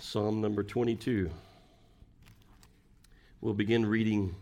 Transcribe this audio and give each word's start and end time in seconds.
Psalm 0.00 0.40
number 0.40 0.62
22. 0.62 1.30
We'll 3.42 3.52
begin 3.52 3.84
reading 3.84 4.34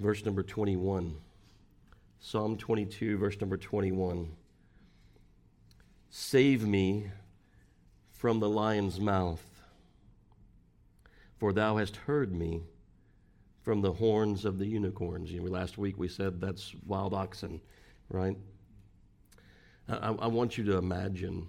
verse 0.00 0.24
number 0.24 0.42
21. 0.42 1.14
Psalm 2.18 2.56
22, 2.56 3.16
verse 3.16 3.40
number 3.40 3.56
21. 3.56 4.28
Save 6.10 6.66
me 6.66 7.12
from 8.10 8.40
the 8.40 8.48
lion's 8.48 8.98
mouth, 8.98 9.62
for 11.38 11.52
thou 11.52 11.76
hast 11.76 11.94
heard 11.94 12.34
me 12.34 12.62
from 13.62 13.82
the 13.82 13.92
horns 13.92 14.44
of 14.44 14.58
the 14.58 14.66
unicorns. 14.66 15.30
You 15.30 15.42
know, 15.42 15.50
last 15.50 15.78
week 15.78 15.96
we 15.96 16.08
said 16.08 16.40
that's 16.40 16.74
wild 16.84 17.14
oxen, 17.14 17.60
right? 18.08 18.36
I, 19.88 20.08
I 20.08 20.26
want 20.26 20.58
you 20.58 20.64
to 20.64 20.76
imagine. 20.76 21.46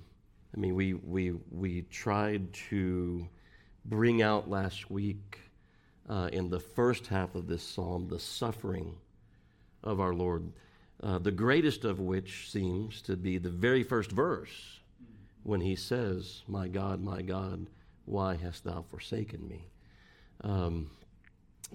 I 0.53 0.59
mean, 0.59 0.75
we, 0.75 0.93
we, 0.93 1.33
we 1.51 1.81
tried 1.83 2.53
to 2.69 3.27
bring 3.85 4.21
out 4.21 4.49
last 4.49 4.91
week 4.91 5.39
uh, 6.07 6.29
in 6.31 6.49
the 6.49 6.59
first 6.59 7.07
half 7.07 7.35
of 7.35 7.47
this 7.47 7.63
psalm 7.63 8.07
the 8.07 8.19
suffering 8.19 8.95
of 9.83 9.99
our 9.99 10.13
Lord, 10.13 10.51
uh, 11.01 11.17
the 11.17 11.31
greatest 11.31 11.85
of 11.85 11.99
which 11.99 12.51
seems 12.51 13.01
to 13.03 13.17
be 13.17 13.37
the 13.37 13.49
very 13.49 13.83
first 13.83 14.11
verse 14.11 14.79
when 15.43 15.59
he 15.59 15.75
says, 15.75 16.43
My 16.47 16.67
God, 16.67 17.01
my 17.01 17.21
God, 17.21 17.67
why 18.05 18.35
hast 18.35 18.63
thou 18.63 18.83
forsaken 18.89 19.47
me? 19.47 19.65
Um, 20.41 20.91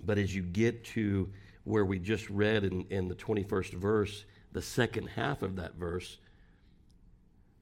but 0.05 0.19
as 0.19 0.35
you 0.35 0.43
get 0.43 0.85
to 0.85 1.29
where 1.65 1.85
we 1.85 1.99
just 1.99 2.29
read 2.31 2.65
in, 2.65 2.87
in 2.91 3.09
the 3.09 3.15
21st 3.15 3.73
verse, 3.73 4.25
the 4.53 4.63
second 4.63 5.09
half 5.09 5.43
of 5.43 5.57
that 5.57 5.75
verse, 5.75 6.19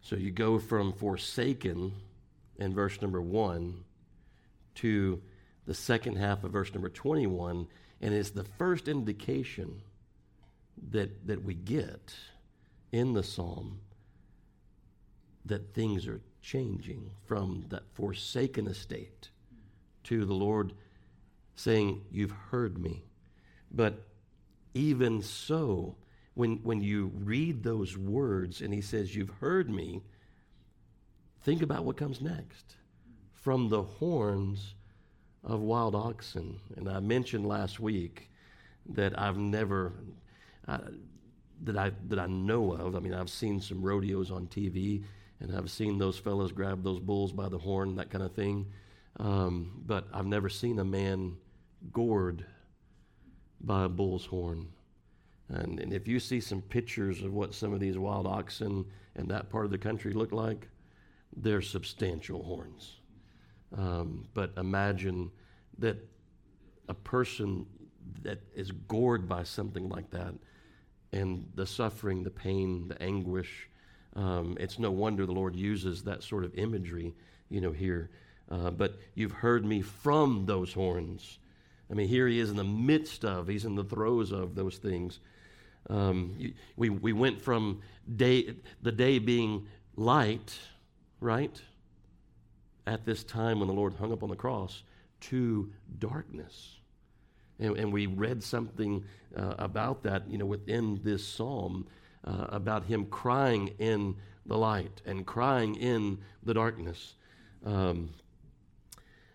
so 0.06 0.14
you 0.14 0.30
go 0.30 0.60
from 0.60 0.92
forsaken 0.92 1.92
in 2.60 2.72
verse 2.72 3.02
number 3.02 3.20
one 3.20 3.82
to 4.76 5.20
the 5.66 5.74
second 5.74 6.14
half 6.14 6.44
of 6.44 6.52
verse 6.52 6.72
number 6.72 6.88
21, 6.88 7.66
and 8.00 8.14
it's 8.14 8.30
the 8.30 8.44
first 8.44 8.86
indication 8.86 9.82
that, 10.92 11.26
that 11.26 11.42
we 11.42 11.54
get 11.54 12.14
in 12.92 13.14
the 13.14 13.24
psalm 13.24 13.80
that 15.44 15.74
things 15.74 16.06
are 16.06 16.20
changing 16.40 17.10
from 17.24 17.64
that 17.70 17.82
forsaken 17.94 18.68
estate 18.68 19.30
to 20.04 20.24
the 20.24 20.34
Lord 20.34 20.72
saying, 21.56 22.04
You've 22.12 22.34
heard 22.52 22.78
me. 22.78 23.02
But 23.72 24.06
even 24.72 25.20
so, 25.20 25.96
when, 26.36 26.56
when 26.62 26.82
you 26.82 27.10
read 27.24 27.62
those 27.62 27.96
words 27.96 28.60
and 28.60 28.72
he 28.72 28.82
says, 28.82 29.16
You've 29.16 29.32
heard 29.40 29.70
me, 29.70 30.02
think 31.42 31.62
about 31.62 31.84
what 31.84 31.96
comes 31.96 32.20
next. 32.20 32.76
From 33.32 33.70
the 33.70 33.82
horns 33.82 34.74
of 35.42 35.60
wild 35.60 35.94
oxen. 35.94 36.60
And 36.76 36.90
I 36.90 37.00
mentioned 37.00 37.46
last 37.46 37.80
week 37.80 38.30
that 38.90 39.18
I've 39.18 39.38
never, 39.38 39.94
uh, 40.68 40.78
that, 41.64 41.78
I, 41.78 41.92
that 42.08 42.18
I 42.18 42.26
know 42.26 42.72
of, 42.72 42.94
I 42.96 42.98
mean, 42.98 43.14
I've 43.14 43.30
seen 43.30 43.58
some 43.58 43.80
rodeos 43.80 44.30
on 44.30 44.46
TV 44.48 45.04
and 45.40 45.56
I've 45.56 45.70
seen 45.70 45.96
those 45.96 46.18
fellows 46.18 46.52
grab 46.52 46.84
those 46.84 47.00
bulls 47.00 47.32
by 47.32 47.48
the 47.48 47.58
horn, 47.58 47.96
that 47.96 48.10
kind 48.10 48.22
of 48.22 48.34
thing. 48.34 48.66
Um, 49.18 49.82
but 49.86 50.06
I've 50.12 50.26
never 50.26 50.50
seen 50.50 50.78
a 50.80 50.84
man 50.84 51.38
gored 51.94 52.44
by 53.58 53.84
a 53.84 53.88
bull's 53.88 54.26
horn. 54.26 54.68
And, 55.48 55.78
and 55.78 55.92
if 55.92 56.08
you 56.08 56.18
see 56.18 56.40
some 56.40 56.60
pictures 56.60 57.22
of 57.22 57.32
what 57.32 57.54
some 57.54 57.72
of 57.72 57.80
these 57.80 57.98
wild 57.98 58.26
oxen 58.26 58.84
in 59.14 59.28
that 59.28 59.48
part 59.50 59.64
of 59.64 59.70
the 59.70 59.78
country 59.78 60.12
look 60.12 60.32
like, 60.32 60.68
they're 61.36 61.62
substantial 61.62 62.42
horns. 62.42 62.96
Um, 63.76 64.26
but 64.34 64.52
imagine 64.56 65.30
that 65.78 65.96
a 66.88 66.94
person 66.94 67.66
that 68.22 68.40
is 68.54 68.70
gored 68.70 69.28
by 69.28 69.42
something 69.42 69.88
like 69.88 70.10
that 70.10 70.34
and 71.12 71.48
the 71.54 71.66
suffering, 71.66 72.22
the 72.22 72.30
pain, 72.30 72.88
the 72.88 73.00
anguish, 73.02 73.68
um, 74.14 74.56
it's 74.58 74.78
no 74.78 74.90
wonder 74.90 75.26
the 75.26 75.32
Lord 75.32 75.54
uses 75.54 76.02
that 76.04 76.22
sort 76.22 76.44
of 76.44 76.54
imagery, 76.54 77.14
you 77.48 77.60
know, 77.60 77.72
here. 77.72 78.10
Uh, 78.50 78.70
but 78.70 78.98
you've 79.14 79.32
heard 79.32 79.64
me 79.64 79.82
from 79.82 80.46
those 80.46 80.72
horns. 80.72 81.38
I 81.90 81.94
mean, 81.94 82.08
here 82.08 82.26
he 82.26 82.40
is 82.40 82.50
in 82.50 82.56
the 82.56 82.64
midst 82.64 83.24
of, 83.24 83.46
he's 83.46 83.64
in 83.64 83.74
the 83.74 83.84
throes 83.84 84.32
of 84.32 84.54
those 84.54 84.78
things. 84.78 85.20
Um, 85.88 86.36
we, 86.76 86.90
we 86.90 87.12
went 87.12 87.40
from 87.40 87.82
day, 88.16 88.56
the 88.82 88.92
day 88.92 89.18
being 89.18 89.66
light, 89.96 90.58
right, 91.20 91.60
at 92.86 93.04
this 93.04 93.24
time 93.24 93.58
when 93.60 93.68
the 93.68 93.74
Lord 93.74 93.94
hung 93.94 94.12
up 94.12 94.22
on 94.22 94.28
the 94.28 94.36
cross, 94.36 94.82
to 95.20 95.70
darkness. 95.98 96.76
And, 97.58 97.76
and 97.76 97.92
we 97.92 98.06
read 98.06 98.42
something 98.42 99.04
uh, 99.36 99.54
about 99.58 100.02
that, 100.02 100.28
you 100.28 100.38
know, 100.38 100.46
within 100.46 101.00
this 101.02 101.26
psalm 101.26 101.86
uh, 102.24 102.46
about 102.48 102.84
him 102.84 103.06
crying 103.06 103.68
in 103.78 104.16
the 104.44 104.56
light 104.56 105.02
and 105.06 105.26
crying 105.26 105.74
in 105.76 106.18
the 106.42 106.54
darkness. 106.54 107.14
Um, 107.64 108.10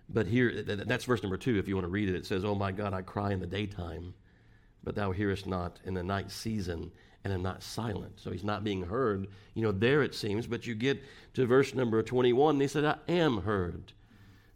but 0.09 0.27
here, 0.27 0.61
that's 0.63 1.05
verse 1.05 1.23
number 1.23 1.37
two. 1.37 1.57
If 1.57 1.67
you 1.67 1.75
want 1.75 1.85
to 1.85 1.91
read 1.91 2.09
it, 2.09 2.15
it 2.15 2.25
says, 2.25 2.43
Oh 2.43 2.55
my 2.55 2.71
God, 2.71 2.93
I 2.93 3.01
cry 3.01 3.31
in 3.31 3.39
the 3.39 3.47
daytime, 3.47 4.13
but 4.83 4.95
thou 4.95 5.11
hearest 5.11 5.47
not 5.47 5.79
in 5.85 5.93
the 5.93 6.03
night 6.03 6.31
season, 6.31 6.91
and 7.23 7.31
am 7.31 7.43
not 7.43 7.61
silent. 7.61 8.13
So 8.19 8.31
he's 8.31 8.43
not 8.43 8.63
being 8.63 8.83
heard, 8.83 9.27
you 9.53 9.61
know, 9.61 9.71
there 9.71 10.01
it 10.01 10.15
seems. 10.15 10.47
But 10.47 10.65
you 10.65 10.73
get 10.73 11.01
to 11.35 11.45
verse 11.45 11.75
number 11.75 12.01
21, 12.01 12.55
and 12.55 12.61
he 12.61 12.67
said, 12.67 12.85
I 12.85 12.97
am 13.07 13.41
heard. 13.41 13.93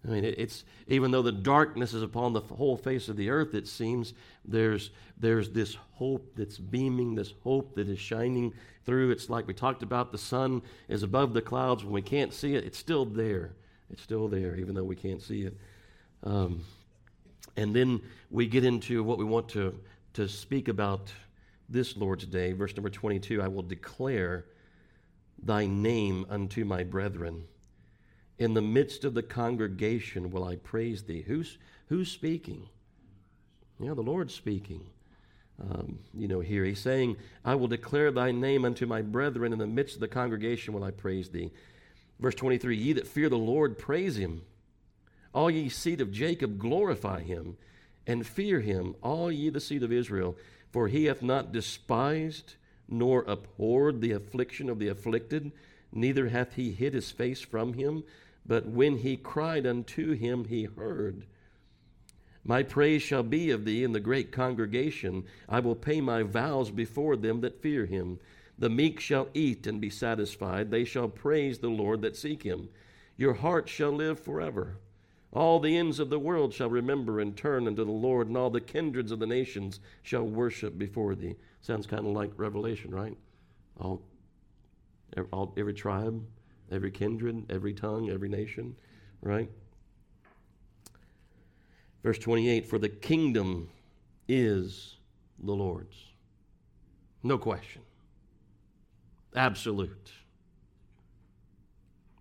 I 0.03 0.11
mean, 0.11 0.23
it's 0.23 0.63
even 0.87 1.11
though 1.11 1.21
the 1.21 1.31
darkness 1.31 1.93
is 1.93 2.03
upon 2.03 2.33
the 2.33 2.41
whole 2.41 2.77
face 2.77 3.09
of 3.09 3.17
the 3.17 3.29
earth, 3.29 3.55
it 3.55 3.67
seems 3.67 4.13
there's 4.43 4.91
there's 5.17 5.49
this 5.49 5.77
hope 5.93 6.35
that's 6.35 6.57
beaming, 6.57 7.15
this 7.15 7.33
hope 7.43 7.75
that 7.75 7.89
is 7.89 7.97
shining 7.97 8.53
through. 8.85 9.11
It's 9.11 9.29
like 9.29 9.47
we 9.47 9.53
talked 9.53 9.81
about 9.81 10.11
the 10.11 10.17
sun 10.17 10.61
is 10.87 11.01
above 11.01 11.33
the 11.33 11.41
clouds 11.41 11.83
when 11.83 11.93
we 11.93 12.01
can't 12.01 12.33
see 12.33 12.55
it. 12.55 12.65
It's 12.65 12.77
still 12.77 13.05
there. 13.05 13.53
It's 13.89 14.01
still 14.01 14.27
there, 14.27 14.55
even 14.55 14.75
though 14.75 14.83
we 14.83 14.95
can't 14.95 15.21
see 15.21 15.43
it. 15.43 15.57
Um, 16.23 16.63
and 17.57 17.75
then 17.75 18.01
we 18.29 18.47
get 18.47 18.65
into 18.65 19.03
what 19.03 19.17
we 19.17 19.23
want 19.23 19.47
to, 19.49 19.79
to 20.15 20.29
speak 20.29 20.69
about 20.69 21.11
this 21.67 21.97
Lord's 21.97 22.25
Day. 22.25 22.53
Verse 22.53 22.75
number 22.75 22.89
22 22.89 23.41
I 23.41 23.47
will 23.47 23.63
declare 23.63 24.45
thy 25.41 25.65
name 25.65 26.25
unto 26.29 26.63
my 26.63 26.83
brethren. 26.83 27.43
In 28.37 28.53
the 28.53 28.61
midst 28.61 29.05
of 29.05 29.13
the 29.13 29.23
congregation 29.23 30.31
will 30.31 30.43
I 30.43 30.55
praise 30.55 31.03
thee. 31.03 31.21
Who's, 31.21 31.57
who's 31.87 32.11
speaking? 32.11 32.67
Yeah, 33.79 33.93
the 33.93 34.01
Lord's 34.01 34.33
speaking. 34.33 34.85
Um, 35.61 35.99
you 36.13 36.27
know, 36.27 36.39
here 36.39 36.65
he's 36.65 36.79
saying, 36.79 37.17
I 37.43 37.55
will 37.55 37.67
declare 37.67 38.11
thy 38.11 38.31
name 38.31 38.65
unto 38.65 38.85
my 38.85 39.01
brethren. 39.01 39.53
In 39.53 39.59
the 39.59 39.67
midst 39.67 39.95
of 39.95 40.01
the 40.01 40.07
congregation 40.07 40.73
will 40.73 40.83
I 40.83 40.91
praise 40.91 41.29
thee. 41.29 41.51
Verse 42.19 42.35
23 42.35 42.77
Ye 42.77 42.93
that 42.93 43.07
fear 43.07 43.29
the 43.29 43.37
Lord, 43.37 43.77
praise 43.77 44.17
him. 44.17 44.43
All 45.33 45.51
ye 45.51 45.67
seed 45.67 45.99
of 45.99 46.11
Jacob, 46.11 46.57
glorify 46.57 47.21
him, 47.21 47.57
and 48.07 48.25
fear 48.25 48.59
him, 48.61 48.95
all 49.01 49.31
ye 49.31 49.49
the 49.49 49.59
seed 49.59 49.83
of 49.83 49.91
Israel. 49.91 50.35
For 50.71 50.87
he 50.87 51.05
hath 51.05 51.21
not 51.21 51.51
despised 51.51 52.55
nor 52.87 53.23
abhorred 53.23 54.01
the 54.01 54.11
affliction 54.11 54.69
of 54.69 54.79
the 54.79 54.87
afflicted, 54.87 55.51
neither 55.91 56.29
hath 56.29 56.55
he 56.55 56.71
hid 56.71 56.93
his 56.93 57.11
face 57.11 57.41
from 57.41 57.73
him, 57.73 58.03
but 58.45 58.67
when 58.67 58.97
he 58.97 59.17
cried 59.17 59.65
unto 59.65 60.13
him, 60.13 60.45
he 60.45 60.65
heard. 60.65 61.25
My 62.43 62.61
praise 62.61 63.01
shall 63.01 63.23
be 63.23 63.49
of 63.49 63.65
thee 63.65 63.83
in 63.83 63.91
the 63.91 63.99
great 63.99 64.31
congregation. 64.31 65.23
I 65.49 65.61
will 65.61 65.75
pay 65.75 65.99
my 65.99 66.21
vows 66.21 66.69
before 66.69 67.15
them 67.15 67.41
that 67.41 67.61
fear 67.61 67.87
him. 67.87 68.19
The 68.59 68.69
meek 68.69 68.99
shall 68.99 69.29
eat 69.33 69.65
and 69.65 69.81
be 69.81 69.89
satisfied. 69.89 70.69
They 70.69 70.85
shall 70.85 71.09
praise 71.09 71.57
the 71.57 71.69
Lord 71.69 72.03
that 72.03 72.15
seek 72.15 72.43
him. 72.43 72.69
Your 73.17 73.33
heart 73.33 73.67
shall 73.67 73.91
live 73.91 74.19
forever. 74.19 74.77
All 75.35 75.59
the 75.59 75.75
ends 75.75 75.99
of 75.99 76.09
the 76.09 76.17
world 76.17 76.53
shall 76.53 76.69
remember 76.69 77.19
and 77.19 77.35
turn 77.35 77.67
unto 77.67 77.83
the 77.83 77.91
Lord, 77.91 78.29
and 78.29 78.37
all 78.37 78.49
the 78.49 78.61
kindreds 78.61 79.11
of 79.11 79.19
the 79.19 79.27
nations 79.27 79.81
shall 80.01 80.23
worship 80.23 80.77
before 80.77 81.13
thee. 81.13 81.35
Sounds 81.59 81.85
kind 81.85 82.07
of 82.07 82.13
like 82.13 82.31
Revelation, 82.37 82.95
right? 82.95 83.17
All, 83.77 84.01
all, 85.33 85.53
every 85.57 85.73
tribe, 85.73 86.23
every 86.71 86.89
kindred, 86.89 87.43
every 87.49 87.73
tongue, 87.73 88.09
every 88.09 88.29
nation, 88.29 88.77
right? 89.21 89.49
Verse 92.01 92.17
28 92.17 92.65
For 92.65 92.79
the 92.79 92.87
kingdom 92.87 93.69
is 94.29 94.95
the 95.43 95.51
Lord's. 95.53 95.97
No 97.23 97.37
question. 97.37 97.81
Absolute. 99.35 100.11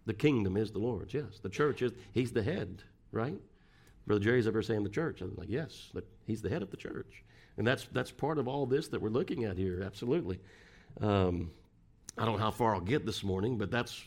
The 0.04 0.14
kingdom 0.14 0.56
is 0.56 0.72
the 0.72 0.80
Lord's, 0.80 1.14
yes. 1.14 1.38
The 1.40 1.48
church 1.48 1.80
is, 1.80 1.92
he's 2.12 2.32
the 2.32 2.42
head, 2.42 2.82
right? 3.14 3.38
Brother 4.06 4.22
Jerry's 4.22 4.46
ever 4.46 4.62
saying 4.62 4.84
the 4.84 4.90
church. 4.90 5.20
I'm 5.20 5.34
like, 5.36 5.48
yes, 5.48 5.90
but 5.94 6.04
he's 6.26 6.42
the 6.42 6.50
head 6.50 6.62
of 6.62 6.70
the 6.70 6.76
church. 6.76 7.24
And 7.56 7.66
that's, 7.66 7.86
that's 7.92 8.10
part 8.10 8.38
of 8.38 8.48
all 8.48 8.66
this 8.66 8.88
that 8.88 9.00
we're 9.00 9.08
looking 9.08 9.44
at 9.44 9.56
here, 9.56 9.82
absolutely. 9.84 10.40
Um, 11.00 11.50
I 12.18 12.24
don't 12.24 12.36
know 12.36 12.42
how 12.42 12.50
far 12.50 12.74
I'll 12.74 12.80
get 12.80 13.06
this 13.06 13.24
morning, 13.24 13.56
but 13.56 13.70
that's, 13.70 14.04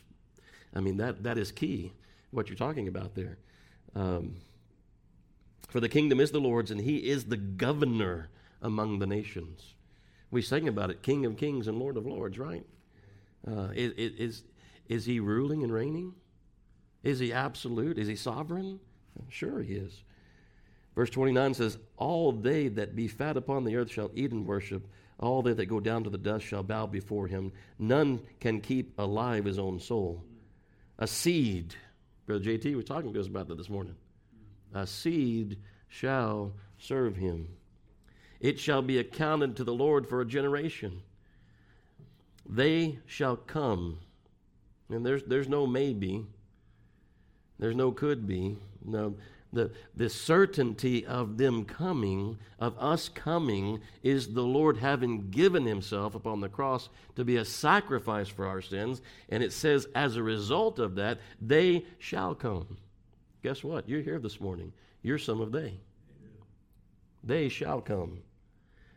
I 0.75 0.79
mean, 0.81 0.97
that, 0.97 1.23
that 1.23 1.37
is 1.37 1.51
key, 1.51 1.93
what 2.31 2.49
you're 2.49 2.57
talking 2.57 2.87
about 2.87 3.15
there. 3.15 3.37
Um, 3.95 4.35
for 5.69 5.79
the 5.79 5.89
kingdom 5.89 6.19
is 6.19 6.31
the 6.31 6.39
Lord's, 6.39 6.71
and 6.71 6.79
he 6.79 6.97
is 6.97 7.25
the 7.25 7.37
governor 7.37 8.29
among 8.61 8.99
the 8.99 9.07
nations. 9.07 9.73
We 10.29 10.41
sing 10.41 10.67
about 10.67 10.89
it 10.91 11.01
King 11.01 11.25
of 11.25 11.37
kings 11.37 11.67
and 11.67 11.79
Lord 11.79 11.97
of 11.97 12.05
lords, 12.05 12.37
right? 12.37 12.65
Uh, 13.47 13.69
is, 13.73 13.93
is, 13.93 14.43
is 14.87 15.05
he 15.05 15.19
ruling 15.19 15.63
and 15.63 15.71
reigning? 15.71 16.13
Is 17.03 17.19
he 17.19 17.31
absolute? 17.31 17.97
Is 17.97 18.07
he 18.07 18.15
sovereign? 18.15 18.79
Sure, 19.29 19.61
he 19.61 19.75
is. 19.75 20.03
Verse 20.95 21.09
29 21.11 21.53
says, 21.53 21.77
All 21.97 22.31
they 22.31 22.69
that 22.69 22.95
be 22.95 23.07
fat 23.07 23.37
upon 23.37 23.63
the 23.63 23.75
earth 23.75 23.91
shall 23.91 24.11
eat 24.15 24.31
and 24.31 24.47
worship. 24.47 24.87
All 25.19 25.41
they 25.41 25.53
that 25.53 25.65
go 25.65 25.79
down 25.79 26.03
to 26.03 26.09
the 26.09 26.17
dust 26.17 26.45
shall 26.45 26.63
bow 26.63 26.85
before 26.87 27.27
him. 27.27 27.51
None 27.79 28.19
can 28.39 28.61
keep 28.61 28.97
alive 28.97 29.45
his 29.45 29.59
own 29.59 29.79
soul. 29.79 30.23
A 30.99 31.07
seed, 31.07 31.75
Brother 32.25 32.43
JT 32.43 32.75
was 32.75 32.85
talking 32.85 33.13
to 33.13 33.19
us 33.19 33.27
about 33.27 33.47
that 33.47 33.57
this 33.57 33.69
morning. 33.69 33.95
A 34.73 34.85
seed 34.85 35.57
shall 35.87 36.53
serve 36.77 37.15
him. 37.15 37.47
It 38.39 38.59
shall 38.59 38.81
be 38.81 38.99
accounted 38.99 39.55
to 39.57 39.63
the 39.63 39.73
Lord 39.73 40.07
for 40.07 40.21
a 40.21 40.25
generation. 40.25 41.01
They 42.47 42.99
shall 43.05 43.35
come. 43.35 43.99
And 44.89 45.05
there's, 45.05 45.23
there's 45.23 45.49
no 45.49 45.67
maybe, 45.67 46.25
there's 47.59 47.75
no 47.75 47.91
could 47.91 48.27
be. 48.27 48.57
No, 48.87 49.15
the, 49.53 49.71
the 49.95 50.09
certainty 50.09 51.05
of 51.05 51.37
them 51.37 51.65
coming, 51.65 52.37
of 52.59 52.77
us 52.79 53.09
coming, 53.09 53.81
is 54.03 54.33
the 54.33 54.43
Lord 54.43 54.77
having 54.77 55.29
given 55.29 55.65
himself 55.65 56.15
upon 56.15 56.41
the 56.41 56.49
cross 56.49 56.89
to 57.15 57.23
be 57.23 57.37
a 57.37 57.45
sacrifice 57.45 58.27
for 58.27 58.45
our 58.45 58.61
sins. 58.61 59.01
And 59.29 59.43
it 59.43 59.53
says, 59.53 59.87
as 59.95 60.15
a 60.15 60.23
result 60.23 60.79
of 60.79 60.95
that, 60.95 61.19
they 61.41 61.85
shall 61.99 62.35
come. 62.35 62.77
Guess 63.43 63.63
what? 63.63 63.87
You're 63.87 64.01
here 64.01 64.19
this 64.19 64.41
morning. 64.41 64.73
You're 65.01 65.17
some 65.17 65.41
of 65.41 65.51
they. 65.51 65.79
They 67.23 67.49
shall 67.49 67.81
come 67.81 68.19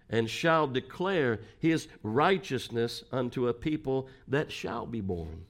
and 0.08 0.28
shall 0.28 0.66
declare 0.66 1.40
his 1.58 1.86
righteousness 2.02 3.04
unto 3.12 3.48
a 3.48 3.54
people 3.54 4.08
that 4.26 4.50
shall 4.50 4.86
be 4.86 5.00
born. 5.00 5.44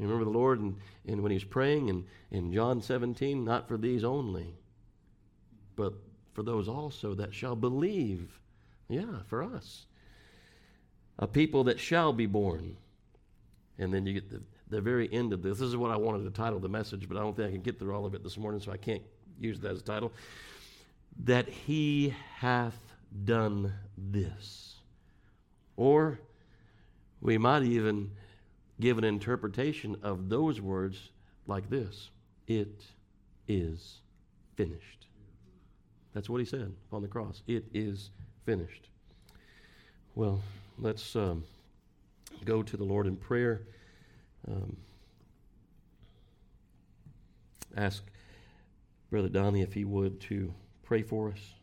You 0.00 0.06
remember 0.06 0.24
the 0.24 0.38
Lord 0.38 0.60
and, 0.60 0.76
and 1.06 1.22
when 1.22 1.30
he's 1.30 1.44
praying 1.44 1.90
in, 1.90 2.06
in 2.30 2.54
John 2.54 2.80
17, 2.80 3.44
not 3.44 3.68
for 3.68 3.76
these 3.76 4.02
only, 4.02 4.54
but 5.76 5.92
for 6.32 6.42
those 6.42 6.68
also 6.68 7.12
that 7.14 7.34
shall 7.34 7.54
believe. 7.54 8.40
Yeah, 8.88 9.20
for 9.26 9.42
us. 9.42 9.84
A 11.18 11.26
people 11.26 11.64
that 11.64 11.78
shall 11.78 12.14
be 12.14 12.24
born. 12.24 12.78
And 13.78 13.92
then 13.92 14.06
you 14.06 14.14
get 14.14 14.30
the, 14.30 14.40
the 14.70 14.80
very 14.80 15.12
end 15.12 15.34
of 15.34 15.42
this. 15.42 15.58
This 15.58 15.68
is 15.68 15.76
what 15.76 15.90
I 15.90 15.98
wanted 15.98 16.24
to 16.24 16.30
title 16.30 16.60
the 16.60 16.68
message, 16.68 17.06
but 17.06 17.18
I 17.18 17.20
don't 17.20 17.36
think 17.36 17.48
I 17.48 17.52
can 17.52 17.60
get 17.60 17.78
through 17.78 17.94
all 17.94 18.06
of 18.06 18.14
it 18.14 18.24
this 18.24 18.38
morning, 18.38 18.62
so 18.62 18.72
I 18.72 18.78
can't 18.78 19.02
use 19.38 19.60
that 19.60 19.72
as 19.72 19.80
a 19.80 19.84
title. 19.84 20.12
That 21.24 21.46
he 21.46 22.14
hath 22.36 22.78
done 23.26 23.74
this. 23.98 24.76
Or 25.76 26.18
we 27.20 27.36
might 27.36 27.64
even 27.64 28.12
give 28.80 28.98
an 28.98 29.04
interpretation 29.04 29.96
of 30.02 30.28
those 30.28 30.60
words 30.60 31.10
like 31.46 31.68
this 31.70 32.10
It 32.46 32.82
is 33.46 34.00
finished. 34.56 35.06
That's 36.12 36.28
what 36.28 36.38
he 36.38 36.44
said 36.44 36.72
on 36.92 37.02
the 37.02 37.08
cross. 37.08 37.42
It 37.46 37.66
is 37.72 38.10
finished. 38.44 38.88
Well, 40.14 40.42
let's 40.78 41.14
um, 41.14 41.44
go 42.44 42.62
to 42.62 42.76
the 42.76 42.84
Lord 42.84 43.06
in 43.06 43.16
prayer. 43.16 43.62
Um, 44.48 44.76
ask 47.76 48.02
Brother 49.10 49.28
Donnie 49.28 49.62
if 49.62 49.72
he 49.72 49.84
would 49.84 50.20
to 50.22 50.52
pray 50.82 51.02
for 51.02 51.30
us. 51.30 51.59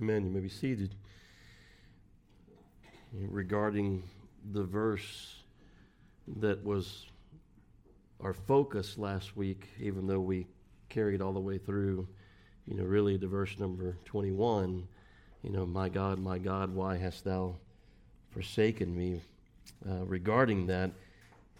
Amen. 0.00 0.24
You 0.24 0.30
may 0.30 0.40
be 0.40 0.48
seated. 0.48 0.94
Regarding 3.12 4.02
the 4.52 4.62
verse 4.62 5.42
that 6.38 6.64
was 6.64 7.04
our 8.22 8.32
focus 8.32 8.96
last 8.96 9.36
week, 9.36 9.68
even 9.78 10.06
though 10.06 10.20
we 10.20 10.46
carried 10.88 11.20
all 11.20 11.34
the 11.34 11.40
way 11.40 11.58
through, 11.58 12.08
you 12.66 12.76
know, 12.76 12.84
really 12.84 13.18
the 13.18 13.26
verse 13.26 13.58
number 13.58 13.98
21, 14.06 14.88
you 15.42 15.50
know, 15.50 15.66
my 15.66 15.90
God, 15.90 16.18
my 16.18 16.38
God, 16.38 16.74
why 16.74 16.96
hast 16.96 17.24
thou 17.24 17.56
forsaken 18.30 18.96
me? 18.96 19.20
Uh, 19.86 20.06
regarding 20.06 20.66
that, 20.68 20.92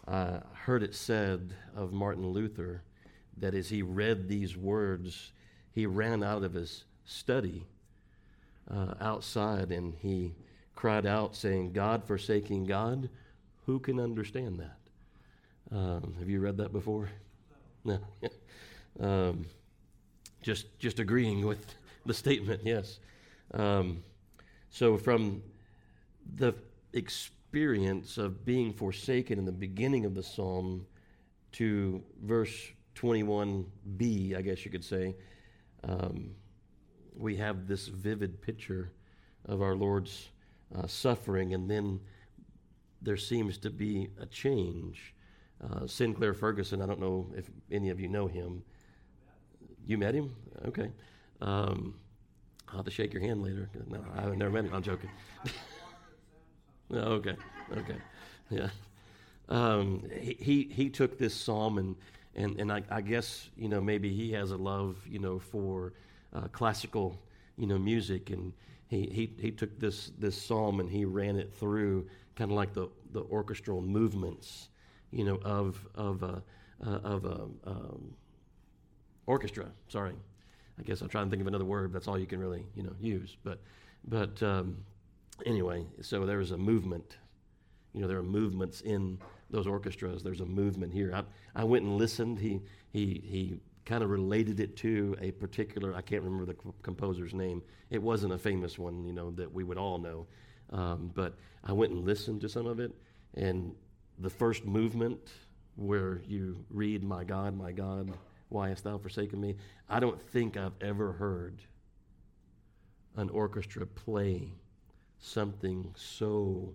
I 0.09 0.41
heard 0.55 0.83
it 0.83 0.95
said 0.95 1.53
of 1.77 1.93
Martin 1.93 2.27
Luther 2.27 2.81
that 3.37 3.55
as 3.55 3.69
he 3.69 3.83
read 3.83 4.29
these 4.29 4.57
words, 4.57 5.33
he 5.73 5.85
ran 5.85 6.23
out 6.23 6.43
of 6.43 6.55
his 6.55 6.85
study 7.05 7.67
uh, 8.73 8.95
outside 9.01 9.73
and 9.73 9.95
he 10.01 10.35
cried 10.75 11.07
out, 11.07 11.37
saying, 11.37 11.73
God 11.73 12.05
forsaking 12.05 12.65
God, 12.65 13.11
who 13.67 13.79
can 13.79 14.01
understand 14.01 14.61
that? 14.61 15.77
Um, 15.77 16.15
have 16.19 16.29
you 16.29 16.41
read 16.41 16.57
that 16.57 16.73
before? 16.73 17.11
No. 17.85 17.99
um, 19.01 19.47
just, 20.43 20.79
just 20.79 20.99
agreeing 20.99 21.47
with 21.47 21.75
the 22.07 22.15
statement, 22.15 22.63
yes. 22.65 22.99
Um, 23.53 24.03
so, 24.71 24.97
from 24.97 25.43
the 26.37 26.55
experience 26.93 28.17
of 28.17 28.45
being 28.45 28.73
forsaken 28.73 29.39
in 29.39 29.45
the 29.45 29.53
beginning 29.53 30.05
of 30.05 30.15
the 30.15 30.23
psalm 30.23 30.87
to 31.53 32.03
verse 32.23 32.71
21b, 32.95 34.37
I 34.37 34.43
guess 34.43 34.65
you 34.65 34.71
could 34.71 34.85
say, 34.85 35.17
um, 35.85 36.31
we 37.17 37.37
have 37.37 37.67
this 37.67 37.89
vivid 37.89 38.41
picture 38.41 38.93
of 39.47 39.63
our 39.63 39.75
Lord's 39.75 40.29
uh, 40.77 40.87
suffering, 40.87 41.55
and 41.55 41.71
then 41.71 42.01
there 43.03 43.17
seems 43.17 43.59
to 43.59 43.71
be 43.71 44.09
a 44.21 44.27
change. 44.27 45.15
Uh, 45.63 45.87
Sinclair 45.87 46.35
Ferguson, 46.35 46.81
I 46.81 46.87
don't 46.87 47.01
know 47.01 47.27
if 47.37 47.51
any 47.71 47.91
of 47.91 48.01
you 48.01 48.09
know 48.09 48.27
him. 48.27 48.63
You 49.87 49.99
met 49.99 50.15
him? 50.15 50.35
Okay. 50.67 50.91
Um, 51.41 51.95
I'll 52.69 52.77
have 52.77 52.85
to 52.85 52.91
shake 52.91 53.13
your 53.13 53.23
hand 53.23 53.43
later. 53.43 53.69
No, 53.89 54.05
I've 54.17 54.37
never 54.37 54.51
met 54.51 54.65
him. 54.65 54.75
I'm 54.75 54.83
joking. 54.83 55.11
okay, 56.95 57.37
okay, 57.77 57.97
yeah. 58.49 58.69
Um, 59.49 60.05
he, 60.21 60.71
he, 60.71 60.89
took 60.89 61.19
this 61.19 61.35
psalm 61.35 61.79
and 61.79 61.97
and 62.37 62.61
and 62.61 62.71
I, 62.71 62.83
I, 62.89 63.01
guess 63.01 63.49
you 63.57 63.69
know 63.69 63.81
maybe 63.81 64.15
he 64.15 64.31
has 64.33 64.53
a 64.53 64.57
love 64.57 64.97
you 65.09 65.19
know 65.19 65.41
for 65.41 65.93
uh, 66.35 66.49
classical 66.49 67.21
you 67.57 67.67
know 67.67 67.79
music 67.79 68.31
and 68.31 68.53
he, 68.89 69.03
he 69.07 69.33
he 69.41 69.51
took 69.51 69.79
this 69.79 70.13
this 70.19 70.41
psalm 70.41 70.81
and 70.81 70.91
he 70.91 71.05
ran 71.05 71.37
it 71.37 71.53
through 71.53 72.07
kind 72.37 72.51
of 72.51 72.57
like 72.57 72.73
the 72.73 72.89
the 73.13 73.23
orchestral 73.23 73.81
movements 73.81 74.69
you 75.11 75.25
know 75.25 75.39
of 75.45 75.87
of 75.95 76.23
a, 76.23 76.43
uh, 76.87 76.91
of 76.91 77.25
a 77.25 77.69
um, 77.69 78.15
orchestra. 79.27 79.67
Sorry, 79.89 80.15
I 80.79 80.83
guess 80.83 81.01
I'm 81.01 81.09
trying 81.09 81.27
to 81.27 81.31
think 81.31 81.41
of 81.41 81.47
another 81.47 81.65
word. 81.65 81.93
That's 81.93 82.09
all 82.09 82.19
you 82.19 82.27
can 82.27 82.41
really, 82.41 82.65
you 82.75 82.83
know, 82.83 82.95
use. 83.01 83.37
But, 83.45 83.61
but 84.07 84.43
um, 84.43 84.77
anyway, 85.47 85.87
so 86.01 86.27
there 86.27 86.39
was 86.39 86.53
a 86.53 86.59
movement. 86.59 87.19
You 87.93 88.01
know, 88.01 88.09
there 88.09 88.19
are 88.19 88.23
movements 88.23 88.81
in 88.81 89.19
those 89.51 89.67
orchestras. 89.67 90.23
There's 90.23 90.41
a 90.41 90.47
movement 90.47 90.93
here. 90.93 91.13
I, 91.15 91.23
I 91.61 91.65
went 91.65 91.85
and 91.85 91.97
listened. 91.97 92.39
He, 92.39 92.61
he, 92.93 93.23
he 93.25 93.57
kind 93.85 94.03
of 94.03 94.11
related 94.11 94.61
it 94.61 94.77
to 94.77 95.17
a 95.21 95.31
particular, 95.33 95.95
I 95.95 96.03
can't 96.03 96.23
remember 96.23 96.47
the 96.47 96.57
composer's 96.83 97.35
name. 97.35 97.63
It 97.91 98.03
wasn't 98.03 98.33
a 98.33 98.39
famous 98.39 98.79
one, 98.79 99.05
you 99.05 99.13
know, 99.13 99.31
that 99.33 99.53
we 99.53 99.65
would 99.65 99.79
all 99.79 99.99
know. 99.99 100.27
Um, 100.71 101.11
but 101.15 101.35
I 101.65 101.73
went 101.73 101.93
and 101.93 102.05
listened 102.05 102.41
to 102.43 102.49
some 102.49 102.67
of 102.67 102.81
it. 102.81 102.93
And 103.35 103.75
the 104.19 104.31
first 104.31 104.65
movement 104.65 105.19
where 105.77 106.21
you 106.27 106.65
read, 106.71 107.03
My 107.03 107.25
God, 107.25 107.57
my 107.57 107.73
God, 107.73 108.13
why 108.49 108.69
hast 108.69 108.85
thou 108.85 108.99
forsaken 108.99 109.41
me? 109.41 109.57
I 109.89 110.01
don't 110.01 110.21
think 110.21 110.57
I've 110.57 110.75
ever 110.81 111.13
heard 111.13 111.63
an 113.17 113.31
orchestra 113.31 113.87
play 113.87 114.53
something 115.19 115.93
so 115.97 116.75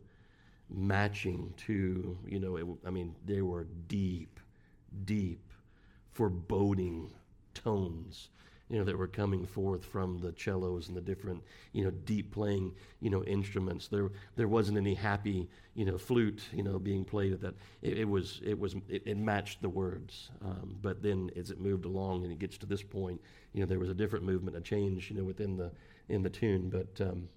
matching 0.69 1.53
to, 1.57 2.17
you 2.27 2.39
know, 2.39 2.57
it, 2.57 2.65
I 2.85 2.89
mean, 2.89 3.15
they 3.25 3.41
were 3.41 3.67
deep, 3.87 4.39
deep, 5.05 5.51
foreboding 6.15 7.11
tones 7.53 8.29
you 8.69 8.79
know, 8.79 8.83
that 8.83 8.97
were 8.97 9.07
coming 9.07 9.45
forth 9.45 9.85
from 9.85 10.17
the 10.17 10.33
cellos 10.35 10.87
and 10.87 10.97
the 10.97 11.01
different, 11.01 11.43
you 11.73 11.83
know, 11.83 11.91
deep 11.91 12.31
playing, 12.31 12.73
you 12.99 13.11
know, 13.11 13.23
instruments. 13.25 13.87
There, 13.87 14.09
there 14.35 14.47
wasn't 14.47 14.79
any 14.79 14.95
happy, 14.95 15.47
you 15.75 15.85
know, 15.85 15.99
flute, 15.99 16.41
you 16.51 16.63
know, 16.63 16.79
being 16.79 17.05
played 17.05 17.33
at 17.33 17.41
that. 17.41 17.53
It, 17.83 17.99
it 17.99 18.09
was, 18.09 18.41
it 18.43 18.57
was, 18.57 18.75
it, 18.89 19.03
it 19.05 19.17
matched 19.17 19.61
the 19.61 19.69
words. 19.69 20.31
Um, 20.43 20.77
but 20.81 21.03
then 21.03 21.29
as 21.35 21.51
it 21.51 21.59
moved 21.59 21.85
along 21.85 22.23
and 22.23 22.31
it 22.31 22.39
gets 22.39 22.57
to 22.59 22.65
this 22.65 22.81
point, 22.81 23.21
you 23.53 23.59
know, 23.59 23.67
there 23.67 23.79
was 23.79 23.89
a 23.89 23.93
different 23.93 24.25
movement, 24.25 24.57
a 24.57 24.61
change, 24.61 25.11
you 25.11 25.17
know, 25.17 25.23
within 25.23 25.57
the, 25.57 25.71
in 26.09 26.23
the 26.23 26.29
tune. 26.29 26.69
But 26.69 27.05
um, 27.07 27.29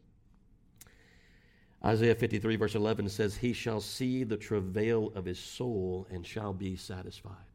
Isaiah 1.85 2.15
53 2.15 2.57
verse 2.57 2.75
11 2.75 3.09
says, 3.11 3.37
"He 3.37 3.53
shall 3.53 3.81
see 3.81 4.25
the 4.25 4.37
travail 4.37 5.13
of 5.15 5.27
his 5.27 5.39
soul 5.39 6.07
and 6.11 6.27
shall 6.27 6.53
be 6.53 6.75
satisfied." 6.75 7.48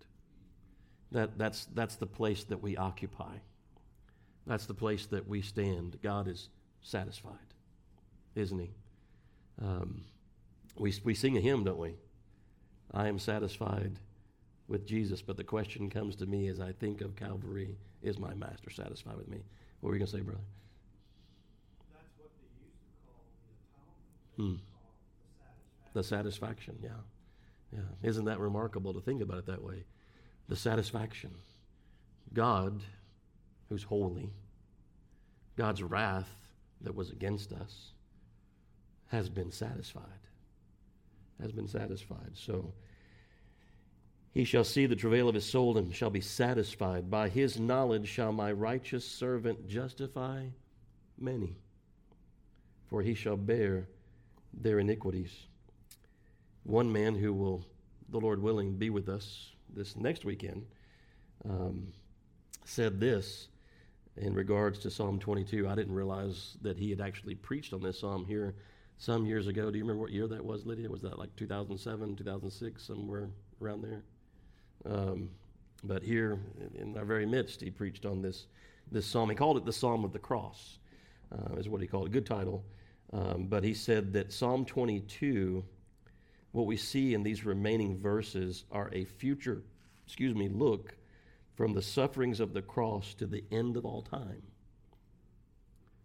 That, 1.13 1.37
that's, 1.37 1.65
that's 1.73 1.95
the 1.95 2.07
place 2.07 2.43
that 2.45 2.61
we 2.61 2.75
occupy. 2.75 3.35
That's 4.45 4.65
the 4.65 4.73
place 4.73 5.05
that 5.07 5.27
we 5.27 5.41
stand. 5.41 5.99
God 6.03 6.27
is 6.27 6.49
satisfied, 6.81 7.53
isn't 8.35 8.59
He? 8.59 8.71
Um, 9.61 10.03
we, 10.77 10.93
we 11.03 11.13
sing 11.13 11.37
a 11.37 11.39
hymn, 11.39 11.63
don't 11.63 11.77
we? 11.77 11.93
I 12.91 13.07
am 13.07 13.19
satisfied 13.19 13.99
with 14.67 14.85
Jesus. 14.85 15.21
But 15.21 15.37
the 15.37 15.43
question 15.43 15.89
comes 15.89 16.15
to 16.17 16.25
me 16.25 16.47
as 16.47 16.59
I 16.59 16.71
think 16.71 17.01
of 17.01 17.15
Calvary 17.15 17.77
is 18.01 18.17
my 18.17 18.33
master 18.33 18.69
satisfied 18.69 19.15
with 19.15 19.29
me? 19.29 19.43
What 19.79 19.89
were 19.89 19.95
you 19.95 19.99
going 19.99 20.11
to 20.11 20.17
say, 20.17 20.21
brother? 20.21 20.41
That's 21.93 22.05
what 22.17 22.31
they 22.41 22.65
used 22.65 22.75
to 22.81 23.07
call 23.07 23.23
the 24.35 24.41
atonement. 24.41 24.59
Hmm. 24.59 25.93
The 25.93 26.03
satisfaction, 26.03 26.77
yeah. 26.81 26.89
Yeah. 27.71 28.09
Isn't 28.09 28.25
that 28.25 28.39
remarkable 28.39 28.93
to 28.93 29.01
think 29.01 29.21
about 29.21 29.37
it 29.37 29.45
that 29.45 29.63
way? 29.63 29.85
The 30.49 30.55
satisfaction. 30.55 31.31
God 32.33 32.81
who's 33.69 33.83
holy, 33.83 34.31
God's 35.55 35.83
wrath 35.83 36.29
that 36.81 36.95
was 36.95 37.11
against 37.11 37.53
us 37.53 37.91
has 39.07 39.29
been 39.29 39.51
satisfied. 39.51 40.03
Has 41.41 41.51
been 41.51 41.67
satisfied. 41.67 42.31
So 42.33 42.73
he 44.33 44.43
shall 44.43 44.63
see 44.63 44.85
the 44.87 44.95
travail 44.95 45.29
of 45.29 45.35
his 45.35 45.45
soul 45.45 45.77
and 45.77 45.93
shall 45.93 46.09
be 46.09 46.21
satisfied. 46.21 47.09
By 47.09 47.29
his 47.29 47.59
knowledge 47.59 48.07
shall 48.07 48.31
my 48.31 48.51
righteous 48.51 49.07
servant 49.07 49.67
justify 49.67 50.47
many, 51.19 51.55
for 52.89 53.01
he 53.01 53.13
shall 53.13 53.37
bear 53.37 53.87
their 54.53 54.79
iniquities. 54.79 55.31
One 56.63 56.91
man 56.91 57.15
who 57.15 57.33
will, 57.33 57.65
the 58.09 58.19
Lord 58.19 58.41
willing, 58.41 58.75
be 58.77 58.89
with 58.89 59.09
us 59.09 59.52
this 59.75 59.95
next 59.95 60.25
weekend 60.25 60.65
um, 61.49 61.87
said 62.65 62.99
this 62.99 63.47
in 64.17 64.33
regards 64.33 64.79
to 64.79 64.91
Psalm 64.91 65.19
22. 65.19 65.67
I 65.67 65.75
didn't 65.75 65.93
realize 65.93 66.57
that 66.61 66.77
he 66.77 66.89
had 66.89 67.01
actually 67.01 67.35
preached 67.35 67.73
on 67.73 67.81
this 67.81 67.99
psalm 67.99 68.25
here 68.25 68.55
some 68.97 69.25
years 69.25 69.47
ago. 69.47 69.71
Do 69.71 69.77
you 69.77 69.83
remember 69.83 70.01
what 70.01 70.11
year 70.11 70.27
that 70.27 70.43
was, 70.43 70.65
Lydia? 70.65 70.89
Was 70.89 71.01
that 71.01 71.19
like 71.19 71.35
2007, 71.35 72.15
2006, 72.15 72.83
somewhere 72.83 73.29
around 73.61 73.81
there? 73.81 74.03
Um, 74.85 75.29
but 75.83 76.03
here 76.03 76.39
in 76.75 76.95
our 76.97 77.05
very 77.05 77.25
midst, 77.25 77.61
he 77.61 77.69
preached 77.69 78.05
on 78.05 78.21
this, 78.21 78.45
this 78.91 79.05
psalm. 79.05 79.29
He 79.29 79.35
called 79.35 79.57
it 79.57 79.65
the 79.65 79.73
Psalm 79.73 80.05
of 80.05 80.13
the 80.13 80.19
Cross, 80.19 80.79
uh, 81.31 81.55
is 81.55 81.67
what 81.67 81.81
he 81.81 81.87
called 81.87 82.07
it. 82.07 82.11
Good 82.11 82.25
title. 82.25 82.63
Um, 83.11 83.47
but 83.47 83.63
he 83.63 83.73
said 83.73 84.13
that 84.13 84.31
Psalm 84.31 84.65
22, 84.65 85.63
what 86.53 86.65
we 86.65 86.77
see 86.77 87.13
in 87.13 87.23
these 87.23 87.43
remaining 87.43 87.99
verses, 87.99 88.63
are 88.71 88.89
a 88.93 89.03
future, 89.03 89.63
excuse 90.05 90.33
me, 90.33 90.47
look 90.47 90.95
from 91.55 91.73
the 91.73 91.81
sufferings 91.81 92.39
of 92.39 92.53
the 92.53 92.61
cross 92.61 93.13
to 93.15 93.25
the 93.25 93.43
end 93.51 93.75
of 93.75 93.85
all 93.85 94.01
time. 94.03 94.43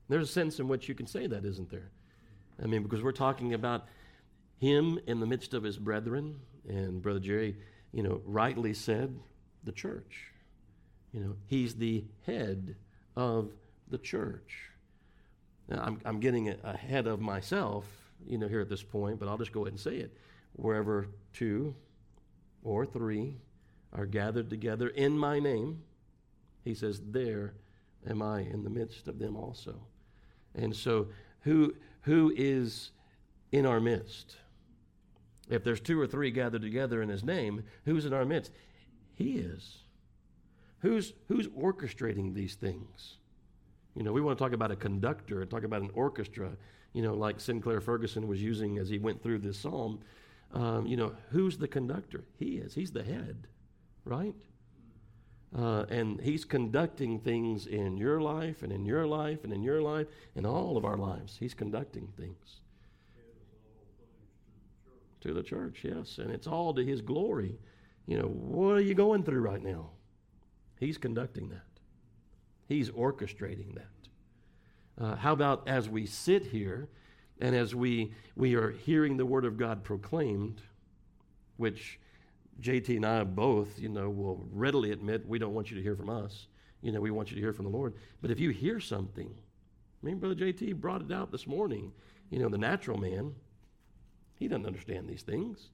There's 0.09 0.28
a 0.28 0.33
sense 0.33 0.59
in 0.59 0.67
which 0.67 0.88
you 0.88 0.95
can 0.95 1.07
say 1.07 1.26
that, 1.26 1.45
isn't 1.45 1.71
there? 1.71 1.90
I 2.62 2.67
mean, 2.67 2.83
because 2.83 3.02
we're 3.02 3.12
talking 3.12 3.55
about 3.55 3.87
him 4.59 4.99
in 5.07 5.21
the 5.21 5.26
midst 5.26 5.55
of 5.55 5.62
his 5.62 5.76
brethren, 5.76 6.40
and 6.67 7.00
Brother 7.00 7.21
Jerry, 7.21 7.57
you 7.93 8.02
know, 8.02 8.23
rightly 8.25 8.75
said, 8.75 9.17
the 9.64 9.73
church. 9.73 10.33
You 11.12 11.21
know, 11.21 11.37
he's 11.47 11.75
the 11.75 12.05
head 12.26 12.75
of 13.17 13.52
the 13.88 13.99
church. 13.99 14.71
Now, 15.69 15.83
I'm, 15.83 16.00
I'm 16.07 16.21
getting 16.21 16.49
ahead 16.64 17.07
of 17.07 17.21
myself, 17.21 17.85
you 18.26 18.38
know, 18.38 18.49
here 18.49 18.61
at 18.61 18.71
this 18.71 18.83
point, 18.83 19.21
but 19.21 19.28
I'll 19.28 19.38
just 19.38 19.52
go 19.52 19.62
ahead 19.62 19.73
and 19.73 19.81
say 19.81 19.97
it. 19.97 20.17
Wherever 20.55 21.09
two 21.33 21.75
or 22.62 22.85
three 22.85 23.37
are 23.93 24.07
gathered 24.07 24.50
together 24.50 24.88
in 24.88 25.17
my 25.19 25.38
name, 25.38 25.83
he 26.64 26.75
says, 26.75 27.00
There 27.11 27.55
am 28.09 28.23
I 28.23 28.40
in 28.40 28.64
the 28.64 28.71
midst 28.71 29.09
of 29.09 29.19
them 29.19 29.37
also. 29.37 29.81
And 30.55 30.75
so, 30.75 31.09
who, 31.40 31.75
who 32.02 32.33
is 32.37 32.90
in 33.52 33.67
our 33.67 33.81
midst? 33.81 34.37
If 35.49 35.64
there's 35.64 35.81
two 35.81 35.99
or 36.00 36.07
three 36.07 36.31
gathered 36.31 36.62
together 36.62 37.00
in 37.00 37.09
his 37.09 37.25
name, 37.25 37.62
who's 37.85 38.05
in 38.05 38.12
our 38.12 38.25
midst? 38.25 38.52
He 39.14 39.38
is. 39.38 39.78
Who's, 40.81 41.12
who's 41.28 41.49
orchestrating 41.49 42.35
these 42.35 42.55
things? 42.55 43.17
You 43.97 44.05
know, 44.05 44.12
we 44.12 44.21
want 44.21 44.38
to 44.38 44.45
talk 44.45 44.52
about 44.52 44.71
a 44.71 44.76
conductor 44.76 45.40
and 45.40 45.50
talk 45.50 45.64
about 45.64 45.83
an 45.83 45.90
orchestra, 45.95 46.50
you 46.93 47.02
know, 47.02 47.14
like 47.14 47.40
Sinclair 47.40 47.81
Ferguson 47.81 48.28
was 48.28 48.40
using 48.40 48.78
as 48.78 48.88
he 48.88 48.99
went 48.99 49.23
through 49.23 49.38
this 49.38 49.59
psalm. 49.59 50.00
Um, 50.52 50.87
you 50.87 50.97
know, 50.97 51.14
who's 51.31 51.59
the 51.59 51.69
conductor? 51.69 52.25
He 52.38 52.57
is. 52.57 52.75
He's 52.75 52.93
the 52.93 53.02
head 53.02 53.49
right? 54.09 54.35
Uh, 55.57 55.85
and 55.88 56.21
He's 56.21 56.45
conducting 56.45 57.21
things 57.21 57.67
in 57.67 57.97
your 57.97 58.21
life 58.21 58.62
and 58.62 58.73
in 58.73 58.85
your 58.85 59.07
life 59.07 59.45
and 59.45 59.52
in 59.52 59.62
your 59.62 59.81
life 59.81 60.07
and 60.35 60.47
all 60.47 60.76
of 60.76 60.85
our 60.85 60.97
lives. 60.97 61.37
He's 61.38 61.55
conducting 61.55 62.09
things 62.17 62.61
to 65.21 65.35
the 65.35 65.43
church, 65.43 65.81
yes. 65.83 66.19
And 66.19 66.31
it's 66.31 66.47
all 66.47 66.75
to 66.75 66.85
His 66.85 67.00
glory. 67.00 67.59
You 68.07 68.19
know, 68.19 68.28
what 68.28 68.76
are 68.76 68.81
you 68.81 68.95
going 68.95 69.23
through 69.23 69.40
right 69.40 69.62
now? 69.62 69.90
He's 70.81 70.99
conducting 70.99 71.49
that, 71.50 71.81
He's 72.67 72.90
orchestrating 72.90 73.75
that. 73.75 73.85
Uh, 75.02 75.14
how 75.17 75.33
about 75.33 75.69
as 75.69 75.88
we 75.88 76.07
sit 76.07 76.47
here 76.47 76.88
and 77.40 77.54
as 77.54 77.75
we, 77.75 78.12
we 78.37 78.54
are 78.54 78.71
hearing 78.71 79.16
the 79.16 79.26
Word 79.26 79.45
of 79.45 79.57
God 79.57 79.85
proclaimed, 79.85 80.61
which 81.57 81.99
JT 82.61 82.97
and 82.97 83.07
I 83.07 83.25
both, 83.25 83.78
you 83.78 83.88
know, 83.88 84.11
will 84.11 84.45
readily 84.52 84.90
admit 84.90 85.28
we 85.28 85.38
don't 85.38 85.54
want 85.54 85.71
you 85.71 85.76
to 85.76 85.83
hear 85.83 85.97
from 85.97 86.11
us. 86.11 86.47
You 86.83 86.92
know, 86.92 87.00
we 87.00 87.11
want 87.11 87.30
you 87.30 87.37
to 87.37 87.40
hear 87.40 87.52
from 87.52 87.64
the 87.64 87.71
Lord. 87.71 87.95
But 88.21 88.30
if 88.30 88.40
you 88.40 88.50
hear 88.50 88.80
something, 88.80 89.33
I 90.07 90.14
Brother 90.14 90.35
JT 90.35 90.76
brought 90.76 91.02
it 91.02 91.12
out 91.12 91.30
this 91.33 91.47
morning. 91.47 91.92
You 92.30 92.38
know, 92.38 92.49
the 92.49 92.59
natural 92.59 92.99
man, 92.99 93.35
he 94.35 94.49
doesn't 94.49 94.66
understand 94.66 95.09
these 95.09 95.23
things. 95.23 95.71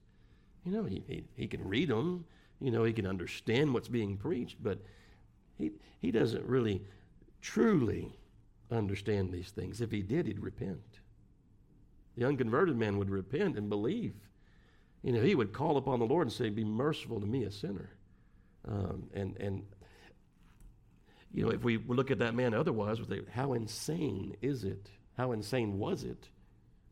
You 0.63 0.71
know, 0.71 0.83
he, 0.83 1.03
he, 1.07 1.23
he 1.35 1.47
can 1.47 1.67
read 1.67 1.89
them, 1.89 2.25
you 2.59 2.71
know, 2.71 2.83
he 2.83 2.93
can 2.93 3.05
understand 3.05 3.73
what's 3.73 3.87
being 3.87 4.17
preached, 4.17 4.63
but 4.63 4.79
he, 5.57 5.71
he 5.99 6.11
doesn't 6.11 6.43
really 6.45 6.83
truly 7.41 8.17
understand 8.71 9.31
these 9.31 9.49
things. 9.49 9.81
If 9.81 9.91
he 9.91 10.01
did, 10.01 10.25
he'd 10.25 10.39
repent. 10.39 10.99
The 12.17 12.25
unconverted 12.25 12.77
man 12.77 12.97
would 12.97 13.09
repent 13.09 13.57
and 13.57 13.69
believe. 13.69 14.13
You 15.03 15.11
know, 15.11 15.21
he 15.21 15.35
would 15.35 15.53
call 15.53 15.77
upon 15.77 15.99
the 15.99 16.05
Lord 16.05 16.27
and 16.27 16.33
say, 16.33 16.49
Be 16.49 16.63
merciful 16.63 17.19
to 17.19 17.25
me, 17.25 17.43
a 17.43 17.51
sinner. 17.51 17.89
Um, 18.67 19.09
and, 19.13 19.37
and, 19.37 19.65
you 21.31 21.45
know, 21.45 21.51
if 21.51 21.63
we 21.63 21.77
look 21.77 22.09
at 22.09 22.19
that 22.19 22.33
man 22.33 22.53
otherwise, 22.53 22.99
How 23.31 23.53
insane 23.53 24.35
is 24.41 24.63
it? 24.63 24.89
How 25.17 25.31
insane 25.31 25.77
was 25.77 26.03
it? 26.03 26.27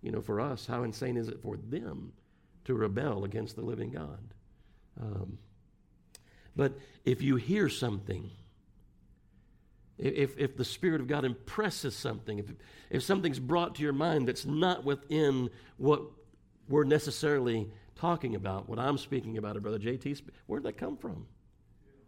You 0.01 0.12
know, 0.12 0.22
for 0.22 0.42
us, 0.42 0.65
how 0.65 0.84
insane 0.84 1.18
is 1.18 1.30
it 1.30 1.42
for 1.42 1.58
them 1.58 2.12
to 2.65 2.74
rebel 2.74 3.24
against 3.24 3.56
the 3.56 3.62
living 3.62 3.92
God? 3.92 4.20
Um, 5.01 5.38
but 6.56 6.74
if 7.06 7.22
you 7.22 7.38
hear 7.38 7.70
something, 7.70 8.30
if, 9.97 10.38
if 10.38 10.57
the 10.57 10.65
Spirit 10.65 11.01
of 11.01 11.07
God 11.07 11.23
impresses 11.23 11.95
something, 11.95 12.39
if, 12.39 12.45
if 12.89 13.03
something's 13.03 13.39
brought 13.39 13.75
to 13.75 13.83
your 13.83 13.93
mind 13.93 14.27
that's 14.27 14.45
not 14.45 14.83
within 14.83 15.50
what 15.77 16.01
we're 16.67 16.83
necessarily 16.83 17.69
talking 17.95 18.35
about, 18.35 18.67
what 18.67 18.79
I'm 18.79 18.97
speaking 18.97 19.38
about, 19.38 19.55
or 19.55 19.59
Brother 19.59 19.79
JT, 19.79 20.21
where'd 20.47 20.63
that 20.63 20.77
come 20.77 20.97
from? 20.97 21.27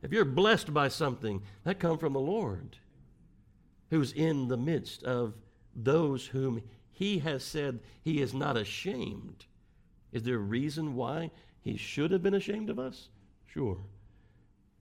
If 0.01 0.11
you're 0.11 0.25
blessed 0.25 0.73
by 0.73 0.87
something, 0.87 1.41
that 1.63 1.79
come 1.79 1.97
from 1.97 2.13
the 2.13 2.19
Lord, 2.19 2.77
who's 3.89 4.11
in 4.11 4.47
the 4.47 4.57
midst 4.57 5.03
of 5.03 5.35
those 5.75 6.27
whom 6.27 6.61
He 6.91 7.19
has 7.19 7.43
said 7.43 7.79
He 8.01 8.21
is 8.21 8.33
not 8.33 8.57
ashamed. 8.57 9.45
Is 10.11 10.23
there 10.23 10.35
a 10.35 10.39
reason 10.39 10.95
why 10.95 11.31
He 11.61 11.77
should 11.77 12.11
have 12.11 12.23
been 12.23 12.33
ashamed 12.33 12.69
of 12.69 12.79
us? 12.79 13.09
Sure. 13.45 13.77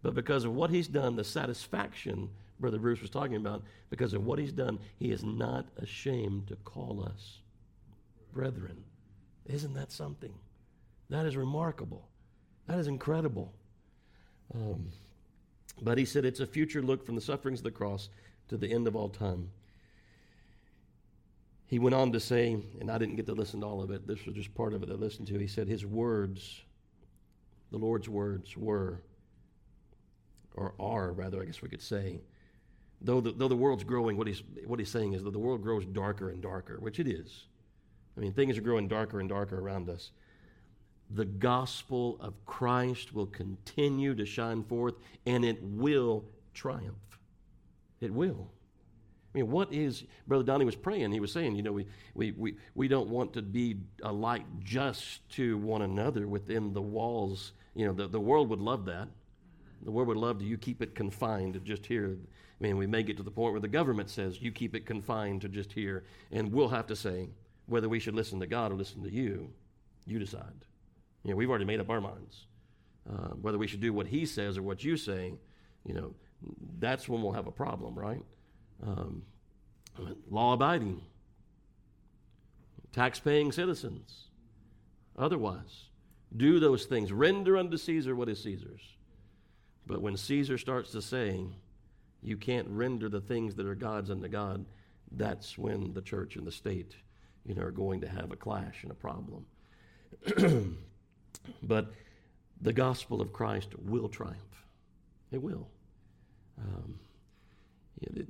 But 0.03 0.15
because 0.15 0.45
of 0.45 0.55
what 0.55 0.71
He's 0.71 0.89
done, 0.89 1.17
the 1.17 1.25
satisfaction 1.25 2.31
Brother 2.61 2.79
Bruce 2.79 3.01
was 3.01 3.11
talking 3.11 3.37
about, 3.37 3.63
because 3.91 4.15
of 4.15 4.25
what 4.25 4.39
he's 4.39 4.53
done, 4.53 4.79
he 4.97 5.11
is 5.11 5.25
not 5.25 5.67
ashamed 5.79 6.49
to 6.49 6.57
call 6.57 7.05
us 7.05 7.41
brethren. 8.33 8.85
Isn't 9.47 9.75
that 9.75 9.93
something? 9.93 10.35
That 11.11 11.27
is 11.27 11.37
remarkable. 11.37 12.09
That 12.67 12.79
is 12.79 12.87
incredible. 12.87 13.53
Um, 14.55 14.89
but 15.83 15.99
he 15.99 16.05
said 16.05 16.25
it's 16.25 16.41
a 16.41 16.47
future 16.47 16.83
look 16.83 17.05
from 17.05 17.15
the 17.15 17.21
sufferings 17.21 17.61
of 17.61 17.65
the 17.65 17.71
cross 17.71 18.09
to 18.49 18.57
the 18.57 18.71
end 18.71 18.87
of 18.87 18.97
all 18.97 19.09
time. 19.09 19.51
He 21.67 21.79
went 21.79 21.95
on 21.95 22.13
to 22.13 22.21
say, 22.21 22.57
and 22.81 22.91
I 22.91 22.99
didn't 22.99 23.17
get 23.17 23.27
to 23.27 23.33
listen 23.33 23.61
to 23.61 23.67
all 23.67 23.83
of 23.83 23.91
it, 23.91 24.07
this 24.07 24.25
was 24.27 24.35
just 24.35 24.55
part 24.55 24.75
of 24.75 24.83
it 24.83 24.89
that 24.89 24.95
I 24.95 24.99
listened 24.99 25.29
to. 25.29 25.39
He 25.39 25.47
said, 25.47 25.67
His 25.67 25.85
words, 25.87 26.63
the 27.71 27.79
Lord's 27.79 28.09
words, 28.09 28.57
were, 28.57 29.01
or 30.55 30.75
are, 30.79 31.13
rather, 31.13 31.41
I 31.41 31.47
guess 31.47 31.63
we 31.63 31.69
could 31.69 31.83
say, 31.83 32.21
though 33.01 33.21
the, 33.21 33.33
though 33.33 33.49
the 33.49 33.57
world's 33.57 33.85
growing, 33.85 34.17
what 34.17 34.27
he's, 34.27 34.43
what 34.67 34.79
he's 34.79 34.91
saying 34.91 35.13
is 35.13 35.23
that 35.25 35.33
the 35.33 35.39
world 35.39 35.63
grows 35.63 35.85
darker 35.87 36.31
and 36.31 36.43
darker, 36.43 36.79
which 36.81 36.99
it 36.99 37.07
is. 37.07 37.45
I 38.17 38.21
mean, 38.21 38.33
things 38.33 38.57
are 38.57 38.63
growing 38.63 38.89
darker 38.89 39.21
and 39.21 39.29
darker 39.29 39.59
around 39.59 39.89
us. 39.89 40.11
The 41.11 41.25
gospel 41.25 42.17
of 42.21 42.35
Christ 42.47 43.15
will 43.15 43.27
continue 43.27 44.15
to 44.15 44.25
shine 44.25 44.65
forth 44.65 44.95
and 45.27 45.45
it 45.45 45.63
will 45.63 46.25
triumph. 46.55 46.97
It 48.01 48.13
will. 48.13 48.49
I 49.35 49.39
mean, 49.39 49.51
what 49.51 49.73
is, 49.73 50.05
Brother 50.29 50.45
Donnie 50.45 50.65
was 50.65 50.77
praying, 50.77 51.11
he 51.11 51.19
was 51.19 51.33
saying, 51.33 51.57
you 51.57 51.63
know, 51.63 51.73
we, 51.73 51.87
we, 52.15 52.31
we, 52.33 52.57
we 52.77 52.87
don't 52.87 53.09
want 53.09 53.33
to 53.33 53.43
be 53.43 53.79
a 54.03 54.13
light 54.13 54.47
just 54.63 55.29
to 55.31 55.59
one 55.59 55.83
another 55.83 56.29
within 56.29 56.73
the 56.73 56.83
walls. 56.83 57.53
You 57.75 57.87
know, 57.87 57.93
the, 57.93 58.07
the 58.07 58.21
world 58.21 58.49
would 58.51 58.61
love 58.61 58.85
that. 58.85 59.09
The 59.85 59.91
world 59.91 60.09
would 60.09 60.17
love 60.17 60.39
to 60.39 60.45
you 60.45 60.57
keep 60.57 60.83
it 60.83 60.95
confined 60.95 61.55
to 61.55 61.61
just 61.61 61.87
here 61.87 62.17
I 62.61 62.63
mean, 62.63 62.77
we 62.77 62.87
may 62.87 63.03
get 63.03 63.17
to 63.17 63.23
the 63.23 63.31
point 63.31 63.53
where 63.53 63.61
the 63.61 63.69
government 63.69 64.11
says 64.11 64.41
you 64.41 64.53
keep 64.53 64.75
it 64.75 64.87
confined 64.87 65.43
to 65.43 65.49
just 65.49 65.73
here, 65.73 66.05
and 66.31 66.53
we'll 66.53 66.69
have 66.69 66.87
to 66.87 66.97
say 66.97 67.29
whether 67.67 67.89
we 67.89 67.99
should 67.99 68.15
listen 68.15 68.41
to 68.41 68.47
God 68.47 68.71
or 68.71 68.77
listen 68.77 69.03
to 69.03 69.11
you. 69.11 69.51
You 70.07 70.19
decide. 70.19 70.65
You 71.25 71.31
know, 71.31 71.37
we've 71.37 71.51
already 71.51 71.65
made 71.65 71.81
up 71.81 71.91
our 71.91 72.01
minds. 72.01 72.47
Uh, 73.11 73.31
whether 73.41 73.59
we 73.59 73.67
should 73.67 73.81
do 73.81 73.93
what 73.93 74.07
He 74.07 74.25
says 74.25 74.57
or 74.57 74.63
what 74.63 74.85
you 74.85 74.97
say, 74.97 75.35
you 75.85 75.95
know, 75.95 76.15
that's 76.79 77.09
when 77.09 77.23
we'll 77.23 77.33
have 77.33 77.47
a 77.47 77.53
problem, 77.53 77.99
right? 77.99 78.23
Um, 78.87 79.23
law 80.31 80.53
abiding, 80.53 81.01
tax 82.93 83.19
paying 83.19 83.51
citizens. 83.51 84.29
Otherwise, 85.19 85.87
do 86.37 86.61
those 86.61 86.85
things. 86.87 87.13
Render 87.13 87.57
unto 87.57 87.77
Caesar 87.77 88.15
what 88.15 88.29
is 88.29 88.43
Caesar's. 88.43 88.83
But 89.87 90.01
when 90.01 90.17
Caesar 90.17 90.59
starts 90.59 90.93
to 90.93 91.03
say, 91.03 91.45
you 92.23 92.37
can't 92.37 92.67
render 92.69 93.09
the 93.09 93.21
things 93.21 93.55
that 93.57 93.67
are 93.67 93.75
God's 93.75 94.11
unto 94.11 94.29
God, 94.29 94.65
that's 95.13 95.59
when 95.59 95.93
the 95.93 96.03
church 96.03 96.37
and 96.37 96.47
the 96.47 96.53
state, 96.53 96.97
you 97.45 97.55
know, 97.55 97.63
are 97.63 97.71
going 97.71 98.01
to 98.01 98.09
have 98.09 98.33
a 98.33 98.37
clash 98.37 98.83
and 98.83 98.91
a 98.91 98.95
problem. 98.95 99.47
but 101.63 101.93
the 102.63 102.73
gospel 102.73 103.21
of 103.21 103.33
Christ 103.33 103.71
will 103.79 104.09
triumph. 104.09 104.39
It 105.31 105.43
will. 105.43 105.69
Um, 106.59 106.99
you, 108.01 108.27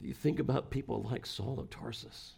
you 0.00 0.14
think 0.14 0.38
about 0.38 0.70
people 0.70 1.02
like 1.10 1.26
Saul 1.26 1.58
of 1.58 1.70
Tarsus. 1.70 2.34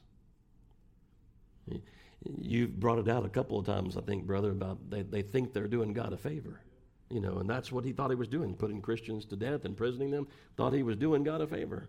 You've 2.41 2.79
brought 2.81 2.99
it 2.99 3.09
out 3.09 3.27
a 3.27 3.29
couple 3.29 3.59
of 3.59 3.67
times, 3.67 3.97
I 3.97 4.01
think, 4.01 4.25
brother, 4.25 4.51
about 4.51 4.89
they, 4.89 5.03
they 5.03 5.23
think 5.23 5.53
they're 5.53 5.69
doing 5.69 5.93
God 5.93 6.13
a 6.13 6.17
favor. 6.17 6.61
You 7.09 7.21
know, 7.21 7.39
and 7.39 7.49
that's 7.49 7.71
what 7.71 7.85
he 7.85 7.93
thought 7.93 8.11
he 8.11 8.17
was 8.17 8.29
doing, 8.29 8.55
putting 8.55 8.83
Christians 8.83 9.25
to 9.27 9.37
death, 9.37 9.65
imprisoning 9.65 10.11
them. 10.11 10.27
Thought 10.57 10.73
he 10.73 10.83
was 10.83 10.97
doing 10.97 11.23
God 11.23 11.41
a 11.41 11.47
favor. 11.47 11.89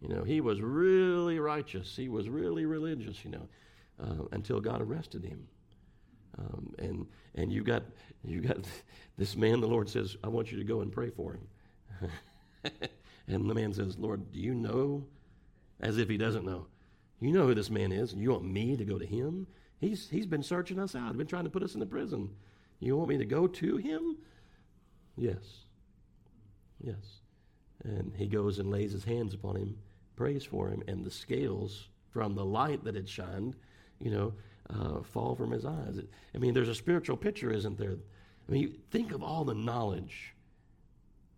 You 0.00 0.08
know, 0.08 0.22
he 0.22 0.40
was 0.40 0.60
really 0.60 1.38
righteous. 1.38 1.96
He 1.96 2.08
was 2.08 2.28
really 2.28 2.64
religious. 2.64 3.24
You 3.24 3.32
know, 3.32 3.48
uh, 4.00 4.24
until 4.32 4.60
God 4.60 4.80
arrested 4.80 5.24
him. 5.24 5.46
Um, 6.38 6.74
and 6.78 7.06
and 7.34 7.52
you 7.52 7.62
got 7.62 7.82
you 8.24 8.40
got 8.40 8.58
this 9.18 9.36
man. 9.36 9.60
The 9.60 9.68
Lord 9.68 9.88
says, 9.88 10.16
"I 10.22 10.28
want 10.28 10.52
you 10.52 10.58
to 10.58 10.64
go 10.64 10.80
and 10.80 10.92
pray 10.92 11.10
for 11.10 11.34
him." 11.34 12.10
and 13.28 13.50
the 13.50 13.54
man 13.54 13.72
says, 13.72 13.98
"Lord, 13.98 14.32
do 14.32 14.38
you 14.38 14.54
know?" 14.54 15.04
As 15.80 15.98
if 15.98 16.08
he 16.08 16.16
doesn't 16.16 16.44
know. 16.44 16.66
You 17.20 17.32
know 17.32 17.46
who 17.46 17.54
this 17.54 17.70
man 17.70 17.90
is, 17.90 18.12
and 18.12 18.22
you 18.22 18.30
want 18.30 18.44
me 18.44 18.76
to 18.76 18.84
go 18.84 18.98
to 18.98 19.06
him? 19.06 19.48
He's 19.80 20.08
he's 20.08 20.26
been 20.26 20.44
searching 20.44 20.78
us 20.78 20.94
out. 20.94 21.08
He's 21.08 21.16
Been 21.16 21.26
trying 21.26 21.44
to 21.44 21.50
put 21.50 21.64
us 21.64 21.74
in 21.74 21.80
the 21.80 21.86
prison. 21.86 22.30
You 22.78 22.96
want 22.96 23.08
me 23.08 23.18
to 23.18 23.24
go 23.24 23.46
to 23.46 23.76
him? 23.76 24.16
Yes. 25.16 25.66
Yes. 26.80 27.20
And 27.84 28.12
he 28.16 28.26
goes 28.26 28.58
and 28.58 28.70
lays 28.70 28.92
his 28.92 29.04
hands 29.04 29.34
upon 29.34 29.56
him, 29.56 29.76
prays 30.16 30.44
for 30.44 30.68
him, 30.68 30.82
and 30.86 31.04
the 31.04 31.10
scales 31.10 31.88
from 32.10 32.34
the 32.34 32.44
light 32.44 32.84
that 32.84 32.94
had 32.94 33.08
shined, 33.08 33.56
you 34.00 34.10
know, 34.10 34.32
uh, 34.70 35.02
fall 35.02 35.34
from 35.34 35.50
his 35.50 35.64
eyes. 35.64 35.98
I 36.34 36.38
mean, 36.38 36.54
there's 36.54 36.68
a 36.68 36.74
spiritual 36.74 37.16
picture, 37.16 37.50
isn't 37.50 37.78
there? 37.78 37.96
I 38.48 38.52
mean, 38.52 38.78
think 38.90 39.12
of 39.12 39.22
all 39.22 39.44
the 39.44 39.54
knowledge 39.54 40.34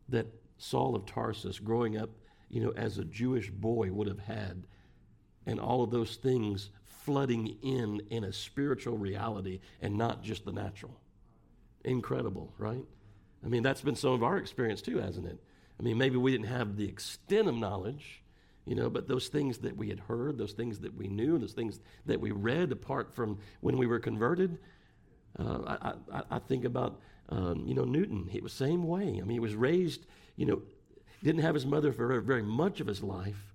that 0.08 0.26
Saul 0.58 0.94
of 0.94 1.06
Tarsus, 1.06 1.58
growing 1.58 1.96
up, 1.96 2.10
you 2.48 2.60
know, 2.60 2.72
as 2.76 2.98
a 2.98 3.04
Jewish 3.04 3.50
boy, 3.50 3.90
would 3.92 4.06
have 4.06 4.18
had, 4.18 4.66
and 5.46 5.58
all 5.58 5.82
of 5.82 5.90
those 5.90 6.16
things 6.16 6.70
flooding 6.84 7.58
in 7.62 8.00
in 8.10 8.24
a 8.24 8.32
spiritual 8.32 8.96
reality 8.96 9.60
and 9.82 9.96
not 9.96 10.22
just 10.22 10.44
the 10.44 10.52
natural. 10.52 10.98
Incredible, 11.84 12.52
right? 12.56 12.84
I 13.44 13.48
mean, 13.48 13.62
that's 13.62 13.80
been 13.80 13.96
some 13.96 14.12
of 14.12 14.22
our 14.22 14.38
experience 14.38 14.80
too, 14.80 14.98
hasn't 14.98 15.26
it? 15.26 15.38
I 15.78 15.83
mean, 15.83 15.98
maybe 15.98 16.16
we 16.16 16.33
didn't 16.33 16.46
have 16.46 16.76
the 16.76 16.88
extent 16.88 17.48
of 17.48 17.54
knowledge, 17.54 18.22
you 18.64 18.74
know, 18.74 18.88
but 18.88 19.09
those 19.09 19.28
things 19.28 19.59
that 19.59 19.76
we 19.76 19.88
had 19.88 20.00
heard, 20.00 20.38
those 20.38 20.52
things 20.52 20.78
that 20.80 20.96
we 20.96 21.09
knew, 21.09 21.37
those 21.38 21.52
things 21.52 21.80
that 22.07 22.20
we 22.20 22.30
read 22.30 22.72
apart 22.72 23.14
from 23.14 23.38
when 23.61 23.76
we 23.76 23.87
were 23.87 23.98
converted. 23.98 24.59
Uh, 25.38 25.59
I, 25.66 25.92
I, 26.12 26.22
I, 26.30 26.38
think 26.38 26.64
about, 26.64 27.00
um, 27.28 27.64
you 27.66 27.74
know, 27.74 27.85
Newton. 27.85 28.28
He 28.30 28.40
was 28.40 28.52
same 28.52 28.87
way. 28.87 29.02
I 29.02 29.20
mean, 29.20 29.30
he 29.30 29.40
was 29.40 29.57
raised, 29.57 30.07
you 30.37 30.46
know, 30.46 30.62
didn't 31.22 31.42
have 31.42 31.54
his 31.54 31.66
mother 31.66 31.92
for 31.92 32.20
very 32.20 32.42
much 32.42 32.80
of 32.80 32.87
his 32.87 33.02
life. 33.02 33.52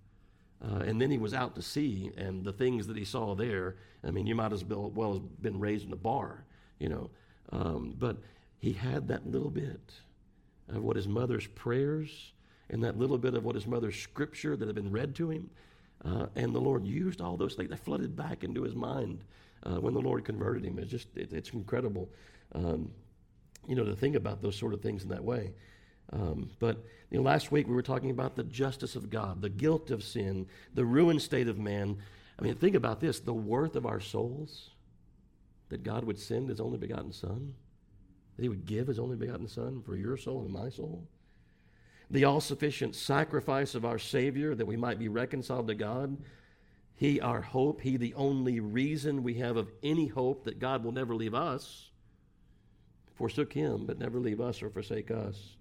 Uh, 0.61 0.79
and 0.79 1.01
then 1.01 1.09
he 1.09 1.17
was 1.17 1.33
out 1.33 1.55
to 1.55 1.61
sea, 1.61 2.11
and 2.17 2.43
the 2.43 2.51
things 2.51 2.85
that 2.87 2.97
he 2.97 3.05
saw 3.05 3.33
there, 3.33 3.77
I 4.03 4.11
mean, 4.11 4.27
you 4.27 4.35
might 4.35 4.51
as 4.51 4.65
well 4.65 5.13
have 5.13 5.41
been 5.41 5.57
raised 5.57 5.85
in 5.85 5.93
a 5.93 5.95
bar, 5.95 6.43
you 6.79 6.89
know. 6.89 7.09
Um, 7.51 7.95
but 7.97 8.17
he 8.59 8.73
had 8.73 9.07
that 9.07 9.25
little 9.25 9.49
bit 9.49 9.93
of 10.69 10.83
what 10.83 10.95
his 10.95 11.07
mother's 11.07 11.47
prayers 11.47 12.33
and 12.69 12.83
that 12.83 12.97
little 12.97 13.17
bit 13.17 13.33
of 13.33 13.43
what 13.43 13.55
his 13.55 13.65
mother's 13.65 13.95
scripture 13.95 14.55
that 14.55 14.67
had 14.67 14.75
been 14.75 14.91
read 14.91 15.15
to 15.15 15.29
him. 15.29 15.49
Uh, 16.05 16.27
and 16.35 16.53
the 16.53 16.59
Lord 16.59 16.85
used 16.85 17.19
all 17.19 17.35
those 17.35 17.55
things. 17.55 17.69
They 17.69 17.75
flooded 17.75 18.15
back 18.15 18.43
into 18.43 18.63
his 18.63 18.75
mind 18.75 19.23
uh, 19.63 19.79
when 19.79 19.93
the 19.93 20.01
Lord 20.01 20.23
converted 20.23 20.63
him. 20.63 20.77
It's 20.79 20.91
just, 20.91 21.07
it, 21.15 21.33
it's 21.33 21.49
incredible, 21.49 22.09
um, 22.53 22.91
you 23.67 23.75
know, 23.75 23.83
to 23.83 23.95
think 23.95 24.15
about 24.15 24.41
those 24.41 24.55
sort 24.55 24.73
of 24.73 24.81
things 24.81 25.03
in 25.03 25.09
that 25.09 25.23
way. 25.23 25.51
Um, 26.11 26.49
but 26.59 26.77
you 27.11 27.17
know, 27.17 27.23
last 27.23 27.51
week 27.51 27.67
we 27.67 27.73
were 27.73 27.81
talking 27.81 28.11
about 28.11 28.35
the 28.35 28.43
justice 28.43 28.95
of 28.95 29.09
God, 29.09 29.41
the 29.41 29.49
guilt 29.49 29.91
of 29.91 30.03
sin, 30.03 30.47
the 30.73 30.85
ruined 30.85 31.21
state 31.21 31.47
of 31.47 31.59
man, 31.59 31.97
I 32.39 32.41
mean, 32.41 32.55
think 32.55 32.75
about 32.75 33.01
this 33.01 33.19
the 33.19 33.33
worth 33.33 33.75
of 33.75 33.85
our 33.85 33.99
souls 33.99 34.69
that 35.69 35.83
God 35.83 36.05
would 36.05 36.17
send 36.17 36.49
his 36.49 36.59
only 36.59 36.77
begotten 36.77 37.11
Son, 37.11 37.53
that 38.39 38.43
he 38.43 38.49
would 38.49 38.65
give 38.65 38.87
his 38.87 38.99
only 38.99 39.17
begotten 39.17 39.49
Son 39.49 39.81
for 39.81 39.97
your 39.97 40.15
soul 40.15 40.43
and 40.43 40.53
my 40.53 40.69
soul. 40.69 41.05
The 42.09 42.23
all 42.23 42.39
sufficient 42.39 42.95
sacrifice 42.95 43.75
of 43.75 43.83
our 43.83 43.99
Savior 43.99 44.55
that 44.55 44.65
we 44.65 44.77
might 44.77 44.97
be 44.97 45.09
reconciled 45.09 45.67
to 45.67 45.75
God. 45.75 46.15
He, 46.95 47.19
our 47.19 47.41
hope, 47.41 47.81
He, 47.81 47.97
the 47.97 48.13
only 48.13 48.61
reason 48.61 49.23
we 49.23 49.33
have 49.35 49.57
of 49.57 49.69
any 49.83 50.07
hope 50.07 50.45
that 50.45 50.57
God 50.57 50.85
will 50.85 50.93
never 50.93 51.13
leave 51.13 51.35
us, 51.35 51.89
forsook 53.15 53.51
Him, 53.51 53.85
but 53.85 53.99
never 53.99 54.21
leave 54.21 54.39
us 54.39 54.63
or 54.63 54.69
forsake 54.69 55.11
us. 55.11 55.57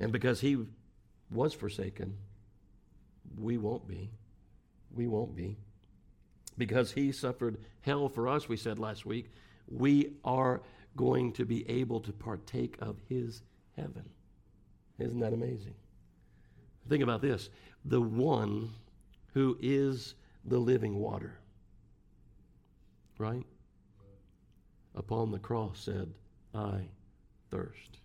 And 0.00 0.10
because 0.10 0.40
He 0.40 0.56
was 1.30 1.52
forsaken, 1.52 2.16
we 3.38 3.58
won't 3.58 3.86
be. 3.86 4.10
We 4.94 5.06
won't 5.06 5.36
be 5.36 5.58
because 6.58 6.92
he 6.92 7.12
suffered 7.12 7.56
hell 7.82 8.08
for 8.08 8.28
us, 8.28 8.48
we 8.48 8.56
said 8.56 8.78
last 8.78 9.06
week, 9.06 9.30
we 9.68 10.12
are 10.24 10.60
going 10.98 11.32
to 11.32 11.46
be 11.46 11.66
able 11.70 12.00
to 12.00 12.12
partake 12.12 12.76
of 12.80 12.96
his 13.08 13.42
heaven. 13.76 14.04
Isn't 14.98 15.20
that 15.20 15.32
amazing? 15.32 15.74
Think 16.88 17.02
about 17.02 17.22
this 17.22 17.48
the 17.84 18.00
one 18.00 18.70
who 19.32 19.56
is 19.60 20.14
the 20.44 20.58
living 20.58 20.98
water, 20.98 21.38
right? 23.16 23.46
Upon 24.96 25.30
the 25.30 25.38
cross 25.38 25.78
said, 25.78 26.12
I 26.52 26.88
thirst. 27.50 28.00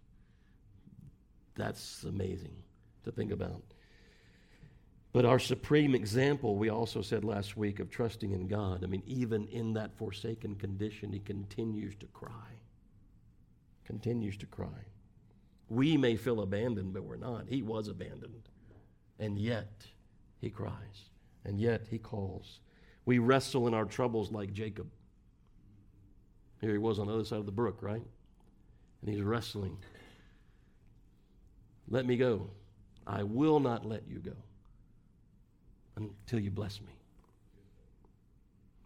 That's 1.55 2.03
amazing 2.03 2.55
to 3.05 3.11
think 3.11 3.31
about. 3.31 3.63
But 5.11 5.25
our 5.25 5.39
supreme 5.39 5.95
example, 5.95 6.57
we 6.57 6.69
also 6.69 7.01
said 7.01 7.23
last 7.23 7.57
week, 7.57 7.79
of 7.79 7.89
trusting 7.89 8.31
in 8.31 8.47
God. 8.47 8.83
I 8.83 8.87
mean, 8.87 9.03
even 9.05 9.47
in 9.47 9.73
that 9.73 9.95
forsaken 9.97 10.55
condition, 10.55 11.11
he 11.11 11.19
continues 11.19 11.95
to 11.95 12.05
cry. 12.07 12.53
Continues 13.85 14.37
to 14.37 14.45
cry. 14.45 14.87
We 15.69 15.97
may 15.97 16.15
feel 16.15 16.41
abandoned, 16.41 16.93
but 16.93 17.03
we're 17.03 17.15
not. 17.15 17.45
He 17.47 17.61
was 17.61 17.87
abandoned. 17.87 18.49
And 19.19 19.37
yet, 19.37 19.87
he 20.39 20.49
cries. 20.49 21.09
And 21.45 21.59
yet, 21.59 21.87
he 21.89 21.97
calls. 21.97 22.59
We 23.05 23.19
wrestle 23.19 23.67
in 23.67 23.73
our 23.73 23.85
troubles 23.85 24.31
like 24.31 24.53
Jacob. 24.53 24.89
Here 26.61 26.71
he 26.71 26.77
was 26.77 26.99
on 26.99 27.07
the 27.07 27.13
other 27.13 27.25
side 27.25 27.39
of 27.39 27.45
the 27.45 27.51
brook, 27.51 27.79
right? 27.81 28.01
And 29.01 29.13
he's 29.13 29.21
wrestling. 29.21 29.77
Let 31.89 32.05
me 32.05 32.15
go. 32.15 32.49
I 33.05 33.23
will 33.23 33.59
not 33.59 33.85
let 33.85 34.07
you 34.07 34.19
go 34.19 34.35
until 35.97 36.39
you 36.39 36.51
bless 36.51 36.79
me. 36.79 36.87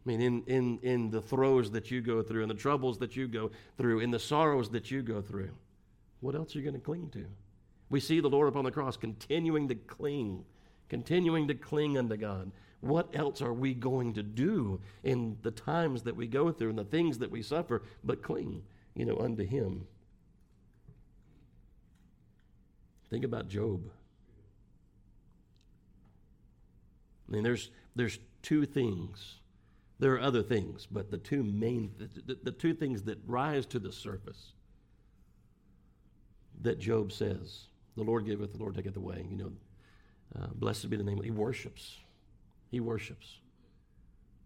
I 0.08 0.10
mean, 0.10 0.22
in, 0.22 0.43
in, 0.48 0.80
in 0.84 1.10
the 1.10 1.22
throes 1.22 1.70
that 1.72 1.91
you 1.91 2.00
go 2.00 2.22
through, 2.22 2.41
in 2.43 2.48
the 2.48 2.56
troubles 2.56 2.98
that 3.00 3.17
you 3.17 3.28
go 3.28 3.52
through, 3.78 4.00
in 4.00 4.10
the 4.10 4.20
sorrows 4.20 4.70
that 4.70 4.89
you 4.89 5.02
go 5.02 5.22
through, 5.22 5.50
what 6.22 6.34
else 6.34 6.56
are 6.56 6.60
you 6.60 6.63
going 6.63 6.80
to 6.80 6.80
cling 6.80 7.10
to? 7.10 7.26
We 7.89 8.00
see 8.00 8.22
the 8.22 8.30
Lord 8.30 8.48
upon 8.48 8.63
the 8.63 8.72
cross 8.72 8.96
continuing 8.96 9.67
to 9.67 9.76
cling, 9.76 10.46
continuing 10.88 11.50
to 11.50 11.56
cling 11.56 11.98
unto 11.98 12.15
God. 12.15 12.54
What 12.80 13.10
else 13.13 13.41
are 13.41 13.52
we 13.52 13.74
going 13.74 14.13
to 14.13 14.24
do 14.24 14.80
in 15.04 15.36
the 15.41 15.52
times 15.52 16.04
that 16.04 16.15
we 16.15 16.26
go 16.26 16.54
through 16.54 16.70
and 16.70 16.80
the 16.80 16.86
things 16.86 17.17
that 17.17 17.30
we 17.30 17.41
suffer 17.41 17.84
but 18.02 18.24
cling, 18.24 18.63
you 18.96 19.04
know, 19.04 19.17
unto 19.17 19.46
Him? 19.46 19.88
Think 23.10 23.26
about 23.26 23.50
Job. 23.50 23.82
I 27.28 27.34
mean, 27.34 27.43
there's, 27.43 27.72
there's 27.93 28.20
two 28.41 28.65
things. 28.65 29.39
There 29.99 30.13
are 30.13 30.21
other 30.21 30.43
things, 30.43 30.88
but 30.89 31.10
the 31.10 31.17
two 31.17 31.43
main, 31.43 31.91
the, 31.97 32.33
the, 32.33 32.39
the 32.43 32.51
two 32.51 32.73
things 32.73 33.03
that 33.03 33.17
rise 33.25 33.65
to 33.67 33.79
the 33.79 33.91
surface 33.91 34.53
that 36.62 36.79
Job 36.79 37.12
says, 37.12 37.65
the 37.95 38.03
Lord 38.03 38.25
giveth, 38.25 38.53
the 38.53 38.60
Lord 38.60 38.75
taketh 38.75 38.95
away. 38.95 39.25
You 39.29 39.38
know, 39.38 39.51
uh, 40.39 40.47
blessed 40.53 40.89
be 40.89 40.97
the 40.97 41.03
name. 41.03 41.21
He 41.21 41.31
worships. 41.31 41.97
He 42.69 42.79
worships. 42.79 43.39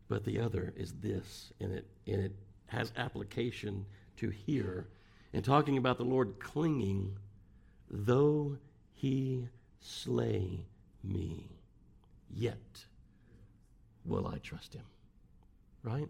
But 0.07 0.23
the 0.25 0.39
other 0.39 0.73
is 0.77 0.93
this, 1.01 1.51
and 1.59 1.73
it, 1.73 1.85
and 2.07 2.21
it 2.21 2.35
has 2.67 2.93
application 2.95 3.85
to 4.17 4.29
here. 4.29 4.87
And 5.33 5.43
talking 5.43 5.77
about 5.77 5.97
the 5.97 6.03
Lord 6.03 6.39
clinging, 6.39 7.17
though 7.89 8.57
he 8.93 9.47
slay 9.79 10.65
me 11.03 11.49
yet 12.29 12.85
will 14.05 14.27
I 14.27 14.37
trust 14.37 14.73
him. 14.73 14.83
Right? 15.83 16.07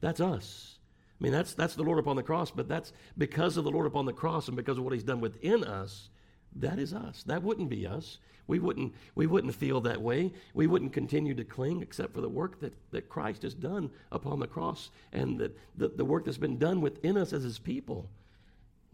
That's 0.00 0.20
us. 0.20 0.78
I 1.20 1.24
mean, 1.24 1.32
that's, 1.32 1.54
that's 1.54 1.74
the 1.74 1.84
Lord 1.84 1.98
upon 1.98 2.16
the 2.16 2.22
cross, 2.22 2.50
but 2.50 2.68
that's 2.68 2.92
because 3.16 3.56
of 3.56 3.64
the 3.64 3.70
Lord 3.70 3.86
upon 3.86 4.06
the 4.06 4.12
cross 4.12 4.48
and 4.48 4.56
because 4.56 4.78
of 4.78 4.84
what 4.84 4.92
he's 4.92 5.04
done 5.04 5.20
within 5.20 5.62
us, 5.62 6.08
that 6.56 6.78
is 6.78 6.92
us. 6.92 7.22
That 7.24 7.42
wouldn't 7.42 7.70
be 7.70 7.86
us. 7.86 8.18
We 8.48 8.58
wouldn't, 8.58 8.92
we 9.14 9.26
wouldn't 9.26 9.54
feel 9.54 9.80
that 9.82 10.02
way. 10.02 10.32
We 10.52 10.66
wouldn't 10.66 10.92
continue 10.92 11.34
to 11.34 11.44
cling 11.44 11.80
except 11.80 12.12
for 12.12 12.20
the 12.20 12.28
work 12.28 12.60
that, 12.60 12.74
that 12.90 13.08
Christ 13.08 13.42
has 13.42 13.54
done 13.54 13.90
upon 14.10 14.40
the 14.40 14.48
cross 14.48 14.90
and 15.12 15.38
the, 15.38 15.52
the, 15.76 15.88
the 15.88 16.04
work 16.04 16.24
that's 16.24 16.38
been 16.38 16.58
done 16.58 16.80
within 16.80 17.16
us 17.16 17.32
as 17.32 17.44
his 17.44 17.58
people. 17.58 18.10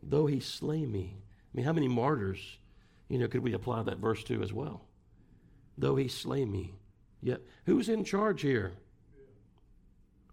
Though 0.03 0.27
he 0.27 0.41
slay 0.41 0.85
me. 0.85 1.17
I 1.17 1.57
mean, 1.57 1.65
how 1.65 1.73
many 1.73 1.89
martyrs, 1.89 2.59
you 3.09 3.19
know, 3.19 3.27
could 3.27 3.43
we 3.43 3.55
apply 3.55 3.83
that 3.85 3.99
verse 3.99 4.23
to 4.25 4.43
as 4.43 4.53
well? 4.53 4.83
though 5.79 5.97
he 5.97 6.09
slay 6.09 6.45
me. 6.45 6.75
Yet, 7.23 7.41
who's 7.65 7.89
in 7.89 8.05
charge 8.05 8.43
here? 8.43 8.73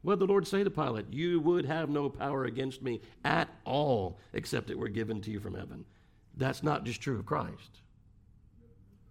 What 0.06 0.20
did 0.20 0.28
the 0.28 0.32
Lord 0.32 0.46
say 0.46 0.64
to 0.64 0.70
Pilate? 0.70 1.12
You 1.12 1.40
would 1.40 1.66
have 1.66 1.90
no 1.90 2.10
power 2.10 2.46
against 2.46 2.84
me 2.84 3.02
at 3.24 3.50
all 3.64 4.20
except 4.34 4.70
it 4.70 4.78
were 4.78 4.88
given 4.88 5.20
to 5.22 5.32
you 5.32 5.40
from 5.40 5.56
heaven. 5.56 5.84
That's 6.38 6.62
not 6.62 6.84
just 6.84 7.02
true 7.02 7.18
of 7.18 7.26
Christ. 7.26 7.82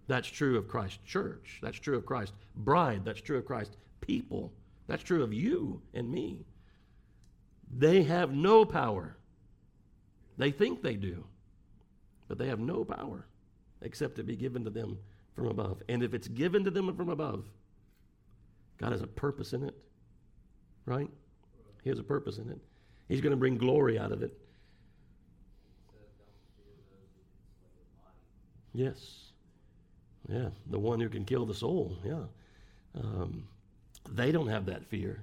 That's 0.07 0.29
true 0.29 0.57
of 0.57 0.69
Christ's 0.69 1.01
church. 1.05 1.59
That's 1.61 1.81
true 1.81 1.97
of 1.97 2.07
Christ's 2.07 2.37
bride. 2.55 3.05
That's 3.05 3.21
true 3.21 3.39
of 3.39 3.45
Christ's 3.45 3.77
people. 4.03 4.53
That's 4.87 5.03
true 5.03 5.25
of 5.25 5.33
you 5.33 5.83
and 5.95 6.09
me. 6.09 6.47
They 7.77 8.05
have 8.05 8.31
no 8.31 8.65
power. 8.65 9.17
They 10.39 10.53
think 10.53 10.81
they 10.81 10.95
do, 10.95 11.25
but 12.29 12.39
they 12.39 12.47
have 12.47 12.61
no 12.61 12.85
power 12.85 13.27
except 13.83 14.21
it 14.21 14.27
be 14.27 14.37
given 14.37 14.63
to 14.63 14.71
them 14.71 14.99
from 15.35 15.49
above. 15.49 15.83
And 15.89 16.05
if 16.05 16.15
it's 16.15 16.29
given 16.29 16.63
to 16.63 16.71
them 16.71 16.95
from 16.97 17.09
above, 17.09 17.47
God 18.79 18.93
has 18.93 19.03
a 19.03 19.09
purpose 19.09 19.55
in 19.55 19.65
it, 19.65 19.75
right? 20.87 21.09
He 21.83 21.91
has 21.91 21.99
a 21.99 22.05
purpose 22.05 22.39
in 22.39 22.51
it. 22.51 22.59
He's 23.09 23.21
going 23.21 23.33
to 23.33 23.37
bring 23.37 23.59
glory 23.59 23.99
out 23.99 24.13
of 24.13 24.23
it. 24.23 24.37
Yes. 28.73 29.31
Yeah, 30.29 30.49
the 30.71 30.79
one 30.79 31.01
who 31.01 31.09
can 31.09 31.25
kill 31.25 31.45
the 31.45 31.55
soul. 31.55 31.97
Yeah. 32.05 32.23
Um, 32.97 33.47
they 34.11 34.33
don't 34.33 34.49
have 34.49 34.67
that 34.67 34.85
fear 34.87 35.23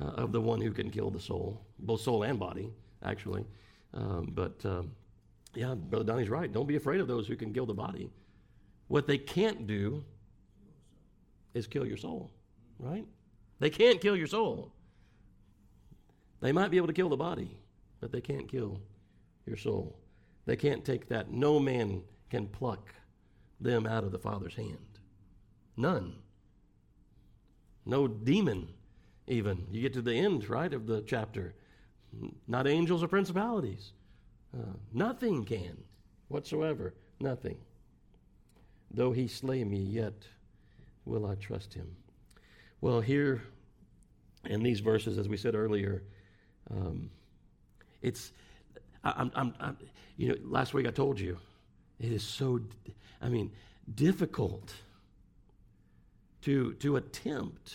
uh, 0.00 0.06
of 0.06 0.32
the 0.32 0.40
one 0.40 0.60
who 0.60 0.70
can 0.70 0.90
kill 0.90 1.10
the 1.10 1.20
soul, 1.20 1.60
both 1.78 2.00
soul 2.00 2.22
and 2.22 2.38
body, 2.38 2.70
actually. 3.02 3.44
Um, 3.92 4.32
but 4.34 4.64
um, 4.64 4.90
yeah, 5.54 5.74
Brother 5.74 6.04
Donnie's 6.04 6.28
right. 6.28 6.52
Don't 6.52 6.66
be 6.66 6.76
afraid 6.76 7.00
of 7.00 7.08
those 7.08 7.26
who 7.26 7.36
can 7.36 7.52
kill 7.52 7.66
the 7.66 7.74
body. 7.74 8.10
What 8.88 9.06
they 9.06 9.18
can't 9.18 9.66
do 9.66 10.04
is 11.54 11.66
kill 11.66 11.86
your 11.86 11.96
soul, 11.96 12.30
right? 12.78 13.06
They 13.58 13.70
can't 13.70 14.00
kill 14.00 14.16
your 14.16 14.26
soul. 14.26 14.72
They 16.40 16.52
might 16.52 16.70
be 16.70 16.76
able 16.76 16.88
to 16.88 16.92
kill 16.92 17.08
the 17.08 17.16
body, 17.16 17.58
but 18.00 18.12
they 18.12 18.20
can't 18.20 18.48
kill 18.48 18.80
your 19.46 19.56
soul. 19.56 19.98
They 20.46 20.56
can't 20.56 20.84
take 20.84 21.08
that. 21.08 21.30
No 21.30 21.58
man 21.58 22.02
can 22.30 22.48
pluck 22.48 22.94
them 23.60 23.86
out 23.86 24.04
of 24.04 24.12
the 24.12 24.18
Father's 24.18 24.54
hand. 24.54 24.98
None. 25.76 26.14
No 27.86 28.08
demon, 28.08 28.68
even. 29.26 29.66
You 29.70 29.82
get 29.82 29.94
to 29.94 30.02
the 30.02 30.14
end, 30.14 30.48
right, 30.48 30.72
of 30.72 30.86
the 30.86 31.02
chapter. 31.02 31.54
Not 32.46 32.66
angels 32.66 33.02
or 33.02 33.08
principalities. 33.08 33.92
Uh, 34.54 34.74
nothing 34.92 35.44
can 35.44 35.76
whatsoever. 36.28 36.94
Nothing. 37.20 37.56
Though 38.90 39.12
he 39.12 39.28
slay 39.28 39.64
me, 39.64 39.78
yet 39.78 40.26
will 41.04 41.26
I 41.26 41.34
trust 41.34 41.74
him. 41.74 41.96
Well, 42.84 43.00
here 43.00 43.42
in 44.44 44.62
these 44.62 44.80
verses, 44.80 45.16
as 45.16 45.26
we 45.26 45.38
said 45.38 45.54
earlier, 45.54 46.02
um, 46.70 47.08
it's, 48.02 48.30
I, 49.02 49.26
I'm, 49.34 49.54
I'm, 49.58 49.78
you 50.18 50.28
know, 50.28 50.34
last 50.44 50.74
week 50.74 50.86
I 50.86 50.90
told 50.90 51.18
you, 51.18 51.38
it 51.98 52.12
is 52.12 52.22
so, 52.22 52.60
I 53.22 53.30
mean, 53.30 53.52
difficult 53.94 54.74
to, 56.42 56.74
to 56.74 56.96
attempt 56.96 57.74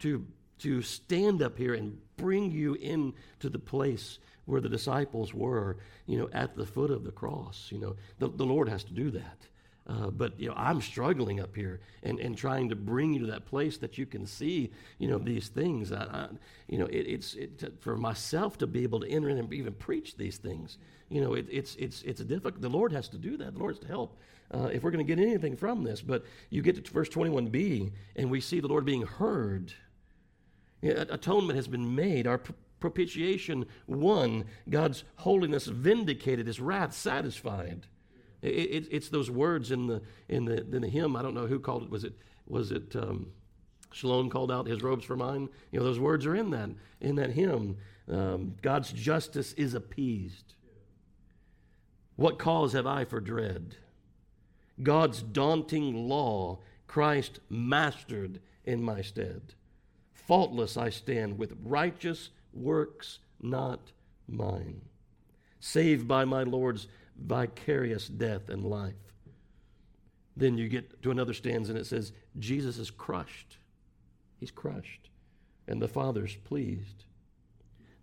to, 0.00 0.26
to 0.58 0.82
stand 0.82 1.40
up 1.40 1.56
here 1.56 1.72
and 1.72 1.96
bring 2.18 2.50
you 2.50 2.74
into 2.74 3.48
the 3.48 3.58
place 3.58 4.18
where 4.44 4.60
the 4.60 4.68
disciples 4.68 5.32
were, 5.32 5.78
you 6.04 6.18
know, 6.18 6.28
at 6.34 6.54
the 6.54 6.66
foot 6.66 6.90
of 6.90 7.02
the 7.02 7.12
cross. 7.12 7.68
You 7.72 7.78
know, 7.78 7.96
the, 8.18 8.28
the 8.28 8.44
Lord 8.44 8.68
has 8.68 8.84
to 8.84 8.92
do 8.92 9.10
that. 9.12 9.46
Uh, 9.88 10.10
but 10.10 10.38
you 10.38 10.48
know, 10.48 10.54
I'm 10.56 10.80
struggling 10.80 11.38
up 11.40 11.54
here 11.54 11.80
and, 12.02 12.18
and 12.18 12.36
trying 12.36 12.68
to 12.70 12.76
bring 12.76 13.14
you 13.14 13.20
to 13.20 13.26
that 13.26 13.46
place 13.46 13.78
that 13.78 13.96
you 13.96 14.04
can 14.04 14.26
see, 14.26 14.72
you 14.98 15.06
know, 15.06 15.18
these 15.18 15.48
things. 15.48 15.92
I, 15.92 16.02
I, 16.02 16.28
you 16.66 16.78
know, 16.78 16.86
it, 16.86 17.06
it's 17.06 17.34
it, 17.34 17.72
for 17.80 17.96
myself 17.96 18.58
to 18.58 18.66
be 18.66 18.82
able 18.82 18.98
to 19.00 19.08
enter 19.08 19.28
in 19.28 19.38
and 19.38 19.52
even 19.52 19.74
preach 19.74 20.16
these 20.16 20.38
things. 20.38 20.78
You 21.08 21.20
know, 21.20 21.34
it, 21.34 21.46
it's 21.50 21.76
it's 21.76 22.02
it's 22.02 22.20
difficult. 22.20 22.60
The 22.60 22.68
Lord 22.68 22.92
has 22.92 23.08
to 23.10 23.18
do 23.18 23.36
that. 23.36 23.52
The 23.54 23.60
Lord 23.60 23.76
has 23.76 23.80
to 23.80 23.86
help 23.86 24.18
uh, 24.52 24.70
if 24.72 24.82
we're 24.82 24.90
going 24.90 25.06
to 25.06 25.14
get 25.14 25.22
anything 25.22 25.56
from 25.56 25.84
this. 25.84 26.02
But 26.02 26.24
you 26.50 26.62
get 26.62 26.84
to 26.84 26.92
verse 26.92 27.08
21b, 27.08 27.92
and 28.16 28.30
we 28.30 28.40
see 28.40 28.58
the 28.58 28.68
Lord 28.68 28.84
being 28.84 29.02
heard. 29.02 29.72
atonement 30.82 31.56
has 31.56 31.68
been 31.68 31.94
made. 31.94 32.26
Our 32.26 32.40
propitiation 32.80 33.66
won. 33.86 34.46
God's 34.68 35.04
holiness 35.16 35.66
vindicated. 35.66 36.48
His 36.48 36.60
wrath 36.60 36.92
satisfied. 36.92 37.86
It, 38.46 38.84
it, 38.84 38.88
it's 38.90 39.08
those 39.08 39.30
words 39.30 39.70
in 39.70 39.86
the, 39.86 40.02
in, 40.28 40.44
the, 40.44 40.58
in 40.58 40.82
the 40.82 40.88
hymn. 40.88 41.16
I 41.16 41.22
don't 41.22 41.34
know 41.34 41.46
who 41.46 41.58
called 41.58 41.84
it. 41.84 41.90
Was 41.90 42.04
it, 42.04 42.14
was 42.46 42.72
it 42.72 42.94
um, 42.96 43.28
Shalom 43.92 44.30
called 44.30 44.52
out 44.52 44.66
his 44.66 44.82
robes 44.82 45.04
for 45.04 45.16
mine? 45.16 45.48
You 45.72 45.80
know, 45.80 45.84
those 45.84 46.00
words 46.00 46.26
are 46.26 46.34
in 46.34 46.50
that, 46.50 46.70
in 47.00 47.16
that 47.16 47.30
hymn. 47.30 47.76
Um, 48.10 48.54
God's 48.62 48.92
justice 48.92 49.52
is 49.54 49.74
appeased. 49.74 50.54
What 52.16 52.38
cause 52.38 52.72
have 52.72 52.86
I 52.86 53.04
for 53.04 53.20
dread? 53.20 53.76
God's 54.82 55.22
daunting 55.22 56.08
law, 56.08 56.58
Christ 56.86 57.40
mastered 57.48 58.40
in 58.64 58.82
my 58.82 59.02
stead. 59.02 59.54
Faultless 60.12 60.76
I 60.76 60.90
stand 60.90 61.38
with 61.38 61.56
righteous 61.62 62.30
works 62.52 63.18
not 63.40 63.92
mine, 64.28 64.82
saved 65.60 66.08
by 66.08 66.24
my 66.24 66.42
Lord's 66.42 66.88
vicarious 67.18 68.08
death 68.08 68.48
and 68.48 68.64
life. 68.64 68.94
Then 70.36 70.58
you 70.58 70.68
get 70.68 71.02
to 71.02 71.10
another 71.10 71.32
stanza 71.32 71.72
and 71.72 71.80
it 71.80 71.86
says, 71.86 72.12
Jesus 72.38 72.78
is 72.78 72.90
crushed. 72.90 73.58
He's 74.38 74.50
crushed. 74.50 75.10
And 75.66 75.80
the 75.80 75.88
Father's 75.88 76.36
pleased. 76.36 77.04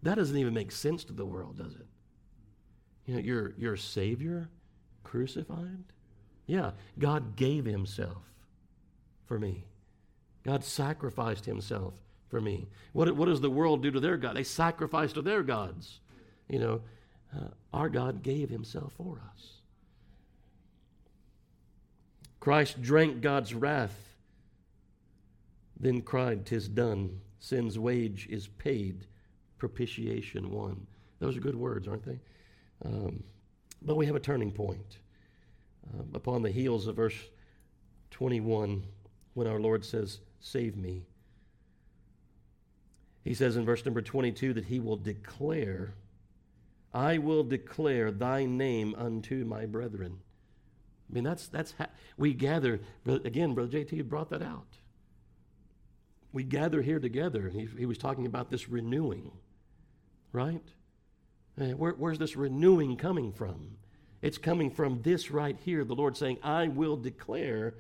That 0.02 0.16
doesn't 0.16 0.38
even 0.38 0.54
make 0.54 0.72
sense 0.72 1.04
to 1.06 1.14
the 1.14 1.26
world, 1.26 1.58
does 1.58 1.76
it? 1.76 1.88
You 3.06 3.16
know, 3.16 3.22
your, 3.22 3.54
your 3.58 3.78
Savior 3.78 4.50
crucified? 5.04 5.84
Yeah, 6.46 6.72
God 6.98 7.36
gave 7.36 7.66
Himself 7.66 8.24
for 9.26 9.40
me. 9.40 9.66
God 10.44 10.64
sacrificed 10.64 11.46
Himself 11.46 11.94
for 12.30 12.42
me. 12.42 12.68
What, 12.92 13.16
what 13.16 13.28
does 13.28 13.42
the 13.42 13.50
world 13.50 13.82
do 13.82 13.92
to 13.92 14.00
their 14.00 14.18
God? 14.18 14.36
They 14.36 14.44
sacrifice 14.44 15.14
to 15.14 15.22
their 15.22 15.44
gods. 15.44 16.00
You 16.50 16.60
know, 16.60 16.82
uh, 17.36 17.48
our 17.74 17.90
God 17.90 18.24
gave 18.24 18.50
himself 18.50 18.94
for 18.98 19.22
us. 19.34 19.54
Christ 22.40 22.82
drank 22.82 23.22
God's 23.22 23.54
wrath, 23.54 24.16
then 25.80 26.02
cried, 26.02 26.46
Tis 26.46 26.68
done. 26.68 27.22
Sin's 27.40 27.78
wage 27.78 28.28
is 28.30 28.48
paid, 28.48 29.06
propitiation 29.58 30.52
won. 30.52 30.88
Those 31.20 31.38
are 31.38 31.42
good 31.42 31.56
words, 31.56 31.88
aren't 31.88 32.06
they? 32.06 32.20
Um, 32.86 33.24
but 33.82 33.96
we 33.96 34.06
have 34.06 34.16
a 34.16 34.20
turning 34.20 34.52
point. 34.52 35.00
Uh, 35.94 36.04
upon 36.14 36.42
the 36.42 36.52
heels 36.52 36.88
of 36.88 36.96
verse 36.96 37.16
21, 38.12 38.84
when 39.34 39.48
our 39.48 39.60
Lord 39.60 39.84
says, 39.84 40.20
Save 40.40 40.78
me. 40.78 41.06
He 43.24 43.34
says 43.34 43.56
in 43.56 43.66
verse 43.66 43.86
number 43.86 44.02
22 44.02 44.54
that 44.54 44.66
he 44.66 44.80
will 44.80 44.98
declare 44.98 45.94
I 46.94 47.18
will 47.18 47.44
declare 47.44 48.12
thy 48.12 48.46
name 48.46 48.96
unto 48.98 49.44
my 49.46 49.66
brethren. 49.66 50.20
I 51.10 51.14
mean, 51.14 51.24
that's, 51.24 51.48
that's 51.48 51.74
how 51.78 51.88
we 52.18 52.34
gather. 52.34 52.82
Again, 53.06 53.54
Brother 53.54 53.72
JT 53.80 54.08
brought 54.08 54.30
that 54.30 54.42
out. 54.42 54.78
We 56.32 56.44
gather 56.44 56.82
here 56.82 57.00
together, 57.00 57.50
he, 57.50 57.68
he 57.78 57.86
was 57.86 58.00
talking 58.00 58.26
about 58.26 58.50
this 58.50 58.68
renewing, 58.68 59.32
right? 60.32 60.64
Eh, 61.60 61.74
where, 61.74 61.92
where's 61.92 62.18
this 62.18 62.36
renewing 62.36 62.98
coming 62.98 63.32
from? 63.32 63.78
It's 64.24 64.40
coming 64.40 64.72
from 64.72 65.02
this 65.04 65.30
right 65.30 65.58
here, 65.64 65.84
the 65.84 65.94
Lord 65.94 66.18
saying, 66.18 66.40
I 66.42 66.70
will 66.70 66.98
declare 66.98 67.76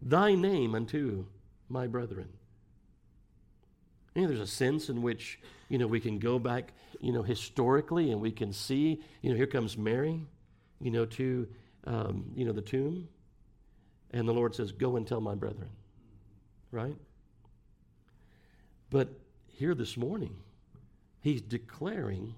thy 0.00 0.34
name 0.34 0.74
unto 0.74 1.26
my 1.68 1.86
brethren. 1.86 2.28
You 4.18 4.24
know, 4.24 4.30
there's 4.30 4.40
a 4.40 4.52
sense 4.52 4.88
in 4.88 5.00
which, 5.00 5.38
you 5.68 5.78
know, 5.78 5.86
we 5.86 6.00
can 6.00 6.18
go 6.18 6.40
back, 6.40 6.72
you 7.00 7.12
know, 7.12 7.22
historically 7.22 8.10
and 8.10 8.20
we 8.20 8.32
can 8.32 8.52
see, 8.52 9.00
you 9.22 9.30
know, 9.30 9.36
here 9.36 9.46
comes 9.46 9.78
Mary, 9.78 10.20
you 10.80 10.90
know, 10.90 11.04
to, 11.04 11.46
um, 11.84 12.24
you 12.34 12.44
know, 12.44 12.50
the 12.50 12.60
tomb. 12.60 13.06
And 14.10 14.26
the 14.26 14.32
Lord 14.32 14.56
says, 14.56 14.72
go 14.72 14.96
and 14.96 15.06
tell 15.06 15.20
my 15.20 15.36
brethren. 15.36 15.68
Right? 16.72 16.96
But 18.90 19.08
here 19.46 19.76
this 19.76 19.96
morning, 19.96 20.34
he's 21.20 21.40
declaring 21.40 22.34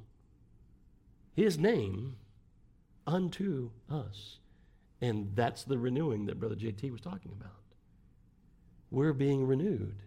his 1.32 1.56
name 1.56 2.16
unto 3.06 3.70
us. 3.90 4.36
And 5.00 5.34
that's 5.34 5.64
the 5.64 5.78
renewing 5.78 6.26
that 6.26 6.38
Brother 6.38 6.56
JT 6.56 6.92
was 6.92 7.00
talking 7.00 7.32
about. 7.40 7.52
We're 8.90 9.14
being 9.14 9.46
renewed 9.46 10.02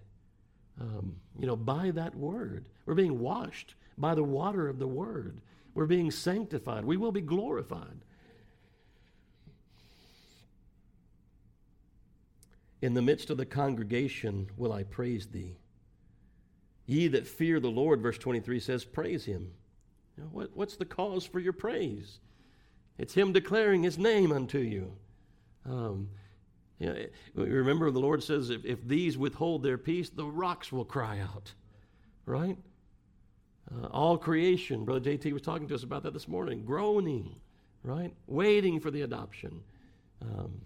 um, 0.80 1.16
you 1.40 1.48
know, 1.48 1.56
by 1.56 1.92
that 1.92 2.16
word. 2.16 2.66
We're 2.86 2.96
being 2.96 3.20
washed 3.20 3.76
by 3.98 4.16
the 4.16 4.24
water 4.24 4.68
of 4.68 4.80
the 4.80 4.88
word. 4.88 5.40
We're 5.74 5.86
being 5.86 6.12
sanctified. 6.12 6.86
We 6.86 6.98
will 6.98 7.12
be 7.12 7.22
glorified. 7.22 8.00
In 12.82 12.94
the 12.94 13.02
midst 13.02 13.30
of 13.30 13.38
the 13.38 13.46
congregation 13.46 14.50
will 14.58 14.74
I 14.74 14.84
praise 14.84 15.28
thee. 15.28 15.56
Ye 16.86 17.08
that 17.08 17.26
fear 17.26 17.60
the 17.60 17.72
Lord, 17.72 18.02
verse 18.02 18.18
23 18.18 18.60
says, 18.60 18.84
praise 18.84 19.24
him. 19.24 19.52
What, 20.32 20.52
what's 20.54 20.76
the 20.76 20.86
cause 20.86 21.26
for 21.26 21.40
your 21.40 21.54
praise? 21.54 22.20
It's 22.98 23.14
him 23.14 23.32
declaring 23.32 23.84
his 23.84 23.98
name 23.98 24.32
unto 24.32 24.60
you. 24.60 24.92
Um, 25.66 26.10
you 26.84 27.10
know, 27.36 27.44
remember, 27.44 27.90
the 27.92 28.00
Lord 28.00 28.24
says, 28.24 28.50
if, 28.50 28.66
if 28.66 28.86
these 28.88 29.18
withhold 29.18 29.64
their 29.64 29.78
peace, 29.78 30.10
the 30.10 30.26
rocks 30.26 30.72
will 30.72 30.86
cry 30.86 31.20
out. 31.20 31.54
Right? 32.26 32.58
Uh, 33.72 33.88
all 33.88 34.18
creation, 34.18 34.86
Brother 34.86 35.12
JT 35.12 35.32
was 35.32 35.42
talking 35.42 35.68
to 35.68 35.76
us 35.76 35.84
about 35.84 36.04
that 36.04 36.14
this 36.14 36.28
morning, 36.28 36.64
groaning, 36.64 37.36
right? 37.84 38.14
Waiting 38.28 38.80
for 38.80 38.92
the 38.92 39.02
adoption. 39.02 39.62
Um, 40.22 40.62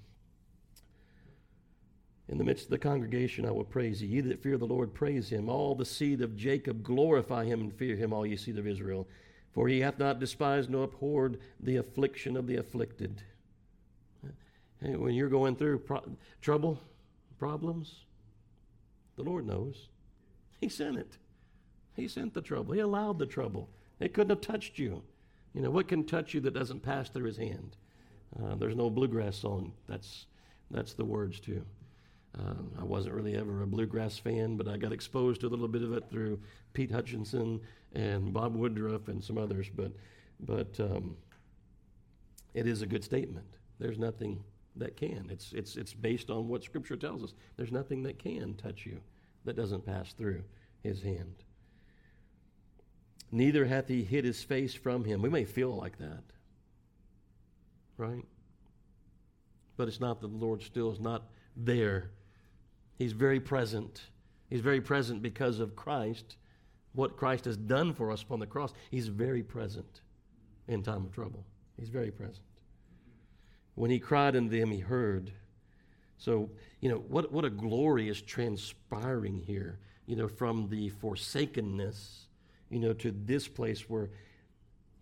in 2.29 2.37
the 2.37 2.43
midst 2.43 2.65
of 2.65 2.71
the 2.71 2.77
congregation, 2.77 3.45
I 3.45 3.51
will 3.51 3.63
praise 3.63 4.01
you. 4.01 4.09
Ye 4.09 4.21
that 4.21 4.41
fear 4.41 4.57
the 4.57 4.65
Lord, 4.65 4.93
praise 4.93 5.29
him. 5.29 5.47
All 5.47 5.75
the 5.75 5.85
seed 5.85 6.21
of 6.21 6.35
Jacob, 6.35 6.83
glorify 6.83 7.45
him 7.45 7.61
and 7.61 7.73
fear 7.73 7.95
him, 7.95 8.11
all 8.11 8.25
ye 8.25 8.35
seed 8.35 8.57
of 8.57 8.67
Israel. 8.67 9.07
For 9.53 9.67
he 9.67 9.79
hath 9.79 9.97
not 9.97 10.19
despised 10.19 10.69
nor 10.69 10.83
abhorred 10.83 11.39
the 11.59 11.77
affliction 11.77 12.35
of 12.35 12.45
the 12.45 12.57
afflicted 12.57 13.23
when 14.81 15.13
you're 15.13 15.29
going 15.29 15.55
through 15.55 15.79
pro- 15.79 16.15
trouble, 16.41 16.79
problems, 17.37 18.05
the 19.15 19.23
Lord 19.23 19.47
knows. 19.47 19.89
He 20.59 20.69
sent 20.69 20.97
it. 20.97 21.17
He 21.95 22.07
sent 22.07 22.33
the 22.33 22.41
trouble. 22.41 22.73
He 22.73 22.79
allowed 22.79 23.19
the 23.19 23.25
trouble. 23.25 23.69
It 23.99 24.13
couldn't 24.13 24.29
have 24.29 24.41
touched 24.41 24.77
you. 24.77 25.01
You 25.53 25.61
know, 25.61 25.71
what 25.71 25.87
can 25.87 26.03
touch 26.03 26.33
you 26.33 26.41
that 26.41 26.53
doesn't 26.53 26.83
pass 26.83 27.09
through 27.09 27.25
his 27.25 27.37
hand? 27.37 27.75
Uh, 28.39 28.55
there's 28.55 28.75
no 28.75 28.89
bluegrass 28.89 29.37
song. 29.37 29.73
That's, 29.87 30.27
that's 30.69 30.93
the 30.93 31.05
words, 31.05 31.39
too. 31.39 31.63
Uh, 32.37 32.53
I 32.79 32.83
wasn't 32.83 33.15
really 33.15 33.35
ever 33.35 33.63
a 33.63 33.67
bluegrass 33.67 34.19
fan, 34.19 34.57
but 34.57 34.67
I 34.67 34.77
got 34.77 34.91
exposed 34.91 35.41
to 35.41 35.47
a 35.47 35.49
little 35.49 35.67
bit 35.67 35.81
of 35.81 35.93
it 35.93 36.09
through 36.11 36.39
Pete 36.73 36.91
Hutchinson 36.91 37.61
and 37.93 38.31
Bob 38.31 38.55
Woodruff 38.55 39.07
and 39.07 39.23
some 39.23 39.39
others. 39.39 39.67
But, 39.73 39.91
but 40.39 40.79
um, 40.79 41.15
it 42.53 42.67
is 42.67 42.83
a 42.83 42.85
good 42.85 43.03
statement. 43.03 43.47
There's 43.79 43.97
nothing 43.97 44.43
that 44.79 44.97
can. 44.97 45.27
It's, 45.31 45.53
it's, 45.53 45.75
it's 45.75 45.93
based 45.93 46.29
on 46.29 46.47
what 46.47 46.63
Scripture 46.63 46.95
tells 46.95 47.23
us. 47.23 47.33
There's 47.55 47.71
nothing 47.71 48.03
that 48.03 48.19
can 48.19 48.55
touch 48.55 48.85
you 48.85 48.99
that 49.45 49.55
doesn't 49.55 49.85
pass 49.85 50.13
through 50.13 50.43
his 50.83 51.01
hand. 51.01 51.35
Neither 53.31 53.65
hath 53.65 53.87
he 53.87 54.03
hid 54.03 54.25
his 54.25 54.43
face 54.43 54.73
from 54.73 55.03
him. 55.03 55.21
We 55.21 55.29
may 55.29 55.43
feel 55.43 55.75
like 55.75 55.97
that, 55.97 56.23
right? 57.97 58.25
But 59.75 59.87
it's 59.87 59.99
not 59.99 60.21
that 60.21 60.27
the 60.27 60.45
Lord 60.45 60.61
still 60.61 60.91
is 60.91 60.99
not 60.99 61.23
there. 61.55 62.11
He's 62.97 63.11
very 63.11 63.39
present. 63.39 64.01
He's 64.49 64.61
very 64.61 64.81
present 64.81 65.21
because 65.21 65.59
of 65.59 65.75
Christ, 65.75 66.37
what 66.93 67.17
Christ 67.17 67.45
has 67.45 67.57
done 67.57 67.93
for 67.93 68.11
us 68.11 68.23
upon 68.23 68.39
the 68.39 68.47
cross. 68.47 68.73
He's 68.89 69.07
very 69.07 69.43
present 69.43 70.01
in 70.67 70.81
time 70.81 71.05
of 71.05 71.11
trouble. 71.11 71.45
He's 71.77 71.89
very 71.89 72.11
present. 72.11 72.39
When 73.77 73.91
he 73.91 73.99
cried 73.99 74.35
unto 74.35 74.59
them, 74.59 74.71
he 74.71 74.79
heard. 74.79 75.31
So, 76.17 76.49
you 76.81 76.89
know, 76.89 76.97
what, 76.97 77.31
what 77.31 77.45
a 77.45 77.49
glory 77.49 78.09
is 78.09 78.19
transpiring 78.21 79.37
here, 79.45 79.77
you 80.07 80.15
know, 80.15 80.27
from 80.27 80.67
the 80.67 80.89
forsakenness, 80.89 82.25
you 82.71 82.79
know, 82.79 82.93
to 82.93 83.11
this 83.11 83.47
place 83.47 83.87
where 83.87 84.09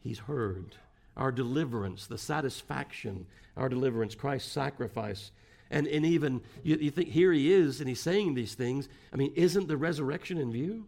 he's 0.02 0.20
heard. 0.20 0.76
our 1.18 1.32
deliverance, 1.32 2.08
the 2.08 2.18
satisfaction, 2.18 3.26
our 3.56 3.70
deliverance, 3.70 4.16
Christ's 4.16 4.52
sacrifice. 4.52 5.32
And, 5.72 5.88
and 5.88 6.06
even, 6.06 6.42
you, 6.64 6.76
you 6.76 6.92
think, 6.92 7.10
here 7.10 7.32
he 7.32 7.52
is, 7.52 7.80
and 7.80 7.90
he's 7.90 8.02
saying 8.02 8.36
these 8.36 8.54
things. 8.54 8.90
I 9.14 9.16
mean, 9.16 9.32
isn't 9.36 9.68
the 9.68 9.78
resurrection 9.78 10.38
in 10.38 10.52
view 10.52 10.86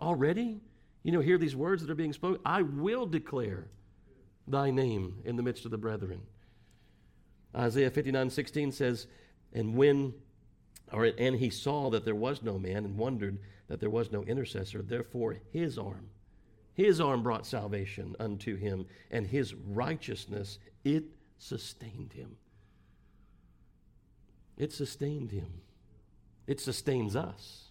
already? 0.00 0.60
You 1.02 1.12
know, 1.12 1.20
hear 1.20 1.38
these 1.38 1.56
words 1.56 1.82
that 1.82 1.90
are 1.90 1.96
being 1.96 2.12
spoken. 2.12 2.40
I 2.44 2.62
will 2.62 3.06
declare 3.06 3.68
thy 4.46 4.70
name 4.70 5.16
in 5.24 5.36
the 5.36 5.42
midst 5.42 5.64
of 5.64 5.70
the 5.70 5.78
brethren. 5.78 6.20
Isaiah 7.56 7.90
59 7.90 8.30
16 8.30 8.72
says, 8.72 9.06
And 9.52 9.74
when, 9.74 10.14
or, 10.92 11.04
and 11.18 11.36
he 11.36 11.50
saw 11.50 11.90
that 11.90 12.04
there 12.04 12.14
was 12.14 12.42
no 12.42 12.58
man 12.58 12.84
and 12.84 12.96
wondered 12.96 13.38
that 13.68 13.80
there 13.80 13.90
was 13.90 14.10
no 14.12 14.22
intercessor, 14.22 14.82
therefore 14.82 15.36
his 15.52 15.78
arm, 15.78 16.10
his 16.74 17.00
arm 17.00 17.22
brought 17.22 17.46
salvation 17.46 18.14
unto 18.20 18.56
him, 18.56 18.86
and 19.10 19.26
his 19.26 19.54
righteousness, 19.54 20.58
it 20.84 21.04
sustained 21.38 22.12
him. 22.12 22.36
It 24.56 24.72
sustained 24.72 25.30
him. 25.30 25.60
It 26.46 26.60
sustains 26.60 27.14
us. 27.14 27.68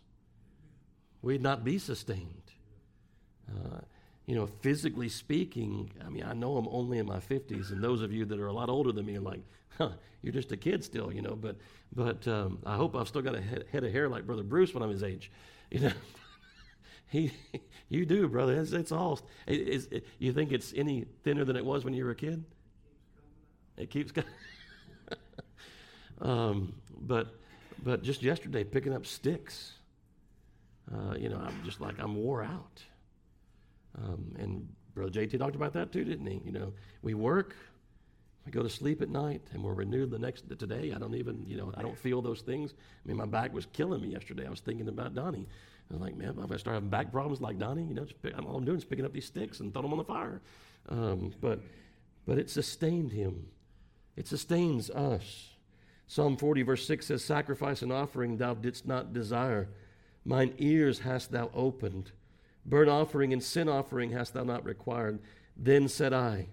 We'd 1.21 1.41
not 1.41 1.63
be 1.63 1.79
sustained. 1.79 2.51
Uh, 3.49 3.79
you 4.25 4.35
know, 4.35 4.45
physically 4.45 5.09
speaking, 5.09 5.91
I 6.05 6.09
mean, 6.09 6.23
I 6.23 6.33
know 6.33 6.57
I'm 6.57 6.67
only 6.69 6.99
in 6.99 7.05
my 7.05 7.19
50s, 7.19 7.71
and 7.71 7.81
those 7.81 8.01
of 8.01 8.11
you 8.11 8.25
that 8.25 8.39
are 8.39 8.47
a 8.47 8.53
lot 8.53 8.69
older 8.69 8.91
than 8.91 9.05
me 9.05 9.17
are 9.17 9.21
like, 9.21 9.41
you're 10.21 10.34
just 10.34 10.51
a 10.51 10.58
kid 10.58 10.84
still, 10.84 11.12
you 11.12 11.21
know, 11.21 11.36
but, 11.36 11.58
but 11.93 12.27
um, 12.27 12.60
I 12.65 12.75
hope 12.75 12.95
I've 12.95 13.08
still 13.08 13.21
got 13.21 13.36
a 13.36 13.41
head, 13.41 13.84
of 13.84 13.91
hair 13.91 14.10
like 14.10 14.25
Brother 14.25 14.43
Bruce 14.43 14.73
when 14.73 14.84
I'm 14.84 14.89
his 14.89 15.03
age. 15.03 15.32
You 15.69 15.82
know, 15.82 15.91
he, 17.10 17.34
you 17.89 18.06
do, 18.06 18.30
brother. 18.30 18.53
It's, 18.53 18.71
it's 18.71 18.93
all, 18.93 19.19
it, 19.47 19.91
it, 19.91 20.08
you 20.17 20.32
think 20.32 20.53
it's 20.53 20.73
any 20.73 21.03
thinner 21.25 21.43
than 21.43 21.58
it 21.58 21.65
was 21.65 21.84
when 21.84 21.93
you 21.93 22.06
were 22.06 22.12
a 22.12 22.15
kid? 22.15 22.45
It 23.75 23.89
keeps 23.89 24.13
coming. 24.13 24.30
um, 26.21 26.73
but, 27.01 27.36
but 27.84 28.01
just 28.01 28.23
yesterday, 28.23 28.63
picking 28.63 28.93
up 28.93 29.06
sticks, 29.06 29.73
uh, 30.93 31.15
you 31.17 31.27
know, 31.27 31.38
I'm 31.38 31.62
just 31.65 31.82
like, 31.82 31.99
I'm 31.99 32.15
wore 32.15 32.43
out. 32.43 32.82
Um, 33.97 34.36
and 34.39 34.67
Brother 34.93 35.12
JT 35.12 35.38
talked 35.38 35.56
about 35.56 35.73
that 35.73 35.91
too, 35.91 36.03
didn't 36.03 36.27
he? 36.27 36.41
You 36.45 36.51
know, 36.51 36.73
we 37.01 37.13
work, 37.13 37.56
we 38.47 38.51
go 38.51 38.63
to 38.63 38.69
sleep 38.69 39.01
at 39.01 39.10
night, 39.10 39.41
and 39.53 39.62
we're 39.62 39.73
renewed 39.73 40.10
the 40.10 40.17
next 40.17 40.45
today. 40.57 40.93
I 40.95 40.99
don't 40.99 41.15
even, 41.15 41.45
you 41.45 41.57
know, 41.57 41.73
I 41.75 41.81
don't 41.81 41.97
feel 41.97 42.21
those 42.21 42.41
things. 42.41 42.73
I 42.73 43.07
mean, 43.07 43.17
my 43.17 43.25
back 43.25 43.53
was 43.53 43.65
killing 43.73 44.01
me 44.01 44.07
yesterday. 44.07 44.47
I 44.47 44.49
was 44.49 44.62
thinking 44.62 44.88
about 44.88 45.13
Donnie. 45.13 45.45
I 45.91 45.93
was 45.93 46.01
like, 46.01 46.15
man, 46.15 46.33
if 46.41 46.51
I 46.51 46.55
start 46.55 46.75
having 46.75 46.89
back 46.89 47.12
problems 47.12 47.41
like 47.41 47.60
Donnie, 47.60 47.83
you 47.83 47.93
know, 47.93 48.05
pick, 48.21 48.38
all 48.38 48.55
I'm 48.55 48.63
doing 48.63 48.77
is 48.77 48.86
picking 48.86 49.03
up 49.03 49.12
these 49.12 49.25
sticks 49.25 49.60
and 49.60 49.73
throwing 49.73 49.89
them 49.89 49.91
on 49.91 49.97
the 49.97 50.05
fire. 50.05 50.41
Um, 50.88 51.33
but, 51.41 51.60
but 52.25 52.38
it 52.38 52.49
sustained 52.49 53.12
him. 53.12 53.47
It 54.15 54.27
sustains 54.27 54.89
us. 54.89 55.49
Psalm 56.07 56.38
40, 56.38 56.62
verse 56.62 56.88
6 56.88 57.05
says, 57.05 57.23
Sacrifice 57.25 57.81
and 57.81 57.91
offering 57.91 58.38
thou 58.38 58.53
didst 58.53 58.88
not 58.88 59.12
desire. 59.12 59.67
Mine 60.23 60.53
ears 60.57 60.99
hast 60.99 61.33
thou 61.33 61.51
opened. 61.53 62.12
Burnt 62.65 62.89
offering 62.89 63.33
and 63.33 63.43
sin 63.43 63.67
offering 63.67 64.12
hast 64.12 64.33
thou 64.33 64.43
not 64.43 64.63
required. 64.63 65.19
Then 65.57 65.89
said 65.89 66.13
I, 66.13 66.47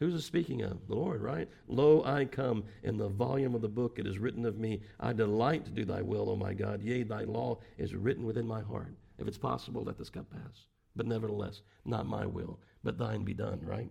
Who's 0.00 0.14
it 0.14 0.22
speaking 0.22 0.62
of? 0.62 0.88
The 0.88 0.96
Lord, 0.96 1.22
right? 1.22 1.48
Lo, 1.68 2.02
I 2.04 2.24
come. 2.24 2.64
In 2.82 2.96
the 2.96 3.08
volume 3.08 3.54
of 3.54 3.60
the 3.60 3.68
book 3.68 3.98
it 3.98 4.06
is 4.06 4.18
written 4.18 4.44
of 4.44 4.58
me. 4.58 4.80
I 4.98 5.12
delight 5.12 5.64
to 5.66 5.70
do 5.70 5.84
thy 5.84 6.02
will, 6.02 6.30
O 6.30 6.36
my 6.36 6.54
God. 6.54 6.82
Yea, 6.82 7.04
thy 7.04 7.22
law 7.22 7.58
is 7.78 7.94
written 7.94 8.24
within 8.24 8.46
my 8.46 8.62
heart. 8.62 8.94
If 9.18 9.28
it's 9.28 9.38
possible, 9.38 9.84
let 9.84 9.98
this 9.98 10.10
cup 10.10 10.30
pass. 10.30 10.66
But 10.96 11.06
nevertheless, 11.06 11.60
not 11.84 12.06
my 12.06 12.26
will, 12.26 12.58
but 12.82 12.98
thine 12.98 13.22
be 13.22 13.34
done, 13.34 13.60
right? 13.62 13.90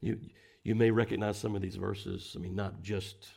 You, 0.00 0.20
you 0.62 0.74
may 0.74 0.90
recognize 0.90 1.38
some 1.38 1.56
of 1.56 1.62
these 1.62 1.76
verses. 1.76 2.34
I 2.36 2.40
mean, 2.40 2.54
not 2.54 2.82
just 2.82 3.28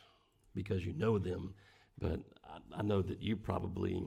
because 0.54 0.84
you 0.84 0.92
know 0.92 1.18
them, 1.18 1.54
but 1.98 2.20
I, 2.44 2.80
I 2.80 2.82
know 2.82 3.02
that 3.02 3.20
you 3.20 3.36
probably 3.36 4.06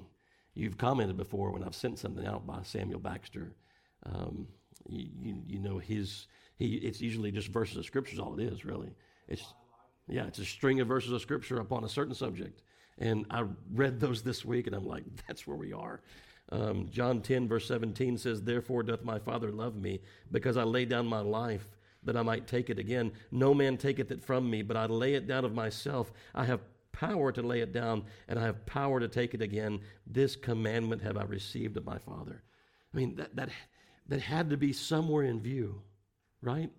You've 0.56 0.78
commented 0.78 1.18
before 1.18 1.52
when 1.52 1.64
I've 1.64 1.76
sent 1.76 2.00
something 2.00 2.26
out 2.26 2.48
by 2.48 2.64
Samuel 2.64 3.00
Baxter. 3.00 3.54
Um, 4.06 4.48
you, 4.88 5.10
you, 5.22 5.42
you, 5.48 5.60
know 5.60 5.80
his 5.80 6.28
he 6.58 6.76
it's 6.76 7.02
usually 7.02 7.32
just 7.32 7.50
verses 7.50 7.78
of 7.78 7.86
scripture 7.86 8.14
is 8.14 8.20
all 8.20 8.40
it 8.40 8.44
is 8.44 8.66
really. 8.66 8.94
It's 9.28 9.54
yeah, 10.08 10.26
it's 10.26 10.40
a 10.40 10.46
string 10.46 10.80
of 10.80 10.88
verses 10.88 11.12
of 11.12 11.22
scripture 11.22 11.60
upon 11.60 11.84
a 11.84 11.90
certain 11.90 12.14
subject. 12.14 12.62
And 12.98 13.26
I 13.30 13.44
read 13.74 14.00
those 14.00 14.22
this 14.22 14.46
week, 14.46 14.68
and 14.68 14.76
I'm 14.76 14.86
like, 14.86 15.04
that's 15.28 15.46
where 15.48 15.58
we 15.58 15.74
are. 15.74 16.02
Um, 16.52 16.88
John 16.92 17.22
10, 17.22 17.48
verse 17.48 17.68
17 17.68 18.18
says, 18.18 18.42
Therefore 18.42 18.84
doth 18.84 19.04
my 19.04 19.20
Father 19.20 19.52
love 19.52 19.76
me, 19.76 20.02
because 20.32 20.58
I 20.58 20.64
lay 20.64 20.86
down 20.86 21.08
my 21.08 21.20
life 21.20 21.68
that 22.04 22.16
I 22.16 22.22
might 22.22 22.48
take 22.48 22.70
it 22.70 22.78
again. 22.78 23.12
No 23.32 23.54
man 23.54 23.78
taketh 23.78 24.12
it 24.12 24.24
from 24.24 24.50
me, 24.50 24.62
but 24.62 24.78
I 24.78 24.86
lay 24.86 25.16
it 25.16 25.28
down 25.28 25.44
of 25.44 25.54
myself. 25.54 26.14
I 26.36 26.46
have 26.46 26.62
power 26.92 27.32
to 27.32 27.42
lay 27.42 27.62
it 27.62 27.74
down, 27.74 28.06
and 28.28 28.38
I 28.38 28.44
have 28.44 28.66
power 28.68 29.00
to 29.00 29.08
take 29.08 29.34
it 29.34 29.42
again. 29.42 29.82
This 30.06 30.36
commandment 30.36 31.02
have 31.02 31.18
I 31.18 31.24
received 31.24 31.78
of 31.78 31.86
my 31.86 31.98
Father. 31.98 32.44
I 32.94 32.98
mean, 32.98 33.16
that, 33.16 33.36
that, 33.36 33.50
that 34.08 34.22
had 34.22 34.52
to 34.52 34.58
be 34.58 34.72
somewhere 34.72 35.24
in 35.24 35.42
view, 35.42 35.82
right? 36.46 36.70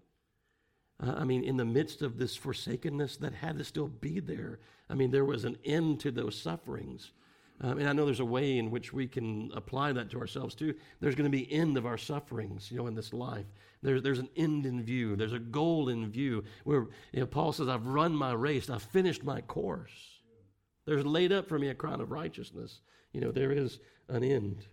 Uh, 1.02 1.14
I 1.18 1.24
mean, 1.24 1.44
in 1.44 1.56
the 1.56 1.64
midst 1.64 2.02
of 2.02 2.18
this 2.18 2.36
forsakenness, 2.36 3.18
that 3.18 3.34
had 3.34 3.58
to 3.58 3.64
still 3.64 3.88
be 3.88 4.20
there. 4.20 4.60
I 4.88 4.94
mean, 4.94 5.10
there 5.10 5.24
was 5.24 5.44
an 5.44 5.58
end 5.64 6.00
to 6.00 6.10
those 6.10 6.40
sufferings. 6.40 7.10
Um, 7.60 7.78
and 7.78 7.88
I 7.88 7.92
know 7.92 8.04
there's 8.04 8.20
a 8.20 8.24
way 8.24 8.58
in 8.58 8.70
which 8.70 8.92
we 8.92 9.06
can 9.06 9.50
apply 9.54 9.92
that 9.92 10.10
to 10.10 10.20
ourselves 10.20 10.54
too. 10.54 10.74
There's 11.00 11.14
going 11.14 11.30
to 11.30 11.36
be 11.36 11.50
end 11.50 11.78
of 11.78 11.86
our 11.86 11.96
sufferings, 11.96 12.70
you 12.70 12.76
know, 12.76 12.86
in 12.86 12.94
this 12.94 13.14
life. 13.14 13.46
There's, 13.82 14.02
there's 14.02 14.18
an 14.18 14.28
end 14.36 14.66
in 14.66 14.82
view. 14.82 15.16
There's 15.16 15.32
a 15.32 15.38
goal 15.38 15.88
in 15.88 16.10
view. 16.10 16.44
Where 16.64 16.86
you 17.12 17.20
know, 17.20 17.26
Paul 17.26 17.52
says, 17.52 17.68
"I've 17.68 17.86
run 17.86 18.14
my 18.14 18.32
race. 18.32 18.68
I've 18.68 18.82
finished 18.82 19.24
my 19.24 19.40
course. 19.40 20.20
There's 20.84 21.06
laid 21.06 21.32
up 21.32 21.48
for 21.48 21.58
me 21.58 21.68
a 21.68 21.74
crown 21.74 22.00
of 22.00 22.10
righteousness." 22.10 22.80
You 23.12 23.22
know, 23.22 23.30
there 23.30 23.52
is 23.52 23.78
an 24.08 24.22
end. 24.22 24.66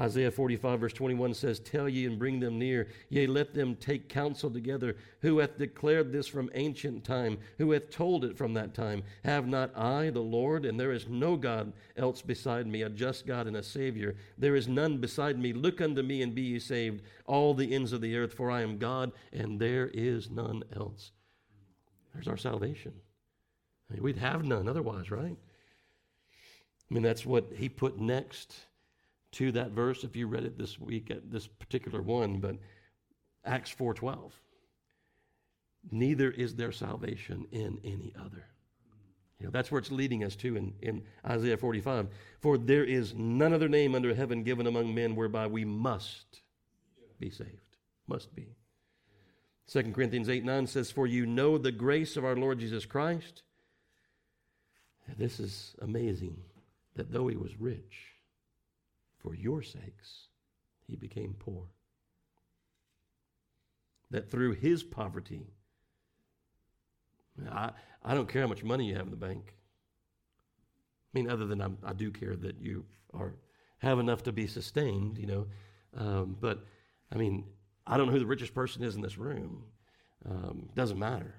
Isaiah 0.00 0.30
45, 0.30 0.80
verse 0.80 0.92
21 0.94 1.34
says, 1.34 1.60
Tell 1.60 1.86
ye 1.86 2.06
and 2.06 2.18
bring 2.18 2.40
them 2.40 2.58
near, 2.58 2.88
yea, 3.10 3.26
let 3.26 3.52
them 3.52 3.76
take 3.76 4.08
counsel 4.08 4.50
together. 4.50 4.96
Who 5.20 5.38
hath 5.38 5.58
declared 5.58 6.10
this 6.10 6.26
from 6.26 6.50
ancient 6.54 7.04
time? 7.04 7.36
Who 7.58 7.72
hath 7.72 7.90
told 7.90 8.24
it 8.24 8.38
from 8.38 8.54
that 8.54 8.72
time? 8.72 9.02
Have 9.24 9.46
not 9.46 9.76
I 9.76 10.08
the 10.08 10.20
Lord? 10.20 10.64
And 10.64 10.80
there 10.80 10.92
is 10.92 11.06
no 11.06 11.36
God 11.36 11.74
else 11.98 12.22
beside 12.22 12.66
me, 12.66 12.82
a 12.82 12.88
just 12.88 13.26
God 13.26 13.46
and 13.46 13.58
a 13.58 13.62
Savior. 13.62 14.16
There 14.38 14.56
is 14.56 14.68
none 14.68 14.98
beside 14.98 15.38
me. 15.38 15.52
Look 15.52 15.82
unto 15.82 16.02
me 16.02 16.22
and 16.22 16.34
be 16.34 16.42
ye 16.42 16.58
saved, 16.60 17.02
all 17.26 17.52
the 17.52 17.74
ends 17.74 17.92
of 17.92 18.00
the 18.00 18.16
earth, 18.16 18.32
for 18.32 18.50
I 18.50 18.62
am 18.62 18.78
God, 18.78 19.12
and 19.34 19.60
there 19.60 19.88
is 19.92 20.30
none 20.30 20.62
else. 20.74 21.10
There's 22.14 22.28
our 22.28 22.38
salvation. 22.38 22.94
I 23.90 23.94
mean, 23.94 24.02
we'd 24.02 24.16
have 24.16 24.44
none 24.44 24.66
otherwise, 24.66 25.10
right? 25.10 25.36
I 26.90 26.94
mean, 26.94 27.02
that's 27.02 27.26
what 27.26 27.52
he 27.54 27.68
put 27.68 28.00
next 28.00 28.56
to 29.32 29.52
that 29.52 29.70
verse 29.70 30.04
if 30.04 30.16
you 30.16 30.26
read 30.26 30.44
it 30.44 30.58
this 30.58 30.78
week 30.78 31.10
at 31.10 31.30
this 31.30 31.46
particular 31.46 32.02
one, 32.02 32.38
but 32.38 32.56
Acts 33.44 33.70
4:12. 33.70 34.32
Neither 35.90 36.30
is 36.30 36.56
there 36.56 36.72
salvation 36.72 37.46
in 37.52 37.80
any 37.84 38.12
other. 38.18 38.44
You 39.38 39.46
know, 39.46 39.50
that's 39.50 39.70
where 39.70 39.78
it's 39.78 39.90
leading 39.90 40.22
us 40.22 40.36
to 40.36 40.56
in, 40.56 40.74
in 40.82 41.02
Isaiah 41.26 41.56
45. 41.56 42.08
For 42.40 42.58
there 42.58 42.84
is 42.84 43.14
none 43.14 43.54
other 43.54 43.68
name 43.70 43.94
under 43.94 44.14
heaven 44.14 44.42
given 44.42 44.66
among 44.66 44.94
men 44.94 45.16
whereby 45.16 45.46
we 45.46 45.64
must 45.64 46.42
be 47.18 47.30
saved. 47.30 47.76
Must 48.06 48.34
be. 48.34 48.54
2 49.68 49.92
Corinthians 49.92 50.28
8 50.28 50.44
9 50.44 50.66
says, 50.66 50.90
For 50.90 51.06
you 51.06 51.24
know 51.24 51.56
the 51.56 51.72
grace 51.72 52.16
of 52.16 52.24
our 52.24 52.36
Lord 52.36 52.58
Jesus 52.58 52.84
Christ. 52.84 53.42
This 55.16 55.40
is 55.40 55.74
amazing 55.80 56.36
that 56.96 57.10
though 57.10 57.28
he 57.28 57.36
was 57.36 57.58
rich, 57.58 58.09
for 59.22 59.34
your 59.34 59.62
sakes, 59.62 60.28
he 60.86 60.96
became 60.96 61.34
poor. 61.38 61.66
That 64.10 64.30
through 64.30 64.52
his 64.52 64.82
poverty, 64.82 65.52
I, 67.48 67.70
I 68.02 68.14
don't 68.14 68.28
care 68.28 68.42
how 68.42 68.48
much 68.48 68.64
money 68.64 68.88
you 68.88 68.96
have 68.96 69.06
in 69.06 69.10
the 69.10 69.16
bank. 69.16 69.54
I 71.12 71.18
mean, 71.18 71.30
other 71.30 71.46
than 71.46 71.60
I'm, 71.60 71.78
i 71.84 71.92
do 71.92 72.10
care 72.10 72.36
that 72.36 72.60
you 72.60 72.84
are 73.14 73.34
have 73.78 73.98
enough 73.98 74.22
to 74.24 74.32
be 74.32 74.46
sustained, 74.46 75.16
you 75.18 75.26
know. 75.26 75.46
Um, 75.96 76.36
but 76.38 76.64
I 77.12 77.16
mean, 77.16 77.46
I 77.86 77.96
don't 77.96 78.06
know 78.06 78.12
who 78.12 78.18
the 78.18 78.26
richest 78.26 78.54
person 78.54 78.84
is 78.84 78.94
in 78.94 79.00
this 79.00 79.18
room. 79.18 79.64
Um, 80.28 80.68
doesn't 80.74 80.98
matter 80.98 81.34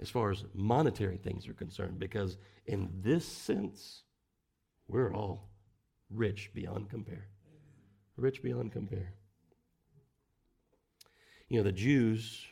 as 0.00 0.10
far 0.10 0.30
as 0.30 0.44
monetary 0.54 1.16
things 1.16 1.48
are 1.48 1.54
concerned, 1.54 1.98
because 1.98 2.38
in 2.66 2.88
this 3.00 3.24
sense, 3.24 4.02
we're 4.86 5.12
all 5.12 5.47
rich 6.10 6.50
beyond 6.54 6.90
compare. 6.90 7.26
Rich 8.16 8.42
beyond 8.42 8.72
compare. 8.72 9.12
You 11.48 11.58
know, 11.58 11.64
the 11.64 11.72
Jews, 11.72 12.46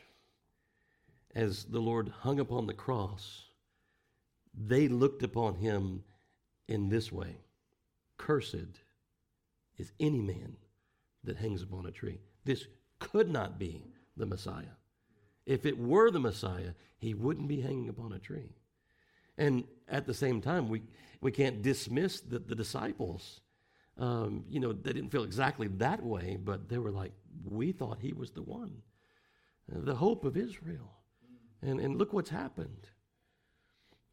as 1.35 1.65
the 1.65 1.79
Lord 1.79 2.09
hung 2.09 2.39
upon 2.39 2.67
the 2.67 2.73
cross, 2.73 3.43
they 4.53 4.87
looked 4.87 5.23
upon 5.23 5.55
him 5.55 6.03
in 6.67 6.89
this 6.89 7.11
way 7.11 7.37
Cursed 8.17 8.81
is 9.77 9.91
any 9.99 10.19
man 10.19 10.57
that 11.23 11.37
hangs 11.37 11.61
upon 11.61 11.85
a 11.85 11.91
tree. 11.91 12.19
This 12.45 12.65
could 12.99 13.29
not 13.29 13.59
be 13.59 13.85
the 14.15 14.25
Messiah. 14.25 14.75
If 15.45 15.65
it 15.65 15.77
were 15.77 16.09
the 16.09 16.19
Messiah, 16.19 16.71
he 16.97 17.13
wouldn't 17.13 17.47
be 17.47 17.61
hanging 17.61 17.89
upon 17.89 18.13
a 18.13 18.19
tree. 18.19 18.55
And 19.37 19.65
at 19.87 20.07
the 20.07 20.13
same 20.13 20.41
time, 20.41 20.67
we, 20.67 20.81
we 21.21 21.31
can't 21.31 21.61
dismiss 21.61 22.21
the, 22.21 22.39
the 22.39 22.55
disciples. 22.55 23.41
Um, 23.97 24.45
you 24.49 24.59
know, 24.59 24.73
they 24.73 24.93
didn't 24.93 25.09
feel 25.09 25.23
exactly 25.23 25.67
that 25.67 26.03
way, 26.03 26.37
but 26.41 26.69
they 26.69 26.77
were 26.77 26.91
like, 26.91 27.13
we 27.43 27.71
thought 27.71 27.99
he 27.99 28.13
was 28.13 28.31
the 28.31 28.43
one, 28.43 28.81
the 29.67 29.95
hope 29.95 30.23
of 30.23 30.37
Israel. 30.37 30.93
And, 31.61 31.79
and 31.79 31.97
look 31.97 32.13
what's 32.13 32.29
happened. 32.29 32.87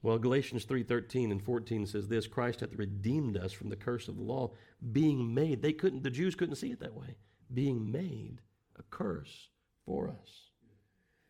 Well, 0.03 0.19
Galatians 0.19 0.67
3:13 0.67 1.31
and 1.31 1.43
14 1.43 1.87
says 1.87 2.09
this, 2.09 2.27
Christ 2.27 2.61
hath 2.61 2.75
redeemed 2.75 3.37
us 3.37 3.53
from 3.53 3.71
the 3.71 3.77
curse 3.77 4.07
of 4.09 4.17
the 4.17 4.23
law, 4.23 4.53
being 4.93 5.33
made. 5.33 5.63
They 5.63 5.73
couldn't 5.73 6.03
the 6.03 6.11
Jews 6.11 6.35
couldn't 6.35 6.57
see 6.57 6.71
it 6.71 6.81
that 6.81 6.95
way. 6.95 7.17
Being 7.53 7.91
made 7.91 8.41
a 8.79 8.83
curse 8.91 9.49
for 9.87 10.09
us. 10.09 10.51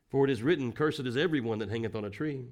For 0.08 0.24
it 0.24 0.30
is 0.30 0.42
written, 0.42 0.72
cursed 0.72 1.00
is 1.00 1.16
everyone 1.16 1.58
that 1.58 1.70
hangeth 1.70 1.94
on 1.94 2.04
a 2.04 2.10
tree, 2.10 2.46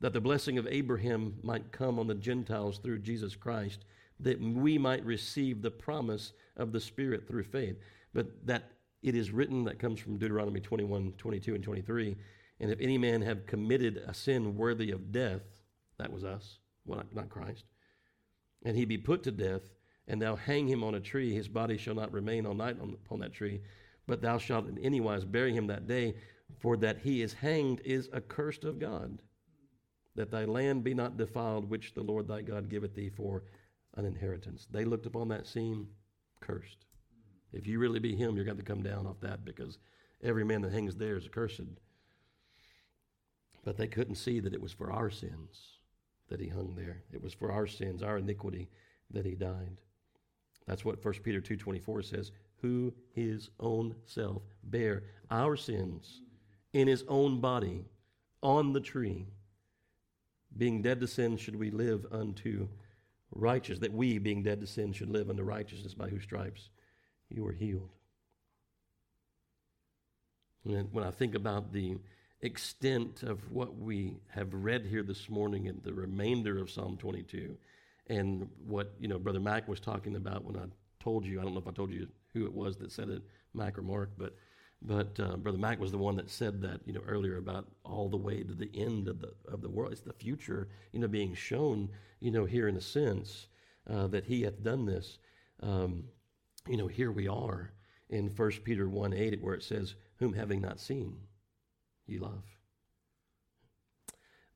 that 0.00 0.12
the 0.12 0.20
blessing 0.20 0.58
of 0.58 0.66
Abraham 0.66 1.34
might 1.42 1.72
come 1.72 1.98
on 1.98 2.06
the 2.06 2.14
Gentiles 2.14 2.78
through 2.78 2.98
Jesus 2.98 3.36
Christ, 3.36 3.84
that 4.24 4.40
we 4.40 4.76
might 4.78 5.04
receive 5.04 5.62
the 5.62 5.70
promise 5.70 6.32
of 6.56 6.72
the 6.72 6.80
Spirit 6.80 7.26
through 7.26 7.44
faith. 7.44 7.76
But 8.12 8.46
that 8.46 8.72
it 9.02 9.14
is 9.14 9.30
written, 9.30 9.64
that 9.64 9.78
comes 9.78 10.00
from 10.00 10.18
Deuteronomy 10.18 10.60
21, 10.60 11.14
22, 11.18 11.54
and 11.54 11.64
23 11.64 12.16
and 12.60 12.70
if 12.70 12.80
any 12.80 12.98
man 12.98 13.22
have 13.22 13.46
committed 13.46 14.02
a 14.06 14.14
sin 14.14 14.56
worthy 14.56 14.90
of 14.90 15.12
death, 15.12 15.42
that 15.98 16.12
was 16.12 16.24
us, 16.24 16.58
well, 16.86 17.02
not 17.12 17.28
Christ, 17.28 17.64
and 18.64 18.76
he 18.76 18.84
be 18.84 18.98
put 18.98 19.22
to 19.24 19.30
death, 19.30 19.62
and 20.06 20.20
thou 20.20 20.36
hang 20.36 20.68
him 20.68 20.84
on 20.84 20.94
a 20.94 21.00
tree, 21.00 21.32
his 21.34 21.48
body 21.48 21.76
shall 21.76 21.94
not 21.94 22.12
remain 22.12 22.46
all 22.46 22.54
night 22.54 22.80
on, 22.80 22.96
upon 23.04 23.20
that 23.20 23.32
tree, 23.32 23.60
but 24.06 24.20
thou 24.20 24.38
shalt 24.38 24.68
in 24.68 24.78
any 24.78 25.00
wise 25.00 25.24
bury 25.24 25.52
him 25.52 25.66
that 25.66 25.86
day, 25.86 26.14
for 26.58 26.76
that 26.76 26.98
he 26.98 27.22
is 27.22 27.32
hanged 27.32 27.80
is 27.84 28.08
accursed 28.14 28.64
of 28.64 28.78
God, 28.78 29.20
that 30.14 30.30
thy 30.30 30.44
land 30.44 30.84
be 30.84 30.94
not 30.94 31.16
defiled, 31.16 31.68
which 31.68 31.94
the 31.94 32.02
Lord 32.02 32.28
thy 32.28 32.42
God 32.42 32.68
giveth 32.68 32.94
thee 32.94 33.10
for 33.10 33.42
an 33.96 34.04
inheritance. 34.04 34.66
They 34.70 34.84
looked 34.84 35.06
upon 35.06 35.28
that 35.28 35.46
scene, 35.46 35.86
cursed. 36.40 36.86
If 37.52 37.66
you 37.66 37.78
really 37.78 38.00
be 38.00 38.16
him, 38.16 38.34
you're 38.34 38.44
going 38.44 38.56
to 38.58 38.64
come 38.64 38.82
down 38.82 39.06
off 39.06 39.20
that 39.20 39.44
because 39.44 39.78
every 40.22 40.44
man 40.44 40.62
that 40.62 40.72
hangs 40.72 40.96
there 40.96 41.16
is 41.16 41.26
accursed. 41.26 41.60
But 43.64 43.76
they 43.76 43.86
couldn't 43.86 44.16
see 44.16 44.40
that 44.40 44.54
it 44.54 44.60
was 44.60 44.72
for 44.72 44.90
our 44.90 45.10
sins 45.10 45.78
that 46.28 46.40
he 46.40 46.48
hung 46.48 46.74
there. 46.74 47.02
It 47.12 47.22
was 47.22 47.32
for 47.32 47.52
our 47.52 47.66
sins, 47.66 48.02
our 48.02 48.18
iniquity, 48.18 48.68
that 49.10 49.24
he 49.24 49.34
died. 49.34 49.78
That's 50.66 50.84
what 50.84 51.04
1 51.04 51.14
Peter 51.22 51.40
2.24 51.40 52.04
says, 52.04 52.32
who 52.60 52.94
his 53.12 53.50
own 53.60 53.94
self 54.06 54.42
bare 54.64 55.04
our 55.30 55.56
sins 55.56 56.22
in 56.72 56.88
his 56.88 57.04
own 57.08 57.40
body 57.40 57.84
on 58.42 58.72
the 58.72 58.80
tree. 58.80 59.26
Being 60.56 60.82
dead 60.82 61.00
to 61.00 61.06
sin, 61.06 61.36
should 61.36 61.56
we 61.56 61.70
live 61.70 62.06
unto 62.10 62.68
righteousness, 63.34 63.80
that 63.80 63.92
we, 63.92 64.18
being 64.18 64.42
dead 64.42 64.60
to 64.60 64.66
sin, 64.66 64.92
should 64.92 65.10
live 65.10 65.30
unto 65.30 65.42
righteousness, 65.42 65.94
by 65.94 66.08
whose 66.08 66.22
stripes 66.22 66.70
you 67.28 67.42
were 67.44 67.52
healed. 67.52 67.90
And 70.64 70.92
when 70.92 71.04
I 71.04 71.10
think 71.10 71.34
about 71.34 71.72
the 71.72 71.96
extent 72.40 73.22
of 73.22 73.50
what 73.50 73.76
we 73.76 74.14
have 74.28 74.52
read 74.52 74.86
here 74.86 75.02
this 75.02 75.28
morning 75.28 75.68
and 75.68 75.82
the 75.82 75.94
remainder 75.94 76.58
of 76.58 76.70
Psalm 76.70 76.96
22 76.96 77.56
and 78.08 78.48
what, 78.66 78.94
you 78.98 79.08
know, 79.08 79.18
Brother 79.18 79.40
Mac 79.40 79.66
was 79.68 79.80
talking 79.80 80.16
about 80.16 80.44
when 80.44 80.56
I 80.56 80.64
told 81.02 81.24
you, 81.24 81.40
I 81.40 81.42
don't 81.42 81.54
know 81.54 81.60
if 81.60 81.68
I 81.68 81.72
told 81.72 81.90
you 81.90 82.08
who 82.32 82.46
it 82.46 82.52
was 82.52 82.76
that 82.78 82.92
said 82.92 83.08
it, 83.08 83.22
Mac 83.52 83.78
or 83.78 83.82
Mark, 83.82 84.10
but 84.18 84.34
but 84.84 85.18
uh, 85.18 85.36
Brother 85.36 85.58
Mac 85.58 85.80
was 85.80 85.90
the 85.90 85.98
one 85.98 86.16
that 86.16 86.30
said 86.30 86.60
that, 86.62 86.80
you 86.84 86.92
know, 86.92 87.00
earlier 87.06 87.38
about 87.38 87.66
all 87.84 88.08
the 88.08 88.18
way 88.18 88.42
to 88.42 88.54
the 88.54 88.70
end 88.74 89.08
of 89.08 89.20
the 89.20 89.32
of 89.48 89.62
the 89.62 89.68
world. 89.70 89.92
It's 89.92 90.02
the 90.02 90.12
future, 90.12 90.68
you 90.92 91.00
know, 91.00 91.08
being 91.08 91.34
shown, 91.34 91.88
you 92.20 92.30
know, 92.30 92.44
here 92.44 92.68
in 92.68 92.76
a 92.76 92.82
sense 92.82 93.46
uh, 93.88 94.06
that 94.08 94.26
he 94.26 94.42
hath 94.42 94.62
done 94.62 94.84
this. 94.84 95.18
Um, 95.62 96.04
you 96.68 96.76
know, 96.76 96.86
here 96.86 97.10
we 97.10 97.28
are 97.28 97.72
in 98.10 98.28
1 98.28 98.50
Peter 98.64 98.88
1 98.88 99.14
8, 99.14 99.42
where 99.42 99.54
it 99.54 99.62
says, 99.62 99.94
Whom 100.16 100.34
having 100.34 100.60
not 100.60 100.80
seen, 100.80 101.16
ye 102.06 102.18
love. 102.18 102.44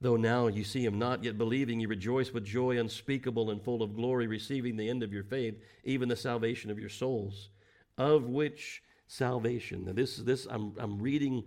Though 0.00 0.16
now 0.16 0.46
you 0.46 0.62
see 0.62 0.84
him 0.84 0.98
not, 0.98 1.24
yet 1.24 1.38
believing, 1.38 1.80
you 1.80 1.88
rejoice 1.88 2.32
with 2.32 2.44
joy 2.44 2.78
unspeakable 2.78 3.50
and 3.50 3.62
full 3.62 3.82
of 3.82 3.96
glory, 3.96 4.26
receiving 4.26 4.76
the 4.76 4.88
end 4.88 5.02
of 5.02 5.12
your 5.12 5.24
faith, 5.24 5.56
even 5.84 6.08
the 6.08 6.16
salvation 6.16 6.70
of 6.70 6.78
your 6.78 6.88
souls, 6.88 7.48
of 7.96 8.24
which 8.24 8.82
salvation. 9.08 9.84
Now, 9.84 9.92
this, 9.92 10.18
is 10.18 10.24
this 10.24 10.46
I'm, 10.48 10.72
I'm 10.78 10.98
reading 11.00 11.42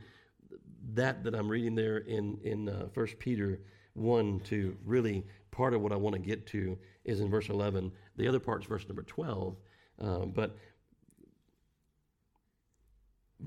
that 0.94 1.24
that 1.24 1.34
I'm 1.34 1.48
reading 1.48 1.76
there 1.76 2.00
in, 2.00 2.38
in 2.44 2.68
uh, 2.68 2.88
1 2.94 3.08
Peter 3.20 3.62
1 3.94 4.42
to 4.42 4.76
really 4.86 5.24
part 5.52 5.74
of 5.74 5.82
what 5.82 5.94
I 5.94 5.96
want 5.96 6.16
to 6.16 6.22
get 6.22 6.46
to 6.48 6.78
is 7.06 7.22
in 7.22 7.30
verse 7.30 7.50
11. 7.50 7.92
The 8.18 8.28
other 8.28 8.40
part 8.40 8.62
is 8.62 8.68
verse 8.68 8.88
number 8.88 9.04
12. 9.04 9.56
Uh, 10.00 10.26
but 10.26 10.58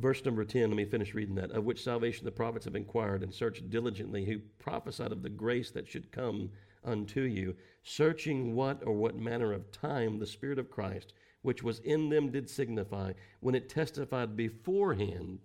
Verse 0.00 0.24
number 0.24 0.44
10, 0.44 0.70
let 0.70 0.76
me 0.76 0.84
finish 0.84 1.14
reading 1.14 1.36
that. 1.36 1.52
Of 1.52 1.64
which 1.64 1.84
salvation 1.84 2.24
the 2.24 2.32
prophets 2.32 2.64
have 2.64 2.74
inquired 2.74 3.22
and 3.22 3.32
searched 3.32 3.70
diligently, 3.70 4.24
who 4.24 4.40
prophesied 4.58 5.12
of 5.12 5.22
the 5.22 5.28
grace 5.28 5.70
that 5.70 5.86
should 5.86 6.10
come 6.10 6.50
unto 6.84 7.20
you, 7.20 7.54
searching 7.84 8.54
what 8.54 8.82
or 8.84 8.92
what 8.92 9.16
manner 9.16 9.52
of 9.52 9.70
time 9.70 10.18
the 10.18 10.26
Spirit 10.26 10.58
of 10.58 10.70
Christ, 10.70 11.14
which 11.44 11.62
was 11.62 11.78
in 11.80 12.08
them, 12.08 12.30
did 12.30 12.50
signify, 12.50 13.12
when 13.40 13.54
it 13.54 13.68
testified 13.68 14.36
beforehand 14.36 15.38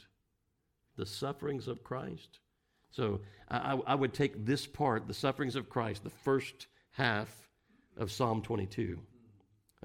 the 0.95 1.05
sufferings 1.05 1.67
of 1.67 1.83
Christ. 1.83 2.39
So 2.91 3.21
I, 3.49 3.79
I 3.85 3.95
would 3.95 4.13
take 4.13 4.45
this 4.45 4.65
part, 4.65 5.07
the 5.07 5.13
sufferings 5.13 5.55
of 5.55 5.69
Christ, 5.69 6.03
the 6.03 6.09
first 6.09 6.67
half 6.91 7.49
of 7.97 8.11
Psalm 8.11 8.41
22. 8.41 8.99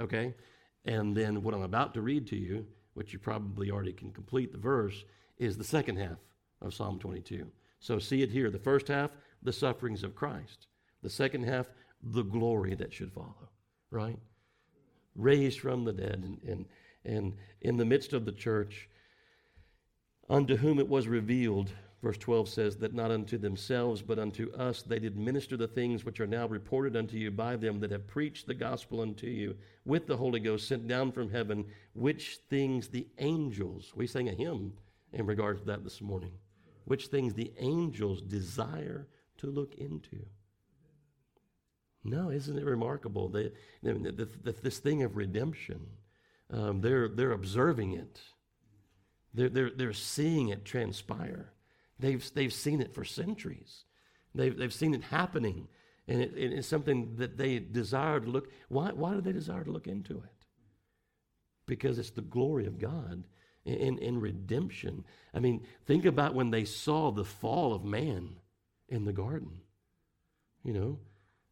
Okay? 0.01 0.35
And 0.87 1.17
then 1.17 1.43
what 1.43 1.55
I'm 1.55 1.63
about 1.63 1.95
to 1.95 2.01
read 2.01 2.27
to 2.29 2.37
you 2.37 2.67
which 2.95 3.13
you 3.13 3.19
probably 3.19 3.71
already 3.71 3.93
can 3.93 4.11
complete 4.13 4.53
the 4.53 4.59
verse, 4.59 5.05
is 5.39 5.59
the 5.59 5.65
second 5.65 5.97
half 5.97 6.19
of 6.63 6.73
Psalm 6.73 6.99
22. 6.99 7.47
So 7.81 7.99
see 7.99 8.23
it 8.23 8.31
here. 8.31 8.51
The 8.51 8.59
first 8.59 8.89
half, 8.89 9.11
the 9.43 9.53
sufferings 9.53 10.03
of 10.03 10.15
Christ. 10.15 10.69
The 11.03 11.11
second 11.11 11.45
half, 11.45 11.69
the 12.03 12.23
glory 12.23 12.75
that 12.77 12.93
should 12.93 13.13
follow, 13.13 13.51
right? 13.91 14.19
Raised 15.15 15.61
from 15.61 15.85
the 15.85 15.93
dead 15.93 16.23
and, 16.25 16.41
and, 16.47 16.67
and 17.05 17.37
in 17.61 17.77
the 17.77 17.85
midst 17.85 18.13
of 18.13 18.25
the 18.25 18.33
church, 18.33 18.89
unto 20.29 20.57
whom 20.57 20.79
it 20.79 20.89
was 20.89 21.07
revealed 21.07 21.71
Verse 22.05 22.19
12 22.19 22.51
says, 22.51 22.77
That 22.77 22.93
not 22.93 23.11
unto 23.11 23.39
themselves, 23.39 24.03
but 24.03 24.19
unto 24.19 24.53
us 24.53 24.83
they 24.83 24.99
did 24.99 25.17
minister 25.17 25.57
the 25.57 25.67
things 25.67 26.05
which 26.05 26.21
are 26.21 26.27
now 26.27 26.47
reported 26.47 26.97
unto 26.97 27.17
you 27.17 27.31
by 27.31 27.57
them 27.57 27.81
that 27.81 27.91
have 27.91 28.07
preached 28.07 28.47
the 28.47 28.53
gospel 28.53 29.01
unto 29.01 29.27
you 29.27 29.57
with 29.87 30.07
the 30.07 30.19
Holy 30.19 30.39
Ghost 30.39 30.69
sent 30.69 30.87
down 30.87 31.13
from 31.13 31.31
heaven, 31.31 31.65
which 31.95 32.41
things 32.51 32.89
the 32.89 33.09
angels, 33.17 33.95
we 33.97 34.07
sang 34.07 34.29
a 34.29 34.33
hymn 34.33 34.75
in 35.15 35.25
regard 35.25 35.57
to 35.57 35.65
that 35.65 35.83
this 35.83 36.03
morning, 36.03 36.33
which 36.85 37.07
things 37.07 37.33
the 37.33 37.51
angels 37.57 38.21
desire 38.21 39.07
to 39.39 39.47
look 39.47 39.75
into. 39.77 40.27
No, 42.05 42.31
isn't 42.31 42.59
it 42.59 42.65
remarkable? 42.65 43.29
that 43.31 44.63
this 44.63 44.79
thing 44.79 45.03
of 45.03 45.17
redemption, 45.17 45.81
um, 46.51 46.83
they're, 46.83 47.09
they're 47.09 47.33
observing 47.33 47.95
it. 47.95 48.21
They're, 49.33 49.49
they're, 49.49 49.71
they're 49.71 49.93
seeing 49.95 50.49
it 50.49 50.65
transpire. 50.65 51.53
They've, 51.99 52.25
they've 52.35 52.53
seen 52.53 52.81
it 52.83 52.95
for 52.95 53.05
centuries. 53.05 53.85
They've, 54.35 54.57
they've 54.57 54.73
seen 54.73 54.95
it 54.95 55.03
happening. 55.05 55.69
And 56.07 56.21
it, 56.21 56.33
it's 56.37 56.69
something 56.69 57.17
that 57.17 57.39
they 57.39 57.59
desire 57.59 58.21
to 58.21 58.29
look. 58.29 58.51
Why, 58.69 58.91
why 58.93 59.15
do 59.15 59.23
they 59.23 59.33
desire 59.33 59.65
to 59.65 59.71
look 59.71 59.87
into 59.87 60.19
it? 60.19 60.47
Because 61.67 61.99
it's 61.99 62.11
the 62.11 62.21
glory 62.21 62.67
of 62.67 62.79
God 62.79 63.25
in, 63.65 63.99
in 63.99 64.21
redemption. 64.21 65.05
I 65.33 65.41
mean, 65.41 65.67
think 65.87 66.05
about 66.05 66.35
when 66.35 66.51
they 66.51 66.67
saw 66.67 67.11
the 67.11 67.25
fall 67.25 67.73
of 67.73 67.85
man 67.85 68.37
in 68.89 69.07
the 69.07 69.13
garden. 69.13 69.61
You 70.63 70.75
know, 70.75 70.99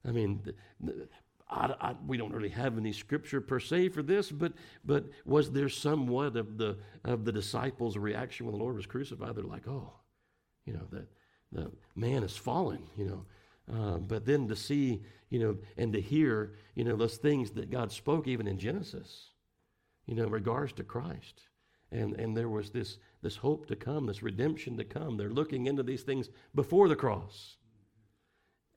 I 0.07 0.11
mean, 0.11 0.43
I, 1.49 1.75
I, 1.81 1.95
we 2.07 2.17
don't 2.17 2.33
really 2.33 2.49
have 2.49 2.79
any 2.79 2.93
scripture 2.93 3.41
per 3.41 3.61
se 3.61 3.91
for 3.91 4.03
this, 4.03 4.31
but 4.31 4.53
but 4.85 5.05
was 5.25 5.51
there 5.51 5.69
somewhat 5.69 6.37
of 6.37 6.59
the 6.59 6.79
of 7.05 7.25
the 7.25 7.33
disciples' 7.33 7.97
reaction 7.97 8.47
when 8.47 8.55
the 8.55 8.63
Lord 8.63 8.77
was 8.77 8.87
crucified? 8.87 9.37
They're 9.37 9.45
like, 9.45 9.69
oh, 9.69 9.93
you 10.65 10.73
know, 10.73 10.87
that 10.91 11.09
the 11.53 11.71
man 11.95 12.23
is 12.23 12.37
fallen, 12.37 12.83
you 12.97 13.05
know. 13.05 13.25
Uh, 13.73 13.99
but 13.99 14.27
then 14.27 14.49
to 14.49 14.57
see, 14.57 15.03
you 15.31 15.39
know, 15.39 15.57
and 15.77 15.93
to 15.93 16.01
hear, 16.01 16.55
you 16.75 16.85
know, 16.85 16.97
those 16.97 17.17
things 17.17 17.51
that 17.53 17.71
God 17.71 17.93
spoke 17.93 18.27
even 18.27 18.49
in 18.49 18.59
Genesis, 18.59 19.29
you 20.07 20.15
know, 20.15 20.25
in 20.25 20.31
regards 20.31 20.73
to 20.75 20.83
Christ. 20.83 21.43
And, 21.93 22.19
and 22.19 22.37
there 22.37 22.49
was 22.49 22.71
this, 22.71 22.99
this 23.23 23.37
hope 23.37 23.67
to 23.67 23.77
come, 23.77 24.07
this 24.07 24.23
redemption 24.23 24.77
to 24.79 24.85
come. 24.85 25.17
They're 25.17 25.31
looking 25.31 25.67
into 25.67 25.83
these 25.83 26.03
things 26.03 26.31
before 26.55 26.89
the 26.89 26.97
cross. 26.97 27.57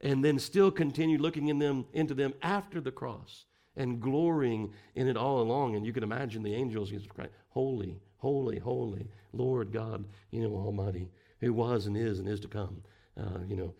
And 0.01 0.23
then 0.23 0.39
still 0.39 0.71
continue 0.71 1.17
looking 1.17 1.47
in 1.47 1.59
them, 1.59 1.85
into 1.93 2.13
them 2.13 2.33
after 2.41 2.81
the 2.81 2.91
cross 2.91 3.45
and 3.75 4.01
glorying 4.01 4.73
in 4.95 5.07
it 5.07 5.17
all 5.17 5.41
along. 5.41 5.75
And 5.75 5.85
you 5.85 5.93
can 5.93 6.03
imagine 6.03 6.43
the 6.43 6.53
angels 6.53 6.91
crying, 7.09 7.31
Holy, 7.49 7.99
holy, 8.17 8.59
holy, 8.59 9.07
Lord 9.33 9.71
God, 9.71 10.05
you 10.31 10.41
know, 10.41 10.55
Almighty, 10.55 11.09
who 11.39 11.53
was 11.53 11.85
and 11.87 11.97
is 11.97 12.19
and 12.19 12.27
is 12.27 12.39
to 12.41 12.47
come. 12.47 12.81
Uh, 13.17 13.39
you 13.47 13.55
know, 13.55 13.73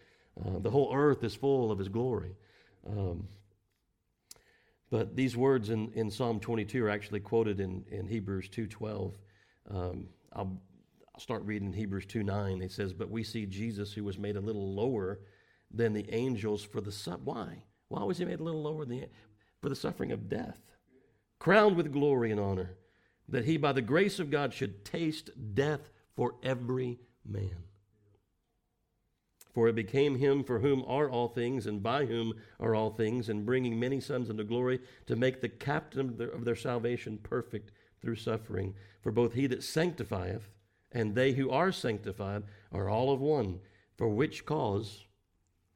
uh, 0.43 0.59
the 0.59 0.69
whole 0.69 0.93
earth 0.93 1.23
is 1.23 1.35
full 1.35 1.71
of 1.71 1.79
his 1.79 1.89
glory. 1.89 2.35
Um, 2.87 3.27
but 4.89 5.15
these 5.15 5.35
words 5.35 5.69
in, 5.69 5.91
in 5.93 6.11
Psalm 6.11 6.39
22 6.39 6.85
are 6.85 6.89
actually 6.89 7.19
quoted 7.19 7.59
in, 7.59 7.83
in 7.91 8.07
Hebrews 8.07 8.49
2.12. 8.49 9.13
Um, 9.69 10.07
I'll, 10.33 10.61
I'll 11.13 11.19
start 11.19 11.43
reading 11.43 11.73
Hebrews 11.73 12.05
2.9. 12.05 12.61
It 12.61 12.71
says, 12.71 12.93
But 12.93 13.09
we 13.09 13.23
see 13.23 13.45
Jesus 13.45 13.91
who 13.91 14.03
was 14.03 14.17
made 14.17 14.35
a 14.35 14.41
little 14.41 14.73
lower 14.73 15.19
than 15.71 15.93
the 15.93 16.13
angels 16.13 16.63
for 16.63 16.81
the... 16.81 16.91
Su- 16.91 17.19
Why? 17.23 17.63
Why 17.87 18.03
was 18.03 18.17
he 18.17 18.25
made 18.25 18.39
a 18.39 18.43
little 18.43 18.63
lower 18.63 18.85
than 18.85 19.01
the, 19.01 19.07
for 19.61 19.69
the 19.69 19.75
suffering 19.75 20.11
of 20.11 20.29
death? 20.29 20.59
Crowned 21.39 21.75
with 21.75 21.93
glory 21.93 22.31
and 22.31 22.39
honor, 22.39 22.71
that 23.27 23.45
he 23.45 23.57
by 23.57 23.73
the 23.73 23.81
grace 23.81 24.19
of 24.19 24.31
God 24.31 24.53
should 24.53 24.85
taste 24.85 25.29
death 25.53 25.89
for 26.15 26.35
every 26.43 26.99
man. 27.25 27.63
For 29.53 29.69
it 29.69 29.75
became 29.75 30.17
him 30.17 30.43
for 30.43 30.59
whom 30.59 30.83
are 30.85 31.09
all 31.09 31.29
things, 31.29 31.65
and 31.65 31.81
by 31.81 32.05
whom 32.05 32.33
are 32.59 32.75
all 32.75 32.89
things, 32.89 33.29
and 33.29 33.45
bringing 33.45 33.79
many 33.79 34.01
sons 34.01 34.29
into 34.29 34.43
glory, 34.43 34.81
to 35.05 35.15
make 35.15 35.39
the 35.39 35.47
captain 35.47 36.01
of 36.01 36.17
their, 36.17 36.27
of 36.27 36.43
their, 36.43 36.57
salvation 36.57 37.17
perfect 37.23 37.71
through 38.01 38.17
suffering. 38.17 38.75
For 39.01 39.13
both 39.13 39.33
he 39.33 39.47
that 39.47 39.63
sanctifieth 39.63 40.49
and 40.91 41.15
they 41.15 41.31
who 41.31 41.49
are 41.49 41.71
sanctified 41.71 42.43
are 42.71 42.89
all 42.89 43.13
of 43.13 43.21
one, 43.21 43.61
for 43.97 44.09
which 44.09 44.45
cause 44.45 45.04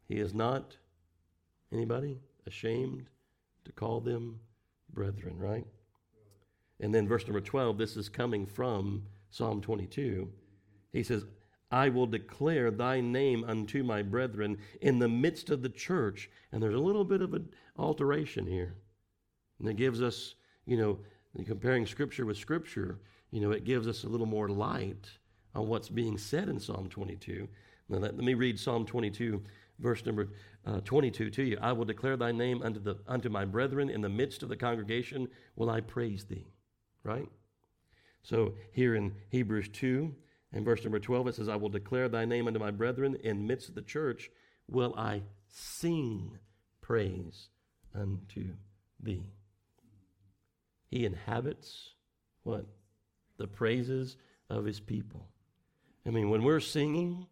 he 0.10 0.16
is 0.16 0.34
not, 0.34 0.76
anybody, 1.72 2.20
ashamed 2.46 3.08
to 3.64 3.72
call 3.72 4.02
them 4.02 4.40
brethren, 4.92 5.38
right? 5.38 5.68
And 6.80 6.94
then 6.94 7.08
verse 7.08 7.26
number 7.26 7.42
12, 7.42 7.78
this 7.78 7.96
is 7.96 8.10
coming 8.10 8.46
from 8.46 9.04
Psalm 9.30 9.62
22. 9.62 10.28
He 10.92 11.04
says, 11.04 11.26
I 11.72 11.90
will 11.90 12.08
declare 12.08 12.72
thy 12.72 13.00
name 13.00 13.44
unto 13.44 13.84
my 13.84 14.02
brethren 14.02 14.58
in 14.82 14.98
the 14.98 15.08
midst 15.08 15.52
of 15.52 15.62
the 15.62 15.70
church. 15.70 16.30
And 16.52 16.64
there's 16.64 16.74
a 16.74 16.80
little 16.80 17.06
bit 17.06 17.22
of 17.22 17.36
an 17.36 17.50
alteration 17.78 18.48
here. 18.48 18.74
And 19.60 19.70
it 19.70 19.76
gives 19.76 20.02
us, 20.02 20.34
you 20.66 20.78
know, 20.78 21.00
comparing 21.46 21.86
scripture 21.86 22.26
with 22.26 22.38
scripture, 22.38 23.00
you 23.30 23.42
know, 23.42 23.52
it 23.52 23.66
gives 23.66 23.88
us 23.88 24.04
a 24.04 24.10
little 24.10 24.26
more 24.26 24.50
light 24.50 25.08
on 25.54 25.68
what's 25.68 25.90
being 25.90 26.18
said 26.18 26.50
in 26.50 26.60
Psalm 26.60 26.90
22. 26.90 27.48
Now, 27.90 27.98
let, 27.98 28.16
let 28.16 28.24
me 28.24 28.34
read 28.34 28.60
Psalm 28.60 28.86
22, 28.86 29.44
verse 29.80 30.06
number 30.06 30.30
uh, 30.66 30.82
22 30.82 31.30
to 31.30 31.44
you. 31.44 31.58
I 31.62 31.72
will 31.72 31.86
declare 31.86 32.18
thy 32.18 32.32
name 32.32 32.62
unto, 32.62 32.80
the, 32.80 32.98
unto 33.08 33.30
my 33.30 33.46
brethren 33.46 33.90
in 33.90 34.02
the 34.02 34.10
midst 34.10 34.44
of 34.44 34.50
the 34.50 34.56
congregation 34.56 35.28
will 35.56 35.70
I 35.70 35.82
praise 35.82 36.26
thee. 36.26 36.48
Right? 37.04 37.30
So 38.24 38.56
here 38.72 38.96
in 38.96 39.14
Hebrews 39.30 39.70
2, 39.70 40.14
in 40.54 40.64
verse 40.66 40.84
number 40.84 41.00
12, 41.00 41.28
it 41.28 41.36
says, 41.36 41.50
I 41.50 41.56
will 41.56 41.70
declare 41.70 42.10
thy 42.10 42.26
name 42.26 42.48
unto 42.48 42.60
my 42.60 42.72
brethren. 42.72 43.16
In 43.24 43.48
midst 43.48 43.70
of 43.70 43.76
the 43.76 43.82
church 43.82 44.30
will 44.68 44.94
I 44.98 45.22
sing 45.48 46.38
praise 46.82 47.50
unto 47.96 48.54
thee. 49.00 49.24
He 50.90 51.06
inhabits 51.06 51.92
what? 52.44 52.66
The 53.38 53.48
praises 53.48 54.18
of 54.50 54.66
his 54.66 54.80
people. 54.80 55.28
I 56.06 56.10
mean, 56.10 56.30
when 56.30 56.44
we're 56.44 56.60
singing, 56.60 57.28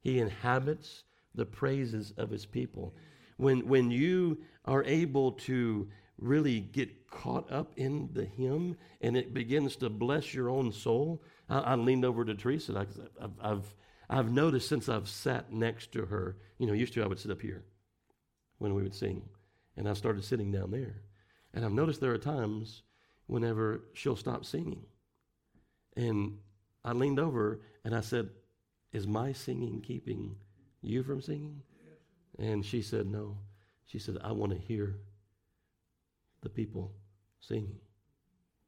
he 0.00 0.18
inhabits 0.18 1.04
the 1.34 1.46
praises 1.46 2.12
of 2.16 2.30
his 2.30 2.46
people. 2.46 2.94
When, 3.36 3.66
when 3.66 3.90
you 3.90 4.38
are 4.64 4.84
able 4.84 5.32
to 5.32 5.88
really 6.18 6.60
get 6.60 7.10
caught 7.10 7.50
up 7.50 7.72
in 7.76 8.08
the 8.12 8.24
hymn 8.24 8.76
and 9.00 9.16
it 9.16 9.34
begins 9.34 9.76
to 9.76 9.90
bless 9.90 10.32
your 10.32 10.48
own 10.48 10.72
soul, 10.72 11.22
I, 11.48 11.58
I 11.58 11.74
leaned 11.74 12.04
over 12.04 12.24
to 12.24 12.34
Teresa. 12.34 12.76
I, 12.76 13.24
I've, 13.24 13.32
I've, 13.40 13.74
I've 14.08 14.32
noticed 14.32 14.68
since 14.68 14.88
I've 14.88 15.08
sat 15.08 15.52
next 15.52 15.92
to 15.92 16.06
her, 16.06 16.36
you 16.58 16.66
know, 16.66 16.72
used 16.72 16.92
to 16.94 17.02
I 17.02 17.06
would 17.06 17.18
sit 17.18 17.30
up 17.30 17.40
here 17.40 17.64
when 18.58 18.74
we 18.74 18.82
would 18.82 18.94
sing, 18.94 19.22
and 19.76 19.88
I 19.88 19.94
started 19.94 20.24
sitting 20.24 20.52
down 20.52 20.70
there. 20.70 21.02
And 21.52 21.64
I've 21.64 21.72
noticed 21.72 22.00
there 22.00 22.12
are 22.12 22.18
times 22.18 22.82
whenever 23.26 23.82
she'll 23.94 24.16
stop 24.16 24.44
singing. 24.44 24.84
And 25.96 26.38
I 26.84 26.92
leaned 26.92 27.18
over 27.18 27.60
and 27.84 27.94
I 27.94 28.00
said, 28.00 28.30
Is 28.92 29.06
my 29.06 29.32
singing 29.32 29.80
keeping 29.80 30.36
you 30.84 31.02
from 31.02 31.20
singing? 31.20 31.62
And 32.38 32.64
she 32.64 32.82
said, 32.82 33.06
No. 33.06 33.36
She 33.86 33.98
said, 33.98 34.18
I 34.24 34.32
want 34.32 34.52
to 34.52 34.58
hear 34.58 34.96
the 36.42 36.48
people 36.48 36.92
singing, 37.40 37.76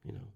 you 0.05 0.13
know. 0.13 0.29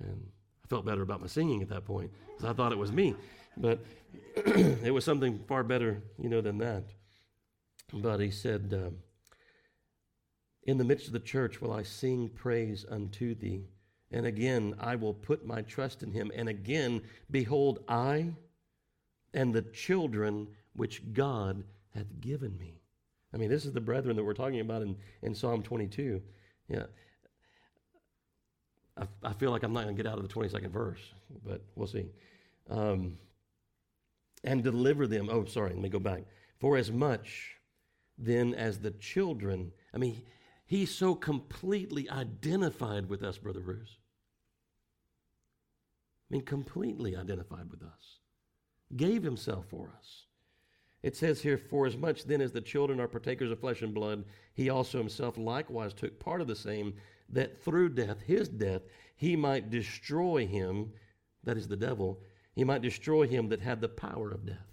And 0.00 0.26
I 0.64 0.66
felt 0.68 0.84
better 0.84 1.02
about 1.02 1.20
my 1.20 1.28
singing 1.28 1.62
at 1.62 1.68
that 1.68 1.84
point 1.84 2.10
because 2.26 2.44
I 2.44 2.52
thought 2.52 2.72
it 2.72 2.78
was 2.78 2.92
me. 2.92 3.14
But 3.56 3.84
it 4.36 4.92
was 4.92 5.04
something 5.04 5.40
far 5.46 5.62
better, 5.62 6.02
you 6.18 6.28
know, 6.28 6.40
than 6.40 6.58
that. 6.58 6.84
But 7.92 8.20
he 8.20 8.30
said, 8.30 8.72
um, 8.74 8.96
In 10.64 10.78
the 10.78 10.84
midst 10.84 11.06
of 11.06 11.12
the 11.12 11.20
church 11.20 11.60
will 11.60 11.72
I 11.72 11.82
sing 11.82 12.28
praise 12.28 12.84
unto 12.88 13.34
thee. 13.34 13.66
And 14.10 14.26
again, 14.26 14.74
I 14.78 14.96
will 14.96 15.14
put 15.14 15.46
my 15.46 15.62
trust 15.62 16.02
in 16.02 16.12
him. 16.12 16.30
And 16.34 16.48
again, 16.48 17.02
behold, 17.30 17.80
I 17.88 18.34
and 19.34 19.54
the 19.54 19.62
children 19.62 20.48
which 20.74 21.02
God 21.12 21.64
hath 21.94 22.20
given 22.20 22.56
me. 22.58 22.80
I 23.34 23.36
mean, 23.36 23.48
this 23.48 23.64
is 23.64 23.72
the 23.72 23.80
brethren 23.80 24.16
that 24.16 24.24
we're 24.24 24.34
talking 24.34 24.60
about 24.60 24.82
in, 24.82 24.96
in 25.22 25.34
Psalm 25.34 25.62
22. 25.62 26.20
Yeah. 26.68 26.84
I, 28.96 29.06
I 29.22 29.32
feel 29.32 29.50
like 29.50 29.62
I'm 29.62 29.72
not 29.72 29.84
going 29.84 29.96
to 29.96 30.02
get 30.02 30.10
out 30.10 30.18
of 30.18 30.28
the 30.28 30.34
22nd 30.34 30.70
verse, 30.70 31.00
but 31.44 31.62
we'll 31.74 31.86
see. 31.86 32.06
Um, 32.68 33.18
and 34.44 34.62
deliver 34.62 35.06
them. 35.06 35.28
Oh, 35.30 35.44
sorry, 35.44 35.70
let 35.70 35.78
me 35.78 35.88
go 35.88 35.98
back. 35.98 36.24
For 36.60 36.76
as 36.76 36.90
much 36.90 37.56
then 38.18 38.54
as 38.54 38.78
the 38.78 38.90
children, 38.92 39.72
I 39.94 39.98
mean, 39.98 40.22
he's 40.66 40.94
so 40.94 41.14
completely 41.14 42.08
identified 42.10 43.08
with 43.08 43.22
us, 43.22 43.38
Brother 43.38 43.60
Bruce. 43.60 43.96
I 46.30 46.34
mean, 46.34 46.42
completely 46.42 47.16
identified 47.16 47.70
with 47.70 47.82
us. 47.82 48.18
Gave 48.94 49.22
himself 49.22 49.66
for 49.70 49.90
us. 49.98 50.26
It 51.02 51.16
says 51.16 51.42
here, 51.42 51.58
For 51.58 51.86
as 51.86 51.96
much 51.96 52.24
then 52.24 52.40
as 52.40 52.52
the 52.52 52.60
children 52.60 53.00
are 53.00 53.08
partakers 53.08 53.50
of 53.50 53.58
flesh 53.58 53.82
and 53.82 53.92
blood, 53.92 54.24
he 54.54 54.70
also 54.70 54.98
himself 54.98 55.36
likewise 55.36 55.92
took 55.92 56.20
part 56.20 56.40
of 56.40 56.46
the 56.46 56.56
same, 56.56 56.94
that 57.28 57.62
through 57.62 57.90
death, 57.90 58.20
his 58.20 58.48
death, 58.48 58.82
he 59.16 59.34
might 59.34 59.70
destroy 59.70 60.46
him, 60.46 60.92
that 61.44 61.56
is 61.56 61.66
the 61.66 61.76
devil, 61.76 62.20
he 62.54 62.64
might 62.64 62.82
destroy 62.82 63.26
him 63.26 63.48
that 63.48 63.60
had 63.60 63.80
the 63.80 63.88
power 63.88 64.30
of 64.30 64.46
death. 64.46 64.72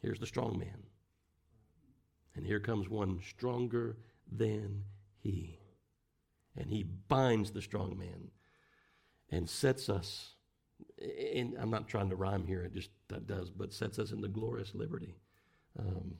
Here's 0.00 0.18
the 0.18 0.26
strong 0.26 0.58
man. 0.58 0.82
And 2.34 2.44
here 2.44 2.60
comes 2.60 2.88
one 2.88 3.20
stronger 3.26 3.96
than 4.30 4.84
he. 5.18 5.58
And 6.56 6.68
he 6.70 6.82
binds 6.82 7.52
the 7.52 7.62
strong 7.62 7.96
man 7.96 8.30
and 9.30 9.48
sets 9.48 9.88
us 9.88 10.34
in, 10.98 11.56
I'm 11.60 11.70
not 11.70 11.88
trying 11.88 12.10
to 12.10 12.16
rhyme 12.16 12.46
here, 12.46 12.62
it 12.62 12.72
just 12.72 12.90
that 13.08 13.26
does, 13.26 13.50
but 13.50 13.72
sets 13.72 13.98
us 13.98 14.12
into 14.12 14.28
glorious 14.28 14.74
liberty. 14.74 15.14
Um, 15.78 16.16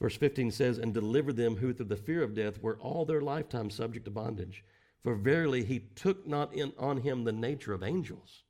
Verse 0.00 0.16
15 0.16 0.50
says, 0.50 0.78
And 0.78 0.94
deliver 0.94 1.32
them 1.32 1.56
who 1.56 1.72
through 1.72 1.86
the 1.86 1.96
fear 1.96 2.22
of 2.22 2.34
death 2.34 2.62
were 2.62 2.78
all 2.78 3.04
their 3.04 3.20
lifetime 3.20 3.70
subject 3.70 4.06
to 4.06 4.10
bondage. 4.10 4.64
For 5.02 5.14
verily 5.14 5.62
he 5.62 5.80
took 5.94 6.26
not 6.26 6.54
in, 6.54 6.72
on 6.78 6.98
him 6.98 7.24
the 7.24 7.32
nature 7.32 7.72
of 7.72 7.82
angels. 7.82 8.44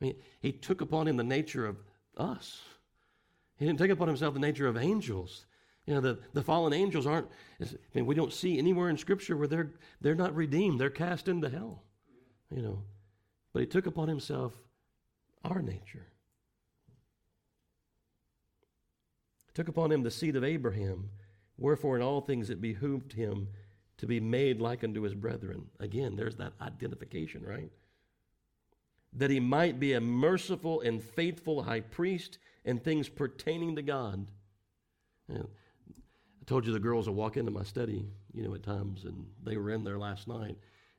I 0.00 0.04
mean, 0.04 0.16
he 0.40 0.52
took 0.52 0.80
upon 0.82 1.08
him 1.08 1.16
the 1.16 1.24
nature 1.24 1.66
of 1.66 1.76
us. 2.16 2.60
He 3.58 3.64
didn't 3.64 3.78
take 3.78 3.90
upon 3.90 4.08
himself 4.08 4.34
the 4.34 4.40
nature 4.40 4.66
of 4.66 4.76
angels. 4.76 5.46
You 5.86 5.94
know, 5.94 6.00
the, 6.00 6.18
the 6.34 6.42
fallen 6.42 6.72
angels 6.72 7.06
aren't, 7.06 7.28
I 7.60 7.66
mean, 7.94 8.06
we 8.06 8.14
don't 8.14 8.32
see 8.32 8.58
anywhere 8.58 8.90
in 8.90 8.98
Scripture 8.98 9.36
where 9.36 9.48
they're, 9.48 9.72
they're 10.00 10.14
not 10.14 10.34
redeemed. 10.34 10.80
They're 10.80 10.90
cast 10.90 11.28
into 11.28 11.48
hell, 11.48 11.84
you 12.50 12.60
know. 12.60 12.82
But 13.56 13.62
he 13.62 13.68
took 13.68 13.86
upon 13.86 14.08
himself 14.08 14.52
our 15.42 15.62
nature. 15.62 16.08
took 19.54 19.68
upon 19.68 19.90
him 19.90 20.02
the 20.02 20.10
seed 20.10 20.36
of 20.36 20.44
Abraham. 20.44 21.08
Wherefore, 21.56 21.96
in 21.96 22.02
all 22.02 22.20
things 22.20 22.50
it 22.50 22.60
behooved 22.60 23.14
him 23.14 23.48
to 23.96 24.06
be 24.06 24.20
made 24.20 24.60
like 24.60 24.84
unto 24.84 25.00
his 25.00 25.14
brethren. 25.14 25.70
Again, 25.80 26.16
there's 26.16 26.36
that 26.36 26.52
identification, 26.60 27.42
right? 27.42 27.72
That 29.14 29.30
he 29.30 29.40
might 29.40 29.80
be 29.80 29.94
a 29.94 30.02
merciful 30.02 30.82
and 30.82 31.02
faithful 31.02 31.62
high 31.62 31.80
priest 31.80 32.36
in 32.66 32.78
things 32.78 33.08
pertaining 33.08 33.76
to 33.76 33.82
God. 33.82 34.26
And 35.30 35.48
I 35.48 36.44
told 36.44 36.66
you 36.66 36.74
the 36.74 36.78
girls 36.78 37.08
will 37.08 37.14
walk 37.14 37.38
into 37.38 37.50
my 37.50 37.62
study, 37.62 38.04
you 38.34 38.42
know, 38.42 38.54
at 38.54 38.62
times, 38.62 39.04
and 39.04 39.24
they 39.42 39.56
were 39.56 39.70
in 39.70 39.82
there 39.82 39.98
last 39.98 40.28
night. 40.28 40.58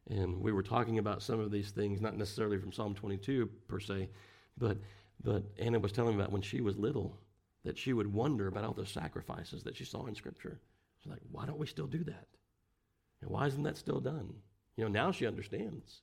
And 0.10 0.42
we 0.42 0.52
were 0.54 0.64
talking 0.64 1.00
about 1.00 1.22
some 1.22 1.40
of 1.40 1.52
these 1.52 1.72
things, 1.72 2.00
not 2.00 2.16
necessarily 2.16 2.58
from 2.58 2.72
Psalm 2.72 2.96
22 2.96 3.50
per 3.68 3.80
se, 3.80 4.10
but, 4.58 4.78
but 5.24 5.44
Anna 5.60 5.80
was 5.80 5.92
telling 5.92 6.16
me 6.16 6.22
about 6.22 6.32
when 6.32 6.42
she 6.42 6.62
was 6.62 6.78
little 6.78 7.20
that 7.66 7.78
she 7.78 7.92
would 7.92 8.12
wonder 8.12 8.48
about 8.48 8.64
all 8.64 8.74
the 8.74 8.86
sacrifices 8.86 9.64
that 9.64 9.76
she 9.76 9.84
saw 9.84 10.06
in 10.06 10.16
Scripture. 10.16 10.60
She's 11.00 11.12
like, 11.12 11.20
why 11.32 11.46
don't 11.46 11.60
we 11.60 11.68
still 11.68 11.88
do 11.88 12.04
that? 12.06 12.28
And 13.22 13.30
why 13.30 13.48
isn't 13.48 13.64
that 13.64 13.78
still 13.78 14.00
done? 14.00 14.34
You 14.78 14.86
know, 14.86 14.90
now 14.90 15.12
she 15.12 15.28
understands. 15.28 16.02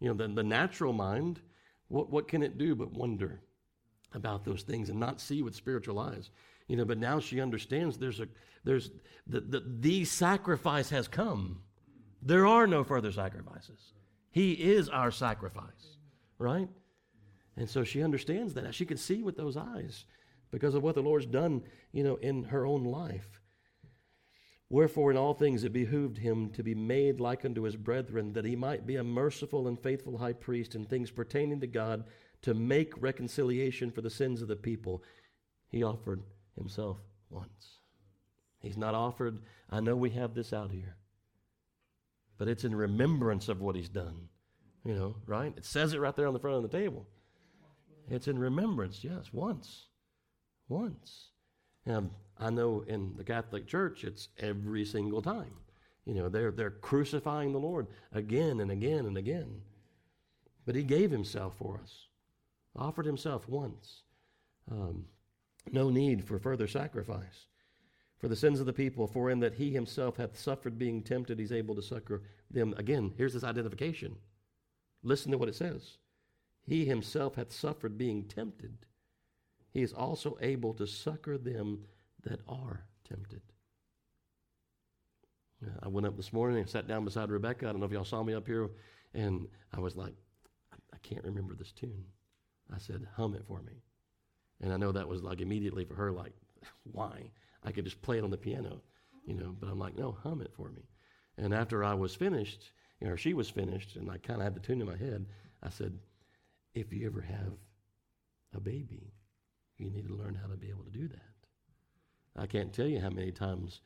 You 0.00 0.08
know, 0.08 0.14
the, 0.14 0.28
the 0.34 0.42
natural 0.42 0.92
mind, 0.92 1.40
what, 1.88 2.10
what 2.10 2.28
can 2.28 2.42
it 2.42 2.58
do 2.58 2.74
but 2.74 2.92
wonder 2.92 3.40
about 4.12 4.44
those 4.44 4.62
things 4.62 4.90
and 4.90 5.00
not 5.00 5.20
see 5.20 5.42
with 5.42 5.54
spiritual 5.54 5.98
eyes? 5.98 6.30
You 6.66 6.76
know, 6.76 6.84
but 6.84 6.98
now 6.98 7.18
she 7.18 7.40
understands 7.40 7.98
there's 7.98 8.20
a 8.20 8.28
there's 8.62 8.90
the, 9.26 9.40
the 9.40 9.62
the 9.66 10.04
sacrifice 10.04 10.90
has 10.90 11.08
come. 11.08 11.62
There 12.22 12.46
are 12.46 12.66
no 12.66 12.84
further 12.84 13.12
sacrifices. 13.12 13.92
He 14.30 14.52
is 14.52 14.88
our 14.88 15.10
sacrifice, 15.10 15.96
right? 16.38 16.68
And 17.56 17.68
so 17.68 17.84
she 17.84 18.02
understands 18.02 18.54
that. 18.54 18.74
She 18.74 18.86
can 18.86 18.96
see 18.96 19.22
with 19.22 19.36
those 19.36 19.56
eyes 19.56 20.04
because 20.50 20.74
of 20.74 20.82
what 20.82 20.94
the 20.94 21.02
Lord's 21.02 21.26
done, 21.26 21.62
you 21.92 22.02
know, 22.04 22.16
in 22.16 22.44
her 22.44 22.66
own 22.66 22.84
life. 22.84 23.40
Wherefore, 24.68 25.10
in 25.10 25.16
all 25.16 25.34
things 25.34 25.64
it 25.64 25.72
behooved 25.72 26.18
him 26.18 26.50
to 26.50 26.62
be 26.62 26.76
made 26.76 27.18
like 27.18 27.44
unto 27.44 27.62
his 27.62 27.74
brethren, 27.74 28.32
that 28.34 28.44
he 28.44 28.54
might 28.54 28.86
be 28.86 28.96
a 28.96 29.04
merciful 29.04 29.66
and 29.66 29.80
faithful 29.80 30.18
high 30.18 30.32
priest 30.32 30.76
in 30.76 30.84
things 30.84 31.10
pertaining 31.10 31.60
to 31.60 31.66
God, 31.66 32.04
to 32.42 32.54
make 32.54 33.00
reconciliation 33.02 33.90
for 33.90 34.00
the 34.00 34.08
sins 34.08 34.40
of 34.40 34.48
the 34.48 34.56
people. 34.56 35.02
He 35.68 35.82
offered 35.82 36.22
himself 36.56 36.98
once. 37.30 37.78
He's 38.60 38.76
not 38.76 38.94
offered, 38.94 39.40
I 39.70 39.80
know 39.80 39.96
we 39.96 40.10
have 40.10 40.34
this 40.34 40.52
out 40.52 40.70
here, 40.70 40.96
but 42.40 42.48
it's 42.48 42.64
in 42.64 42.74
remembrance 42.74 43.50
of 43.50 43.60
what 43.60 43.76
he's 43.76 43.90
done. 43.90 44.16
You 44.86 44.94
know, 44.94 45.16
right? 45.26 45.52
It 45.58 45.66
says 45.66 45.92
it 45.92 46.00
right 46.00 46.16
there 46.16 46.26
on 46.26 46.32
the 46.32 46.40
front 46.40 46.56
of 46.56 46.62
the 46.62 46.74
table. 46.74 47.06
It's 48.08 48.28
in 48.28 48.38
remembrance, 48.38 49.04
yes, 49.04 49.30
once. 49.30 49.88
Once. 50.66 51.32
And 51.84 52.08
I 52.38 52.48
know 52.48 52.82
in 52.88 53.12
the 53.18 53.24
Catholic 53.24 53.66
Church, 53.66 54.04
it's 54.04 54.28
every 54.38 54.86
single 54.86 55.20
time. 55.20 55.52
You 56.06 56.14
know, 56.14 56.30
they're, 56.30 56.50
they're 56.50 56.70
crucifying 56.70 57.52
the 57.52 57.58
Lord 57.58 57.88
again 58.10 58.60
and 58.60 58.70
again 58.70 59.04
and 59.04 59.18
again. 59.18 59.60
But 60.64 60.76
he 60.76 60.82
gave 60.82 61.10
himself 61.10 61.58
for 61.58 61.78
us, 61.82 62.06
offered 62.74 63.04
himself 63.04 63.46
once. 63.50 64.04
Um, 64.72 65.04
no 65.70 65.90
need 65.90 66.24
for 66.24 66.38
further 66.38 66.66
sacrifice. 66.66 67.48
For 68.20 68.28
the 68.28 68.36
sins 68.36 68.60
of 68.60 68.66
the 68.66 68.72
people, 68.72 69.06
for 69.06 69.30
in 69.30 69.40
that 69.40 69.54
he 69.54 69.70
himself 69.72 70.18
hath 70.18 70.38
suffered 70.38 70.78
being 70.78 71.02
tempted, 71.02 71.38
he's 71.38 71.52
able 71.52 71.74
to 71.74 71.82
succor 71.82 72.22
them. 72.50 72.74
Again, 72.76 73.14
here's 73.16 73.32
this 73.32 73.44
identification. 73.44 74.16
Listen 75.02 75.32
to 75.32 75.38
what 75.38 75.48
it 75.48 75.54
says. 75.54 75.96
He 76.66 76.84
himself 76.84 77.36
hath 77.36 77.50
suffered 77.50 77.96
being 77.96 78.24
tempted. 78.24 78.76
He 79.72 79.82
is 79.82 79.94
also 79.94 80.36
able 80.42 80.74
to 80.74 80.86
succor 80.86 81.38
them 81.38 81.86
that 82.22 82.40
are 82.46 82.84
tempted. 83.08 83.40
I 85.82 85.88
went 85.88 86.06
up 86.06 86.16
this 86.16 86.32
morning 86.32 86.58
and 86.58 86.68
sat 86.68 86.86
down 86.86 87.04
beside 87.04 87.30
Rebecca. 87.30 87.68
I 87.68 87.72
don't 87.72 87.80
know 87.80 87.86
if 87.86 87.92
y'all 87.92 88.04
saw 88.04 88.22
me 88.22 88.34
up 88.34 88.46
here, 88.46 88.70
and 89.14 89.46
I 89.74 89.80
was 89.80 89.96
like, 89.96 90.14
I 90.92 90.96
can't 91.02 91.24
remember 91.24 91.54
this 91.54 91.72
tune. 91.72 92.04
I 92.74 92.78
said, 92.78 93.06
hum 93.16 93.34
it 93.34 93.44
for 93.46 93.62
me. 93.62 93.82
And 94.60 94.72
I 94.72 94.76
know 94.76 94.92
that 94.92 95.08
was 95.08 95.22
like 95.22 95.40
immediately 95.40 95.84
for 95.84 95.94
her, 95.94 96.12
like, 96.12 96.32
why? 96.84 97.30
I 97.64 97.72
could 97.72 97.84
just 97.84 98.02
play 98.02 98.18
it 98.18 98.24
on 98.24 98.30
the 98.30 98.36
piano, 98.36 98.80
you 99.26 99.34
know, 99.34 99.54
but 99.58 99.68
I'm 99.68 99.78
like, 99.78 99.96
no, 99.96 100.12
hum 100.22 100.40
it 100.40 100.52
for 100.54 100.70
me. 100.70 100.82
And 101.36 101.54
after 101.54 101.84
I 101.84 101.94
was 101.94 102.14
finished, 102.14 102.70
you 103.00 103.06
know, 103.06 103.14
or 103.14 103.16
she 103.16 103.34
was 103.34 103.50
finished, 103.50 103.96
and 103.96 104.10
I 104.10 104.18
kind 104.18 104.40
of 104.40 104.44
had 104.44 104.54
the 104.54 104.60
tune 104.60 104.80
in 104.80 104.86
my 104.86 104.96
head, 104.96 105.26
I 105.62 105.70
said, 105.70 105.98
if 106.74 106.92
you 106.92 107.06
ever 107.06 107.20
have 107.20 107.52
a 108.54 108.60
baby, 108.60 109.12
you 109.78 109.90
need 109.90 110.06
to 110.06 110.14
learn 110.14 110.34
how 110.34 110.48
to 110.48 110.56
be 110.56 110.68
able 110.68 110.84
to 110.84 110.90
do 110.90 111.08
that. 111.08 111.20
I 112.36 112.46
can't 112.46 112.72
tell 112.72 112.86
you 112.86 113.00
how 113.00 113.10
many 113.10 113.32
times 113.32 113.80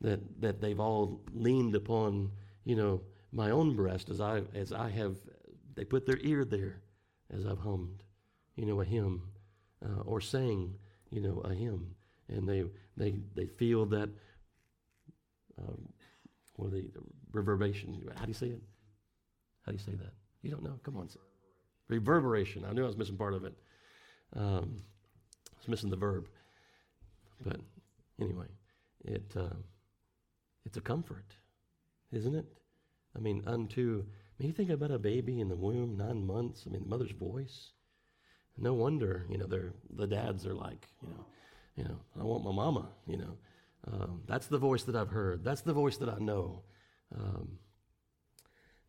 that, 0.00 0.20
that 0.40 0.60
they've 0.60 0.80
all 0.80 1.22
leaned 1.32 1.74
upon, 1.74 2.30
you 2.64 2.76
know, 2.76 3.02
my 3.32 3.50
own 3.50 3.74
breast 3.74 4.10
as 4.10 4.20
I, 4.20 4.42
as 4.54 4.72
I 4.72 4.90
have, 4.90 5.16
they 5.74 5.84
put 5.84 6.06
their 6.06 6.18
ear 6.18 6.44
there 6.44 6.82
as 7.32 7.46
I've 7.46 7.58
hummed, 7.58 8.02
you 8.56 8.66
know, 8.66 8.80
a 8.80 8.84
hymn 8.84 9.22
uh, 9.84 10.02
or 10.04 10.20
sang, 10.20 10.74
you 11.10 11.20
know, 11.20 11.40
a 11.40 11.54
hymn. 11.54 11.94
And 12.30 12.48
they, 12.48 12.64
they, 12.96 13.14
they 13.34 13.46
feel 13.46 13.86
that, 13.86 14.08
uh, 15.60 15.72
what 16.56 16.68
are 16.68 16.70
they, 16.70 16.84
reverberation. 17.32 18.00
How 18.16 18.24
do 18.24 18.28
you 18.28 18.34
say 18.34 18.48
it? 18.48 18.62
How 19.62 19.72
do 19.72 19.78
you 19.78 19.84
say 19.84 19.96
that? 19.96 20.12
You 20.42 20.50
don't 20.50 20.62
know? 20.62 20.78
Come 20.84 20.96
on. 20.96 21.08
Reverberation. 21.88 22.64
I 22.64 22.72
knew 22.72 22.84
I 22.84 22.86
was 22.86 22.96
missing 22.96 23.16
part 23.16 23.34
of 23.34 23.44
it. 23.44 23.54
Um, 24.36 24.76
I 25.52 25.58
was 25.58 25.68
missing 25.68 25.90
the 25.90 25.96
verb. 25.96 26.28
But 27.44 27.60
anyway, 28.20 28.46
it, 29.04 29.32
uh, 29.36 29.56
it's 30.64 30.76
a 30.76 30.80
comfort, 30.80 31.34
isn't 32.12 32.34
it? 32.34 32.46
I 33.16 33.18
mean, 33.18 33.42
unto, 33.46 34.04
I 34.04 34.42
mean, 34.42 34.48
you 34.48 34.52
think 34.52 34.70
about 34.70 34.90
a 34.90 34.98
baby 34.98 35.40
in 35.40 35.48
the 35.48 35.56
womb, 35.56 35.96
nine 35.96 36.26
months, 36.26 36.64
I 36.66 36.70
mean, 36.70 36.82
the 36.82 36.88
mother's 36.88 37.10
voice. 37.10 37.70
No 38.56 38.74
wonder, 38.74 39.26
you 39.30 39.38
know, 39.38 39.46
they're, 39.46 39.72
the 39.96 40.06
dads 40.06 40.46
are 40.46 40.54
like, 40.54 40.86
you 41.02 41.08
know, 41.08 41.24
you 41.80 41.88
know, 41.88 41.98
I 42.20 42.24
want 42.24 42.44
my 42.44 42.52
mama, 42.52 42.90
you 43.06 43.16
know. 43.16 43.38
Um, 43.90 44.20
that's 44.26 44.46
the 44.48 44.58
voice 44.58 44.82
that 44.84 44.94
I've 44.94 45.08
heard. 45.08 45.42
That's 45.42 45.62
the 45.62 45.72
voice 45.72 45.96
that 45.96 46.10
I 46.10 46.18
know. 46.18 46.62
Um, 47.16 47.58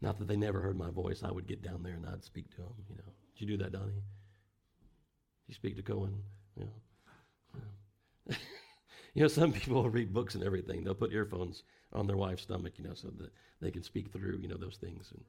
not 0.01 0.17
that 0.19 0.27
they 0.27 0.35
never 0.35 0.59
heard 0.59 0.77
my 0.77 0.89
voice. 0.89 1.23
I 1.23 1.31
would 1.31 1.47
get 1.47 1.61
down 1.61 1.83
there 1.83 1.93
and 1.93 2.05
I'd 2.05 2.23
speak 2.25 2.49
to 2.51 2.57
them, 2.57 2.73
you 2.89 2.95
know. 2.97 3.13
Did 3.37 3.49
you 3.49 3.57
do 3.57 3.63
that, 3.63 3.71
Donnie? 3.71 3.93
Did 3.93 4.03
you 5.47 5.53
speak 5.55 5.75
to 5.77 5.83
Cohen? 5.83 6.23
You 6.57 6.65
know. 6.65 8.35
you 9.13 9.21
know, 9.21 9.27
some 9.27 9.53
people 9.53 9.89
read 9.89 10.13
books 10.13 10.35
and 10.35 10.43
everything. 10.43 10.83
They'll 10.83 10.95
put 10.95 11.13
earphones 11.13 11.63
on 11.93 12.07
their 12.07 12.17
wife's 12.17 12.43
stomach, 12.43 12.73
you 12.77 12.83
know, 12.85 12.93
so 12.93 13.09
that 13.19 13.31
they 13.61 13.71
can 13.71 13.83
speak 13.83 14.11
through, 14.11 14.39
you 14.41 14.47
know, 14.47 14.57
those 14.57 14.77
things. 14.77 15.11
And 15.13 15.23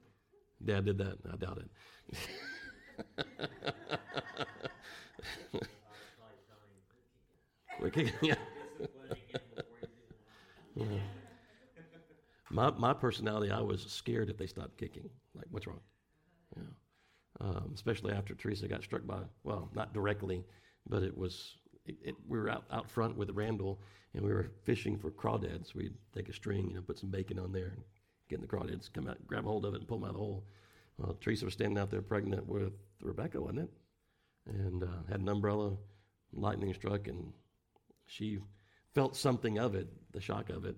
Dad 0.65 0.85
did 0.85 0.97
that. 0.99 1.19
I 1.31 1.37
doubt 1.37 1.61
it. 1.63 3.29
yeah. 8.21 8.35
yeah. 10.75 10.85
My, 12.49 12.71
my 12.71 12.93
personality, 12.93 13.51
I 13.51 13.61
was 13.61 13.81
scared 13.81 14.29
if 14.29 14.37
they 14.37 14.47
stopped 14.47 14.77
kicking. 14.77 15.09
Like, 15.33 15.47
what's 15.51 15.67
wrong? 15.67 15.79
Yeah. 16.55 16.63
Um, 17.41 17.71
especially 17.73 18.13
after 18.13 18.35
Teresa 18.35 18.67
got 18.67 18.83
struck 18.83 19.05
by, 19.05 19.21
well, 19.43 19.69
not 19.73 19.93
directly, 19.93 20.45
but 20.87 21.03
it 21.03 21.17
was, 21.17 21.55
it, 21.85 21.95
it, 22.03 22.15
we 22.27 22.37
were 22.37 22.49
out, 22.49 22.65
out 22.71 22.89
front 22.89 23.17
with 23.17 23.31
Randall 23.31 23.79
and 24.13 24.23
we 24.23 24.31
were 24.31 24.51
fishing 24.63 24.97
for 24.97 25.11
crawdads. 25.11 25.73
We'd 25.73 25.95
take 26.13 26.29
a 26.29 26.33
string, 26.33 26.69
you 26.69 26.75
know, 26.75 26.81
put 26.81 26.99
some 26.99 27.09
bacon 27.09 27.39
on 27.39 27.51
there, 27.51 27.67
and 27.67 27.83
get 28.29 28.35
in 28.35 28.41
the 28.41 28.47
crawdads, 28.47 28.91
come 28.91 29.07
out, 29.07 29.17
grab 29.27 29.45
a 29.45 29.49
hold 29.49 29.65
of 29.65 29.73
it, 29.73 29.79
and 29.79 29.87
pull 29.87 29.97
them 29.97 30.05
out 30.05 30.11
of 30.11 30.15
the 30.15 30.19
hole. 30.19 30.43
Well, 30.97 31.17
Teresa 31.19 31.45
was 31.45 31.55
standing 31.55 31.77
out 31.77 31.89
there 31.89 32.01
pregnant 32.01 32.47
with 32.47 32.73
Rebecca, 33.01 33.41
wasn't 33.41 33.61
it? 33.61 33.69
And 34.47 34.83
uh, 34.83 35.03
had 35.09 35.21
an 35.21 35.29
umbrella, 35.29 35.71
lightning 36.31 36.73
struck, 36.73 37.07
and 37.07 37.33
she 38.05 38.39
felt 38.93 39.15
something 39.15 39.57
of 39.57 39.75
it, 39.75 39.87
the 40.11 40.21
shock 40.21 40.49
of 40.49 40.65
it. 40.65 40.75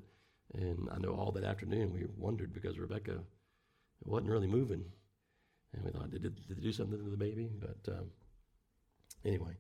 And 0.54 0.88
I 0.92 1.00
know 1.00 1.10
all 1.10 1.32
that 1.32 1.44
afternoon 1.44 1.94
we 1.94 2.06
wondered 2.18 2.54
because 2.54 2.80
Rebecca 2.80 3.20
wasn't 4.04 4.30
really 4.30 4.48
moving. 4.48 4.86
And 5.74 5.84
we 5.84 5.92
thought, 5.92 6.12
did 6.12 6.26
it, 6.26 6.48
did 6.48 6.62
do 6.62 6.72
something 6.72 6.98
to 6.98 7.10
the 7.10 7.18
baby? 7.18 7.50
But 7.60 7.94
um, 7.94 8.06
anyway, 9.26 9.58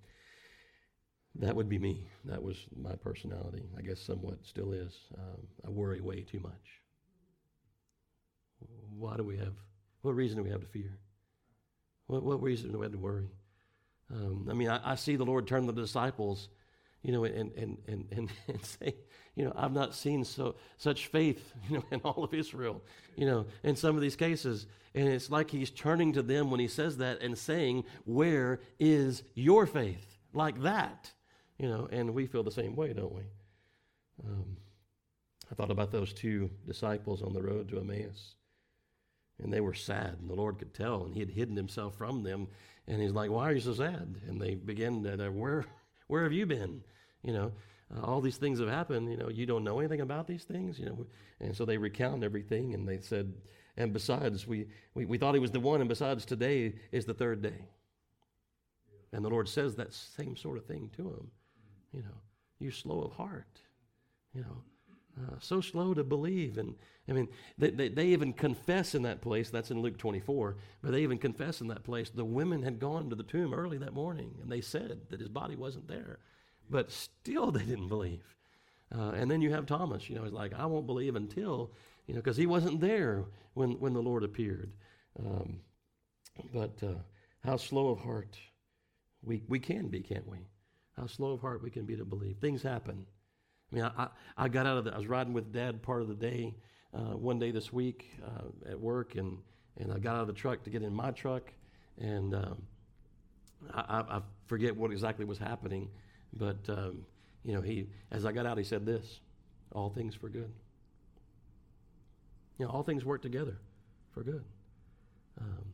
that 1.35 1.55
would 1.55 1.67
be 1.67 1.79
me. 1.79 2.07
That 2.23 2.41
was 2.41 2.57
my 2.75 2.95
personality. 2.95 3.63
I 3.77 3.81
guess 3.81 3.99
somewhat 3.99 4.45
still 4.45 4.71
is. 4.71 4.95
Um, 5.17 5.47
I 5.65 5.69
worry 5.69 5.99
way 5.99 6.21
too 6.21 6.39
much. 6.39 6.81
Why 8.97 9.17
do 9.17 9.23
we 9.23 9.37
have, 9.37 9.53
what 10.01 10.15
reason 10.15 10.37
do 10.37 10.43
we 10.43 10.51
have 10.51 10.61
to 10.61 10.67
fear? 10.67 10.97
What, 12.07 12.23
what 12.23 12.41
reason 12.41 12.71
do 12.71 12.79
we 12.79 12.85
have 12.85 12.93
to 12.93 12.97
worry? 12.97 13.29
Um, 14.13 14.47
I 14.49 14.53
mean, 14.53 14.69
I, 14.69 14.91
I 14.91 14.95
see 14.95 15.17
the 15.17 15.25
Lord 15.25 15.47
turn 15.47 15.65
the 15.65 15.73
disciples 15.73 16.47
you 17.05 17.11
know, 17.11 17.23
and, 17.23 17.51
and, 17.55 17.77
and, 17.87 18.29
and, 18.47 18.65
say, 18.65 18.95
you 19.35 19.45
know, 19.45 19.53
I've 19.55 19.71
not 19.71 19.93
seen 19.93 20.25
so, 20.25 20.55
such 20.77 21.05
faith, 21.07 21.53
you 21.69 21.77
know, 21.77 21.83
in 21.91 21.99
all 22.01 22.23
of 22.23 22.33
Israel, 22.33 22.81
you 23.15 23.27
know, 23.27 23.45
in 23.63 23.75
some 23.75 23.95
of 23.95 24.01
these 24.01 24.15
cases. 24.15 24.65
And 24.95 25.07
it's 25.07 25.29
like 25.29 25.51
he's 25.51 25.69
turning 25.69 26.13
to 26.13 26.23
them 26.23 26.49
when 26.49 26.59
he 26.59 26.67
says 26.67 26.97
that 26.97 27.21
and 27.21 27.37
saying, 27.37 27.83
where 28.05 28.59
is 28.79 29.21
your 29.35 29.67
faith? 29.67 30.17
Like 30.33 30.63
that, 30.63 31.11
you 31.59 31.69
know, 31.69 31.87
and 31.91 32.15
we 32.15 32.25
feel 32.25 32.43
the 32.43 32.51
same 32.51 32.75
way, 32.75 32.91
don't 32.93 33.13
we? 33.13 33.23
Um, 34.25 34.57
I 35.51 35.55
thought 35.55 35.71
about 35.71 35.91
those 35.91 36.11
two 36.11 36.49
disciples 36.65 37.21
on 37.21 37.33
the 37.33 37.43
road 37.43 37.69
to 37.69 37.79
Emmaus. 37.79 38.33
And 39.43 39.53
they 39.53 39.59
were 39.59 39.73
sad, 39.73 40.17
and 40.19 40.29
the 40.29 40.33
Lord 40.35 40.57
could 40.57 40.73
tell, 40.73 41.03
and 41.03 41.13
He 41.13 41.19
had 41.19 41.29
hidden 41.29 41.57
Himself 41.57 41.97
from 41.97 42.23
them. 42.23 42.47
And 42.87 43.01
He's 43.01 43.11
like, 43.11 43.29
Why 43.29 43.49
are 43.49 43.53
you 43.53 43.59
so 43.59 43.73
sad? 43.73 44.15
And 44.27 44.39
they 44.39 44.55
begin 44.55 45.03
to, 45.03 45.29
Where, 45.29 45.65
where 46.07 46.23
have 46.23 46.31
you 46.31 46.45
been? 46.45 46.81
You 47.25 47.33
know, 47.33 47.51
uh, 47.95 48.01
all 48.01 48.21
these 48.21 48.37
things 48.37 48.59
have 48.59 48.69
happened. 48.69 49.11
You 49.11 49.17
know, 49.17 49.29
you 49.29 49.45
don't 49.45 49.63
know 49.63 49.79
anything 49.79 50.01
about 50.01 50.27
these 50.27 50.43
things. 50.43 50.79
You 50.79 50.85
know, 50.85 51.07
and 51.39 51.55
so 51.55 51.65
they 51.65 51.77
recount 51.77 52.23
everything, 52.23 52.73
and 52.73 52.87
they 52.87 52.99
said, 52.99 53.33
and 53.77 53.91
besides, 53.93 54.47
we, 54.47 54.67
we, 54.93 55.05
we 55.05 55.17
thought 55.17 55.33
he 55.33 55.39
was 55.39 55.51
the 55.51 55.59
one, 55.59 55.81
and 55.81 55.89
besides, 55.89 56.25
today 56.25 56.75
is 56.91 57.05
the 57.05 57.13
third 57.13 57.41
day. 57.41 57.67
And 59.11 59.23
the 59.23 59.29
Lord 59.29 59.49
says 59.49 59.75
that 59.75 59.93
same 59.93 60.35
sort 60.35 60.57
of 60.57 60.65
thing 60.65 60.89
to 60.97 61.03
him. 61.03 61.31
You 61.93 62.03
know, 62.03 62.21
you 62.59 62.71
slow 62.71 63.01
of 63.01 63.13
heart. 63.13 63.61
You 64.33 64.41
know, 64.41 64.63
Uh, 65.17 65.39
so 65.39 65.61
slow 65.61 65.93
to 65.93 66.03
believe. 66.03 66.57
And 66.57 66.75
I 67.07 67.13
mean, 67.13 67.29
they, 67.57 67.69
they, 67.69 67.89
they, 67.89 68.07
even 68.07 68.33
confess 68.33 68.95
in 68.95 69.03
that 69.03 69.21
place, 69.21 69.49
that's 69.49 69.71
in 69.71 69.81
Luke 69.81 69.97
24, 69.97 70.57
but 70.81 70.91
they 70.91 71.03
even 71.03 71.17
confess 71.17 71.61
in 71.61 71.67
that 71.69 71.83
place 71.83 72.09
the 72.09 72.25
women 72.25 72.63
had 72.63 72.79
gone 72.79 73.09
to 73.09 73.15
the 73.15 73.23
tomb 73.23 73.53
early 73.53 73.77
that 73.77 73.93
morning 73.93 74.35
and 74.41 74.51
they 74.51 74.61
said 74.61 75.01
that 75.09 75.21
his 75.21 75.29
body 75.29 75.55
wasn't 75.55 75.87
there. 75.87 76.19
But 76.69 76.91
still 76.91 77.51
they 77.51 77.63
didn't 77.63 77.89
believe. 77.89 78.23
Uh, 78.95 79.11
and 79.11 79.29
then 79.29 79.41
you 79.41 79.51
have 79.51 79.65
Thomas, 79.65 80.09
you 80.09 80.15
know, 80.15 80.23
he's 80.23 80.31
like, 80.31 80.53
I 80.53 80.65
won't 80.65 80.85
believe 80.85 81.15
until, 81.15 81.71
you 82.05 82.13
know, 82.13 82.21
because 82.21 82.37
he 82.37 82.45
wasn't 82.45 82.79
there 82.79 83.25
when, 83.53 83.71
when 83.79 83.93
the 83.93 84.01
Lord 84.01 84.23
appeared. 84.23 84.71
Um, 85.19 85.59
but 86.53 86.77
uh, 86.83 86.99
how 87.43 87.57
slow 87.57 87.89
of 87.89 87.99
heart 87.99 88.37
we, 89.23 89.41
we 89.47 89.59
can 89.59 89.87
be, 89.87 90.01
can't 90.01 90.27
we? 90.27 90.37
How 90.95 91.07
slow 91.07 91.31
of 91.31 91.41
heart 91.41 91.63
we 91.63 91.71
can 91.71 91.85
be 91.85 91.95
to 91.97 92.05
believe. 92.05 92.37
Things 92.37 92.61
happen. 92.61 93.05
I 93.71 93.75
mean, 93.75 93.91
I, 93.97 94.07
I 94.37 94.47
got 94.47 94.65
out 94.65 94.77
of 94.77 94.85
the, 94.85 94.93
I 94.93 94.97
was 94.97 95.07
riding 95.07 95.33
with 95.33 95.51
dad 95.51 95.81
part 95.81 96.01
of 96.01 96.07
the 96.07 96.15
day, 96.15 96.55
uh, 96.93 97.17
one 97.17 97.39
day 97.39 97.51
this 97.51 97.73
week 97.73 98.11
uh, 98.23 98.69
at 98.69 98.79
work, 98.79 99.15
and, 99.15 99.39
and 99.77 99.91
I 99.91 99.97
got 99.97 100.15
out 100.15 100.21
of 100.21 100.27
the 100.27 100.33
truck 100.33 100.63
to 100.63 100.69
get 100.69 100.83
in 100.83 100.93
my 100.93 101.11
truck, 101.11 101.51
and 101.97 102.35
um, 102.35 102.61
I, 103.73 104.03
I, 104.07 104.21
forget 104.47 104.75
what 104.75 104.91
exactly 104.91 105.25
was 105.25 105.37
happening, 105.37 105.89
but, 106.35 106.57
um, 106.67 107.05
you 107.43 107.53
know, 107.53 107.61
he, 107.61 107.87
as 108.11 108.25
I 108.25 108.31
got 108.31 108.45
out, 108.45 108.57
he 108.57 108.63
said 108.63 108.85
this 108.85 109.19
all 109.71 109.89
things 109.89 110.15
for 110.15 110.29
good. 110.29 110.51
You 112.57 112.65
know, 112.65 112.71
all 112.71 112.83
things 112.83 113.03
work 113.03 113.21
together 113.21 113.57
for 114.13 114.23
good. 114.23 114.43
Um, 115.39 115.65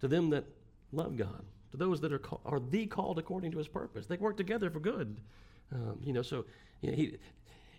to 0.00 0.08
them 0.08 0.30
that 0.30 0.44
love 0.90 1.16
God, 1.16 1.44
to 1.70 1.76
those 1.76 2.00
that 2.00 2.12
are, 2.12 2.18
call, 2.18 2.40
are 2.46 2.60
the 2.60 2.86
called 2.86 3.18
according 3.18 3.52
to 3.52 3.58
his 3.58 3.68
purpose. 3.68 4.06
They 4.06 4.16
work 4.16 4.36
together 4.36 4.70
for 4.70 4.80
good. 4.80 5.20
Um, 5.72 6.00
you 6.02 6.12
know, 6.12 6.22
so 6.22 6.44
you 6.80 6.90
know, 6.90 6.96
he, 6.96 7.18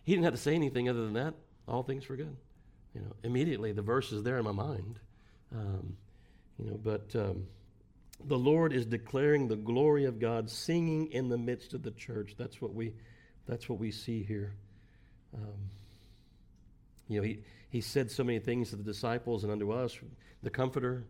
he 0.03 0.13
didn't 0.13 0.25
have 0.25 0.33
to 0.33 0.39
say 0.39 0.53
anything 0.53 0.89
other 0.89 1.03
than 1.03 1.13
that. 1.13 1.33
All 1.67 1.83
things 1.83 2.03
for 2.03 2.15
good. 2.15 2.35
You 2.93 3.01
know, 3.01 3.15
immediately 3.23 3.71
the 3.71 3.81
verse 3.81 4.11
is 4.11 4.23
there 4.23 4.37
in 4.37 4.43
my 4.43 4.51
mind. 4.51 4.99
Um, 5.55 5.97
you 6.59 6.69
know, 6.69 6.79
but 6.83 7.15
um, 7.15 7.47
the 8.25 8.37
Lord 8.37 8.73
is 8.73 8.85
declaring 8.85 9.47
the 9.47 9.55
glory 9.55 10.05
of 10.05 10.19
God, 10.19 10.49
singing 10.49 11.11
in 11.11 11.29
the 11.29 11.37
midst 11.37 11.73
of 11.73 11.83
the 11.83 11.91
church. 11.91 12.35
That's 12.37 12.61
what 12.61 12.73
we, 12.73 12.93
that's 13.47 13.67
what 13.67 13.79
we 13.79 13.91
see 13.91 14.23
here. 14.23 14.53
Um, 15.33 15.69
you 17.07 17.19
know, 17.19 17.23
he, 17.23 17.39
he 17.69 17.81
said 17.81 18.11
so 18.11 18.23
many 18.23 18.39
things 18.39 18.69
to 18.69 18.75
the 18.75 18.83
disciples 18.83 19.43
and 19.43 19.51
unto 19.51 19.71
us, 19.71 19.97
the 20.41 20.49
Comforter, 20.49 21.03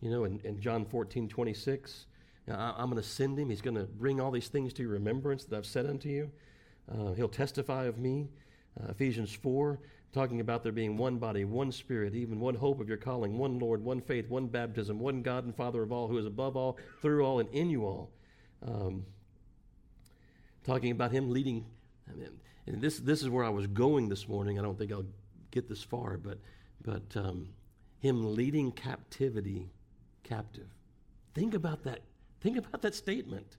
you 0.00 0.10
know, 0.10 0.24
in, 0.24 0.40
in 0.44 0.60
John 0.60 0.84
14, 0.84 1.28
26. 1.28 2.06
I, 2.48 2.82
am 2.82 2.90
going 2.90 3.02
to 3.02 3.08
send 3.08 3.38
him. 3.38 3.48
He's 3.48 3.62
going 3.62 3.76
to 3.76 3.84
bring 3.84 4.20
all 4.20 4.30
these 4.30 4.48
things 4.48 4.72
to 4.74 4.82
your 4.82 4.92
remembrance 4.92 5.44
that 5.46 5.56
I've 5.56 5.66
said 5.66 5.86
unto 5.86 6.08
you. 6.08 6.30
Uh, 6.92 7.12
he'll 7.12 7.28
testify 7.28 7.84
of 7.84 7.98
me. 7.98 8.28
Uh, 8.78 8.90
Ephesians 8.90 9.32
4, 9.32 9.80
talking 10.14 10.40
about 10.40 10.62
there 10.62 10.72
being 10.72 10.96
one 10.96 11.18
body, 11.18 11.44
one 11.44 11.72
spirit, 11.72 12.14
even 12.14 12.40
one 12.40 12.54
hope 12.54 12.80
of 12.80 12.88
your 12.88 12.96
calling, 12.96 13.36
one 13.36 13.58
Lord, 13.58 13.84
one 13.84 14.00
faith, 14.00 14.28
one 14.30 14.46
baptism, 14.46 14.98
one 14.98 15.22
God 15.22 15.44
and 15.44 15.54
Father 15.54 15.82
of 15.82 15.92
all, 15.92 16.08
who 16.08 16.16
is 16.16 16.26
above 16.26 16.56
all, 16.56 16.78
through 17.02 17.24
all, 17.24 17.40
and 17.40 17.48
in 17.50 17.68
you 17.68 17.84
all. 17.84 18.10
Um, 18.66 19.04
talking 20.64 20.90
about 20.90 21.12
him 21.12 21.30
leading. 21.30 21.66
I 22.10 22.14
mean, 22.14 22.30
and 22.66 22.80
this, 22.80 22.98
this 22.98 23.20
is 23.20 23.28
where 23.28 23.44
I 23.44 23.50
was 23.50 23.66
going 23.66 24.08
this 24.08 24.26
morning. 24.26 24.58
I 24.58 24.62
don't 24.62 24.78
think 24.78 24.92
I'll 24.92 25.04
get 25.50 25.68
this 25.68 25.82
far, 25.82 26.16
but, 26.16 26.38
but 26.82 27.02
um, 27.16 27.48
him 27.98 28.34
leading 28.34 28.72
captivity 28.72 29.68
captive. 30.22 30.68
Think 31.34 31.52
about 31.52 31.82
that 31.84 32.00
Think 32.44 32.58
about 32.58 32.82
that 32.82 32.94
statement. 32.94 33.56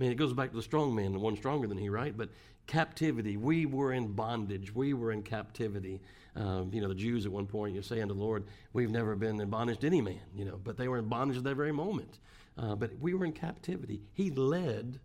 I 0.00 0.06
it 0.06 0.16
goes 0.16 0.32
back 0.32 0.50
to 0.50 0.56
the 0.56 0.62
strong 0.62 0.94
man, 0.94 1.12
the 1.12 1.18
one 1.18 1.36
stronger 1.36 1.66
than 1.66 1.76
he, 1.76 1.90
right? 1.90 2.16
But 2.16 2.30
captivity, 2.66 3.36
we 3.36 3.66
were 3.66 3.92
in 3.92 4.12
bondage. 4.12 4.74
We 4.74 4.94
were 4.94 5.12
in 5.12 5.22
captivity. 5.22 6.00
Um, 6.36 6.70
you 6.72 6.80
know, 6.80 6.88
the 6.88 6.94
Jews 6.94 7.26
at 7.26 7.32
one 7.32 7.46
point, 7.46 7.74
you 7.74 7.82
say 7.82 8.00
unto 8.00 8.14
the 8.14 8.20
Lord, 8.20 8.44
we've 8.72 8.90
never 8.90 9.14
been 9.14 9.40
in 9.40 9.50
bondage 9.50 9.80
to 9.80 9.88
any 9.88 10.00
man, 10.00 10.20
you 10.34 10.44
know, 10.44 10.58
but 10.62 10.76
they 10.76 10.88
were 10.88 10.98
in 10.98 11.08
bondage 11.08 11.36
at 11.36 11.44
that 11.44 11.54
very 11.54 11.72
moment. 11.72 12.18
Uh, 12.56 12.74
but 12.76 12.96
we 12.98 13.12
were 13.12 13.26
in 13.26 13.32
captivity. 13.32 14.00
He 14.14 14.30
led. 14.30 15.00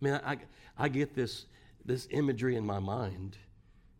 I 0.00 0.04
mean, 0.04 0.20
I, 0.24 0.38
I 0.76 0.88
get 0.88 1.14
this, 1.14 1.46
this 1.84 2.08
imagery 2.10 2.56
in 2.56 2.66
my 2.66 2.78
mind, 2.78 3.38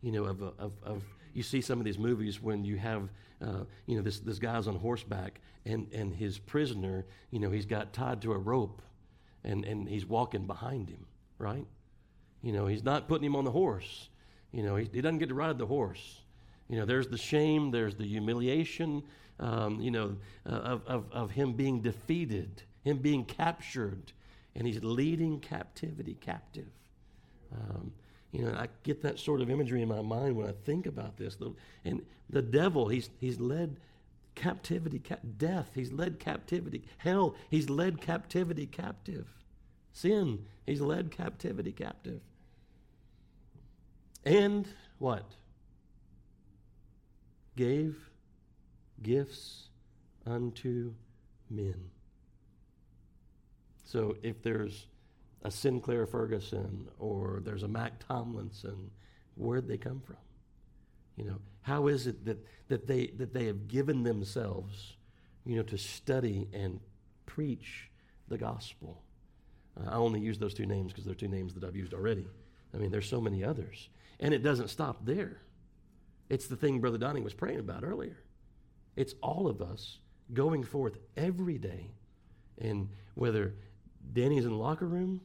you 0.02 0.12
know, 0.12 0.24
of, 0.24 0.42
of, 0.42 0.72
of 0.82 1.02
you 1.32 1.42
see 1.42 1.60
some 1.60 1.78
of 1.78 1.84
these 1.84 1.98
movies 1.98 2.42
when 2.42 2.64
you 2.64 2.76
have, 2.76 3.08
uh, 3.40 3.64
you 3.86 3.96
know, 3.96 4.02
this, 4.02 4.18
this 4.18 4.38
guy's 4.38 4.66
on 4.66 4.76
horseback 4.76 5.40
and, 5.64 5.86
and 5.92 6.12
his 6.12 6.38
prisoner, 6.38 7.06
you 7.30 7.38
know, 7.38 7.50
he's 7.50 7.66
got 7.66 7.92
tied 7.92 8.20
to 8.22 8.32
a 8.32 8.38
rope 8.38 8.82
and, 9.44 9.64
and 9.64 9.88
he's 9.88 10.06
walking 10.06 10.46
behind 10.46 10.88
him, 10.88 11.06
right? 11.38 11.66
You 12.42 12.52
know, 12.52 12.66
he's 12.66 12.84
not 12.84 13.08
putting 13.08 13.26
him 13.26 13.36
on 13.36 13.44
the 13.44 13.50
horse. 13.50 14.08
You 14.52 14.62
know, 14.62 14.76
he, 14.76 14.88
he 14.92 15.00
doesn't 15.00 15.18
get 15.18 15.28
to 15.28 15.34
ride 15.34 15.58
the 15.58 15.66
horse. 15.66 16.20
You 16.68 16.78
know, 16.78 16.84
there's 16.84 17.08
the 17.08 17.18
shame, 17.18 17.70
there's 17.70 17.94
the 17.94 18.06
humiliation, 18.06 19.02
um, 19.40 19.80
you 19.80 19.90
know, 19.90 20.16
uh, 20.46 20.52
of, 20.52 20.86
of, 20.86 21.04
of 21.12 21.30
him 21.30 21.52
being 21.52 21.80
defeated, 21.80 22.62
him 22.84 22.98
being 22.98 23.24
captured, 23.24 24.12
and 24.54 24.66
he's 24.66 24.82
leading 24.82 25.40
captivity 25.40 26.16
captive. 26.20 26.70
Um, 27.52 27.92
you 28.32 28.44
know, 28.44 28.52
I 28.52 28.68
get 28.82 29.02
that 29.02 29.18
sort 29.18 29.40
of 29.40 29.50
imagery 29.50 29.82
in 29.82 29.88
my 29.88 30.00
mind 30.00 30.36
when 30.36 30.48
I 30.48 30.52
think 30.64 30.86
about 30.86 31.16
this. 31.18 31.36
And 31.84 32.02
the 32.30 32.42
devil, 32.42 32.88
he's, 32.88 33.10
he's 33.20 33.38
led 33.38 33.76
captivity, 34.34 34.98
ca- 34.98 35.16
death, 35.36 35.70
he's 35.74 35.92
led 35.92 36.18
captivity. 36.18 36.84
Hell, 36.98 37.34
he's 37.50 37.68
led 37.70 38.00
captivity 38.00 38.66
captive. 38.66 39.26
Sin, 39.92 40.46
he's 40.66 40.80
led 40.80 41.10
captivity 41.10 41.72
captive. 41.72 42.20
And 44.24 44.66
what? 44.98 45.34
Gave 47.56 47.96
gifts 49.02 49.68
unto 50.26 50.94
men. 51.50 51.90
So 53.84 54.16
if 54.22 54.42
there's 54.42 54.86
a 55.42 55.50
Sinclair 55.50 56.06
Ferguson 56.06 56.88
or 56.98 57.42
there's 57.44 57.64
a 57.64 57.68
Mac 57.68 58.06
Tomlinson, 58.06 58.90
where'd 59.36 59.68
they 59.68 59.76
come 59.76 60.00
from? 60.00 60.16
You 61.22 61.30
know, 61.30 61.38
how 61.60 61.86
is 61.86 62.08
it 62.08 62.24
that, 62.24 62.44
that, 62.66 62.88
they, 62.88 63.06
that 63.18 63.32
they 63.32 63.46
have 63.46 63.68
given 63.68 64.02
themselves, 64.02 64.96
you 65.44 65.54
know, 65.54 65.62
to 65.62 65.78
study 65.78 66.48
and 66.52 66.80
preach 67.26 67.90
the 68.26 68.36
gospel? 68.36 69.00
Uh, 69.80 69.88
I 69.88 69.94
only 69.94 70.18
use 70.18 70.38
those 70.38 70.52
two 70.52 70.66
names 70.66 70.92
because 70.92 71.04
they're 71.04 71.14
two 71.14 71.28
names 71.28 71.54
that 71.54 71.62
I've 71.62 71.76
used 71.76 71.94
already. 71.94 72.26
I 72.74 72.78
mean, 72.78 72.90
there's 72.90 73.08
so 73.08 73.20
many 73.20 73.44
others. 73.44 73.88
And 74.18 74.34
it 74.34 74.42
doesn't 74.42 74.68
stop 74.68 75.04
there. 75.04 75.42
It's 76.28 76.48
the 76.48 76.56
thing 76.56 76.80
Brother 76.80 76.98
Donning 76.98 77.22
was 77.22 77.34
praying 77.34 77.60
about 77.60 77.84
earlier. 77.84 78.18
It's 78.96 79.14
all 79.22 79.46
of 79.46 79.62
us 79.62 79.98
going 80.34 80.64
forth 80.64 80.96
every 81.16 81.58
day. 81.58 81.92
And 82.58 82.88
whether 83.14 83.54
Danny's 84.12 84.44
in 84.44 84.50
the 84.50 84.56
locker 84.56 84.88
room, 84.88 85.20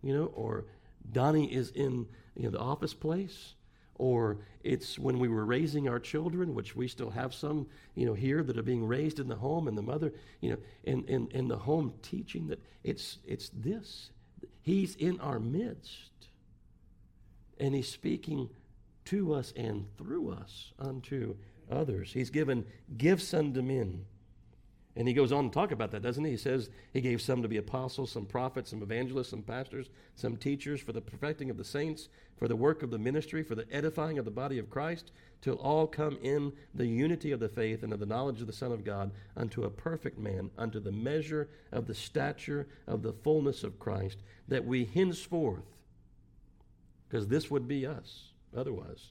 you 0.00 0.14
know, 0.14 0.26
or 0.26 0.66
Donnie 1.10 1.52
is 1.52 1.70
in 1.70 2.06
you 2.36 2.44
know, 2.44 2.50
the 2.50 2.60
office 2.60 2.94
place, 2.94 3.54
or 3.98 4.38
it's 4.62 4.98
when 4.98 5.18
we 5.18 5.28
were 5.28 5.44
raising 5.44 5.88
our 5.88 5.98
children, 5.98 6.54
which 6.54 6.76
we 6.76 6.88
still 6.88 7.10
have 7.10 7.34
some, 7.34 7.66
you 7.94 8.06
know, 8.06 8.14
here 8.14 8.42
that 8.42 8.58
are 8.58 8.62
being 8.62 8.86
raised 8.86 9.18
in 9.18 9.28
the 9.28 9.36
home, 9.36 9.68
and 9.68 9.76
the 9.76 9.82
mother, 9.82 10.12
you 10.40 10.50
know, 10.50 10.58
in, 10.84 11.04
in, 11.04 11.28
in 11.32 11.48
the 11.48 11.56
home 11.56 11.94
teaching 12.02 12.48
that 12.48 12.60
it's 12.84 13.18
it's 13.26 13.50
this. 13.50 14.10
He's 14.62 14.96
in 14.96 15.20
our 15.20 15.38
midst. 15.38 16.10
And 17.58 17.74
he's 17.74 17.88
speaking 17.88 18.50
to 19.06 19.32
us 19.32 19.52
and 19.56 19.86
through 19.96 20.32
us 20.32 20.72
unto 20.78 21.36
others. 21.70 22.12
He's 22.12 22.30
given 22.30 22.66
gifts 22.98 23.32
unto 23.32 23.62
men 23.62 24.04
and 24.96 25.06
he 25.06 25.12
goes 25.12 25.30
on 25.30 25.50
to 25.50 25.54
talk 25.54 25.72
about 25.72 25.90
that, 25.90 26.00
doesn't 26.00 26.24
he? 26.24 26.30
He 26.30 26.36
says 26.38 26.70
he 26.92 27.02
gave 27.02 27.20
some 27.20 27.42
to 27.42 27.48
be 27.48 27.58
apostles, 27.58 28.10
some 28.10 28.24
prophets, 28.24 28.70
some 28.70 28.82
evangelists, 28.82 29.28
some 29.28 29.42
pastors, 29.42 29.90
some 30.14 30.38
teachers 30.38 30.80
for 30.80 30.92
the 30.92 31.02
perfecting 31.02 31.50
of 31.50 31.58
the 31.58 31.64
saints, 31.64 32.08
for 32.38 32.48
the 32.48 32.56
work 32.56 32.82
of 32.82 32.90
the 32.90 32.98
ministry, 32.98 33.42
for 33.42 33.54
the 33.54 33.70
edifying 33.70 34.18
of 34.18 34.24
the 34.24 34.30
body 34.30 34.58
of 34.58 34.70
Christ, 34.70 35.12
till 35.42 35.56
all 35.56 35.86
come 35.86 36.18
in 36.22 36.50
the 36.74 36.86
unity 36.86 37.30
of 37.30 37.40
the 37.40 37.48
faith 37.48 37.82
and 37.82 37.92
of 37.92 38.00
the 38.00 38.06
knowledge 38.06 38.40
of 38.40 38.46
the 38.46 38.54
Son 38.54 38.72
of 38.72 38.84
God, 38.84 39.10
unto 39.36 39.64
a 39.64 39.70
perfect 39.70 40.18
man, 40.18 40.50
unto 40.56 40.80
the 40.80 40.92
measure 40.92 41.50
of 41.72 41.86
the 41.86 41.94
stature 41.94 42.66
of 42.86 43.02
the 43.02 43.12
fullness 43.12 43.62
of 43.62 43.78
Christ, 43.78 44.18
that 44.48 44.64
we 44.64 44.86
henceforth, 44.86 45.66
because 47.06 47.28
this 47.28 47.50
would 47.50 47.68
be 47.68 47.84
us 47.86 48.30
otherwise, 48.56 49.10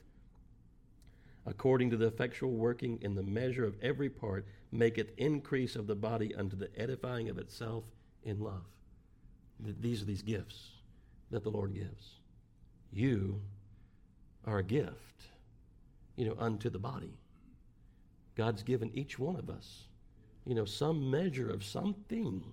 according 1.45 1.89
to 1.89 1.97
the 1.97 2.07
effectual 2.07 2.51
working 2.51 2.99
in 3.01 3.15
the 3.15 3.23
measure 3.23 3.65
of 3.65 3.75
every 3.81 4.09
part, 4.09 4.45
maketh 4.71 5.11
increase 5.17 5.75
of 5.75 5.87
the 5.87 5.95
body 5.95 6.35
unto 6.35 6.55
the 6.55 6.69
edifying 6.79 7.29
of 7.29 7.37
itself 7.37 7.83
in 8.23 8.39
love. 8.39 8.65
These 9.59 10.01
are 10.01 10.05
these 10.05 10.21
gifts 10.21 10.69
that 11.29 11.43
the 11.43 11.49
Lord 11.49 11.73
gives. 11.73 12.15
You 12.91 13.41
are 14.45 14.59
a 14.59 14.63
gift, 14.63 15.23
you 16.15 16.25
know, 16.25 16.35
unto 16.39 16.69
the 16.69 16.79
body. 16.79 17.17
God's 18.35 18.63
given 18.63 18.91
each 18.93 19.19
one 19.19 19.35
of 19.35 19.49
us, 19.49 19.83
you 20.45 20.55
know, 20.55 20.65
some 20.65 21.11
measure 21.11 21.49
of 21.49 21.63
something 21.63 22.43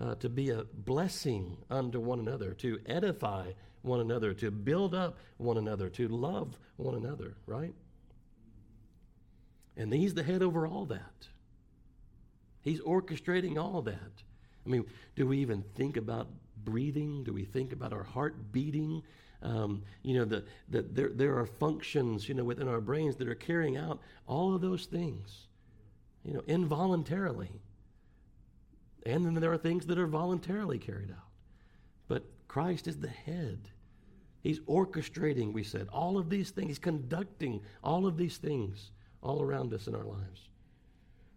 uh, 0.00 0.14
to 0.16 0.28
be 0.28 0.50
a 0.50 0.64
blessing 0.72 1.56
unto 1.70 2.00
one 2.00 2.18
another, 2.18 2.54
to 2.54 2.78
edify 2.86 3.52
one 3.82 4.00
another, 4.00 4.32
to 4.34 4.50
build 4.50 4.94
up 4.94 5.18
one 5.36 5.58
another, 5.58 5.88
to 5.90 6.08
love 6.08 6.58
one 6.76 6.94
another, 6.94 7.34
right? 7.46 7.74
And 9.76 9.92
He's 9.92 10.14
the 10.14 10.22
head 10.22 10.42
over 10.42 10.66
all 10.66 10.86
that. 10.86 11.28
He's 12.62 12.80
orchestrating 12.80 13.58
all 13.58 13.82
that. 13.82 14.22
I 14.64 14.68
mean, 14.68 14.84
do 15.16 15.26
we 15.26 15.38
even 15.38 15.62
think 15.74 15.96
about 15.96 16.28
breathing? 16.64 17.24
Do 17.24 17.32
we 17.32 17.44
think 17.44 17.72
about 17.72 17.92
our 17.92 18.04
heart 18.04 18.52
beating? 18.52 19.02
Um, 19.42 19.82
you 20.02 20.14
know, 20.14 20.24
that 20.26 20.46
the, 20.68 20.82
there, 20.82 21.10
there 21.12 21.36
are 21.38 21.46
functions, 21.46 22.28
you 22.28 22.34
know, 22.34 22.44
within 22.44 22.68
our 22.68 22.80
brains 22.80 23.16
that 23.16 23.28
are 23.28 23.34
carrying 23.34 23.76
out 23.76 24.00
all 24.28 24.54
of 24.54 24.60
those 24.60 24.86
things, 24.86 25.48
you 26.24 26.32
know, 26.32 26.42
involuntarily. 26.46 27.50
And 29.04 29.24
then 29.24 29.34
there 29.34 29.52
are 29.52 29.58
things 29.58 29.86
that 29.86 29.98
are 29.98 30.06
voluntarily 30.06 30.78
carried 30.78 31.10
out. 31.10 31.32
But 32.06 32.22
Christ 32.46 32.86
is 32.86 32.98
the 32.98 33.08
head. 33.08 33.58
He's 34.42 34.60
orchestrating, 34.60 35.52
we 35.52 35.64
said, 35.64 35.88
all 35.92 36.18
of 36.18 36.30
these 36.30 36.50
things. 36.50 36.68
He's 36.68 36.78
conducting 36.78 37.62
all 37.82 38.06
of 38.06 38.16
these 38.16 38.36
things 38.36 38.92
all 39.22 39.42
around 39.42 39.72
us 39.72 39.86
in 39.86 39.94
our 39.94 40.04
lives. 40.04 40.48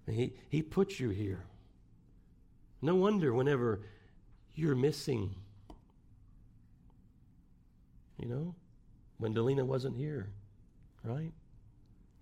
And 0.08 0.16
he, 0.16 0.34
he 0.50 0.62
puts 0.62 1.00
you 1.00 1.10
here. 1.10 1.44
No 2.82 2.96
wonder 2.96 3.34
whenever 3.34 3.82
you're 4.54 4.76
missing, 4.76 5.36
you 8.18 8.28
know, 8.28 8.56
when 9.18 9.34
Delina 9.34 9.66
wasn't 9.66 9.96
here, 9.96 10.30
right? 11.04 11.32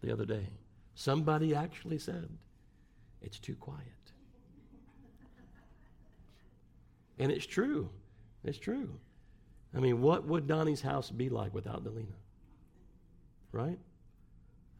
The 0.01 0.11
other 0.11 0.25
day, 0.25 0.47
somebody 0.95 1.55
actually 1.55 1.97
said, 1.97 2.29
It's 3.21 3.39
too 3.39 3.55
quiet. 3.55 3.81
And 7.19 7.31
it's 7.31 7.45
true. 7.45 7.89
It's 8.43 8.57
true. 8.57 8.89
I 9.75 9.79
mean, 9.79 10.01
what 10.01 10.25
would 10.25 10.47
Donnie's 10.47 10.81
house 10.81 11.09
be 11.09 11.29
like 11.29 11.53
without 11.53 11.83
Delina? 11.83 12.15
Right? 13.51 13.79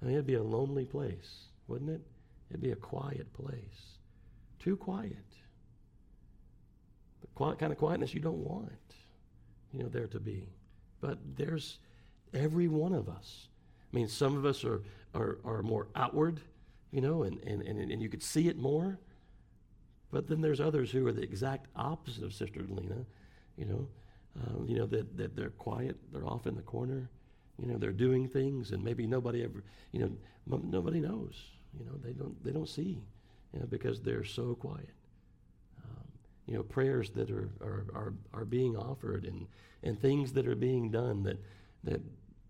I 0.03 0.07
mean, 0.07 0.15
it'd 0.15 0.27
be 0.27 0.33
a 0.33 0.43
lonely 0.43 0.85
place, 0.85 1.45
wouldn't 1.67 1.89
it? 1.89 2.01
It'd 2.49 2.61
be 2.61 2.71
a 2.71 2.75
quiet 2.75 3.31
place. 3.33 3.97
Too 4.59 4.75
quiet. 4.75 5.15
The 7.21 7.27
quiet, 7.35 7.57
kind 7.57 7.71
of 7.71 7.77
quietness 7.77 8.13
you 8.13 8.19
don't 8.19 8.43
want, 8.43 8.73
you 9.71 9.81
know, 9.81 9.87
there 9.87 10.07
to 10.07 10.19
be. 10.19 10.49
But 10.99 11.19
there's 11.37 11.79
every 12.33 12.67
one 12.67 12.93
of 12.93 13.07
us. 13.07 13.47
I 13.91 13.95
mean, 13.95 14.09
some 14.09 14.35
of 14.35 14.45
us 14.45 14.65
are, 14.65 14.81
are, 15.15 15.37
are 15.45 15.63
more 15.63 15.87
outward, 15.95 16.41
you 16.91 16.99
know, 16.99 17.23
and, 17.23 17.39
and, 17.43 17.61
and, 17.61 17.79
and 17.89 18.01
you 18.01 18.09
could 18.09 18.23
see 18.23 18.49
it 18.49 18.57
more. 18.57 18.99
But 20.11 20.27
then 20.27 20.41
there's 20.41 20.59
others 20.59 20.91
who 20.91 21.07
are 21.07 21.13
the 21.13 21.23
exact 21.23 21.67
opposite 21.77 22.23
of 22.23 22.33
Sister 22.33 22.61
Lena, 22.67 23.05
you 23.55 23.65
know, 23.65 23.87
um, 24.41 24.65
you 24.67 24.77
know 24.77 24.85
that, 24.87 25.15
that 25.15 25.35
they're 25.35 25.51
quiet, 25.51 25.95
they're 26.11 26.25
off 26.25 26.45
in 26.45 26.55
the 26.55 26.61
corner, 26.61 27.09
you 27.59 27.67
know, 27.67 27.77
they're 27.77 27.91
doing 27.91 28.27
things, 28.27 28.71
and 28.71 28.83
maybe 28.83 29.05
nobody 29.05 29.43
ever, 29.43 29.63
you 29.91 29.99
know, 29.99 30.11
m- 30.51 30.69
nobody 30.69 30.99
knows, 30.99 31.35
you 31.77 31.85
know, 31.85 31.93
they 32.03 32.13
don't 32.13 32.43
they 32.43 32.51
don't 32.51 32.69
see, 32.69 33.03
you 33.53 33.59
know, 33.59 33.65
because 33.67 34.01
they're 34.01 34.23
so 34.23 34.55
quiet. 34.55 34.89
Um, 35.83 36.07
you 36.47 36.55
know, 36.55 36.63
prayers 36.63 37.11
that 37.11 37.29
are, 37.29 37.49
are 37.61 37.85
are 37.93 38.13
are 38.33 38.45
being 38.45 38.75
offered, 38.75 39.25
and 39.25 39.47
and 39.83 39.99
things 39.99 40.33
that 40.33 40.47
are 40.47 40.55
being 40.55 40.89
done 40.89 41.23
that 41.23 41.39
that 41.83 42.01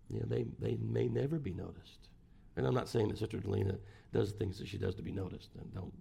you 0.08 0.20
know 0.20 0.26
they 0.26 0.44
they 0.58 0.76
may 0.76 1.08
never 1.08 1.38
be 1.38 1.52
noticed. 1.52 2.08
And 2.56 2.66
I'm 2.66 2.74
not 2.74 2.88
saying 2.88 3.08
that 3.08 3.18
Sister 3.18 3.38
Delina 3.38 3.78
does 4.12 4.32
things 4.32 4.58
that 4.58 4.68
she 4.68 4.78
does 4.78 4.94
to 4.94 5.02
be 5.02 5.12
noticed, 5.12 5.50
and 5.58 5.74
don't 5.74 5.92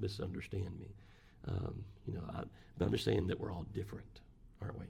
misunderstand 0.00 0.78
me. 0.80 0.88
Um, 1.46 1.84
you 2.06 2.14
know, 2.14 2.22
I, 2.34 2.42
but 2.76 2.86
I'm 2.86 2.92
just 2.92 3.04
saying 3.04 3.26
that 3.28 3.38
we're 3.38 3.52
all 3.52 3.66
different, 3.74 4.20
aren't 4.60 4.78
we? 4.78 4.86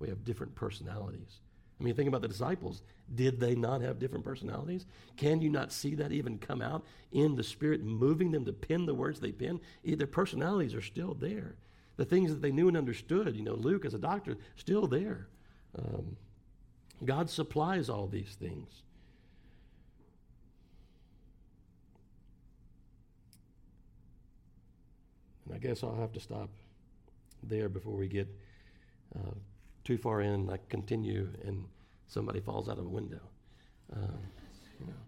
We 0.00 0.08
have 0.08 0.24
different 0.24 0.54
personalities. 0.54 1.40
I 1.80 1.84
mean, 1.84 1.94
think 1.94 2.08
about 2.08 2.22
the 2.22 2.28
disciples. 2.28 2.82
Did 3.14 3.38
they 3.38 3.54
not 3.54 3.80
have 3.82 3.98
different 3.98 4.24
personalities? 4.24 4.84
Can 5.16 5.40
you 5.40 5.48
not 5.48 5.72
see 5.72 5.94
that 5.94 6.10
even 6.10 6.38
come 6.38 6.60
out 6.60 6.84
in 7.12 7.36
the 7.36 7.44
Spirit, 7.44 7.84
moving 7.84 8.32
them 8.32 8.44
to 8.46 8.52
pen 8.52 8.84
the 8.84 8.94
words 8.94 9.20
they 9.20 9.30
pen? 9.30 9.60
Their 9.84 10.06
personalities 10.08 10.74
are 10.74 10.82
still 10.82 11.14
there. 11.14 11.54
The 11.96 12.04
things 12.04 12.30
that 12.30 12.42
they 12.42 12.50
knew 12.50 12.68
and 12.68 12.76
understood, 12.76 13.34
you 13.34 13.42
know, 13.42 13.54
Luke 13.54 13.84
as 13.84 13.94
a 13.94 13.98
doctor, 13.98 14.36
still 14.56 14.86
there. 14.86 15.28
Um, 15.76 16.16
God 17.04 17.30
supplies 17.30 17.88
all 17.88 18.08
these 18.08 18.36
things. 18.40 18.82
And 25.46 25.54
I 25.54 25.58
guess 25.58 25.82
I'll 25.82 25.94
have 25.94 26.12
to 26.12 26.20
stop 26.20 26.50
there 27.42 27.68
before 27.68 27.94
we 27.94 28.08
get 28.08 28.28
uh, 29.16 29.34
too 29.88 29.96
far 29.96 30.20
in. 30.20 30.50
I 30.50 30.58
continue 30.68 31.30
and 31.46 31.64
somebody 32.08 32.40
falls 32.40 32.68
out 32.68 32.78
of 32.78 32.84
a 32.84 32.88
window. 32.88 33.22
Um, 33.96 34.18
you 34.78 34.86
know. 34.86 35.00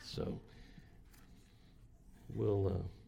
So 0.00 0.40
we'll. 2.32 2.68
Uh, 2.68 2.99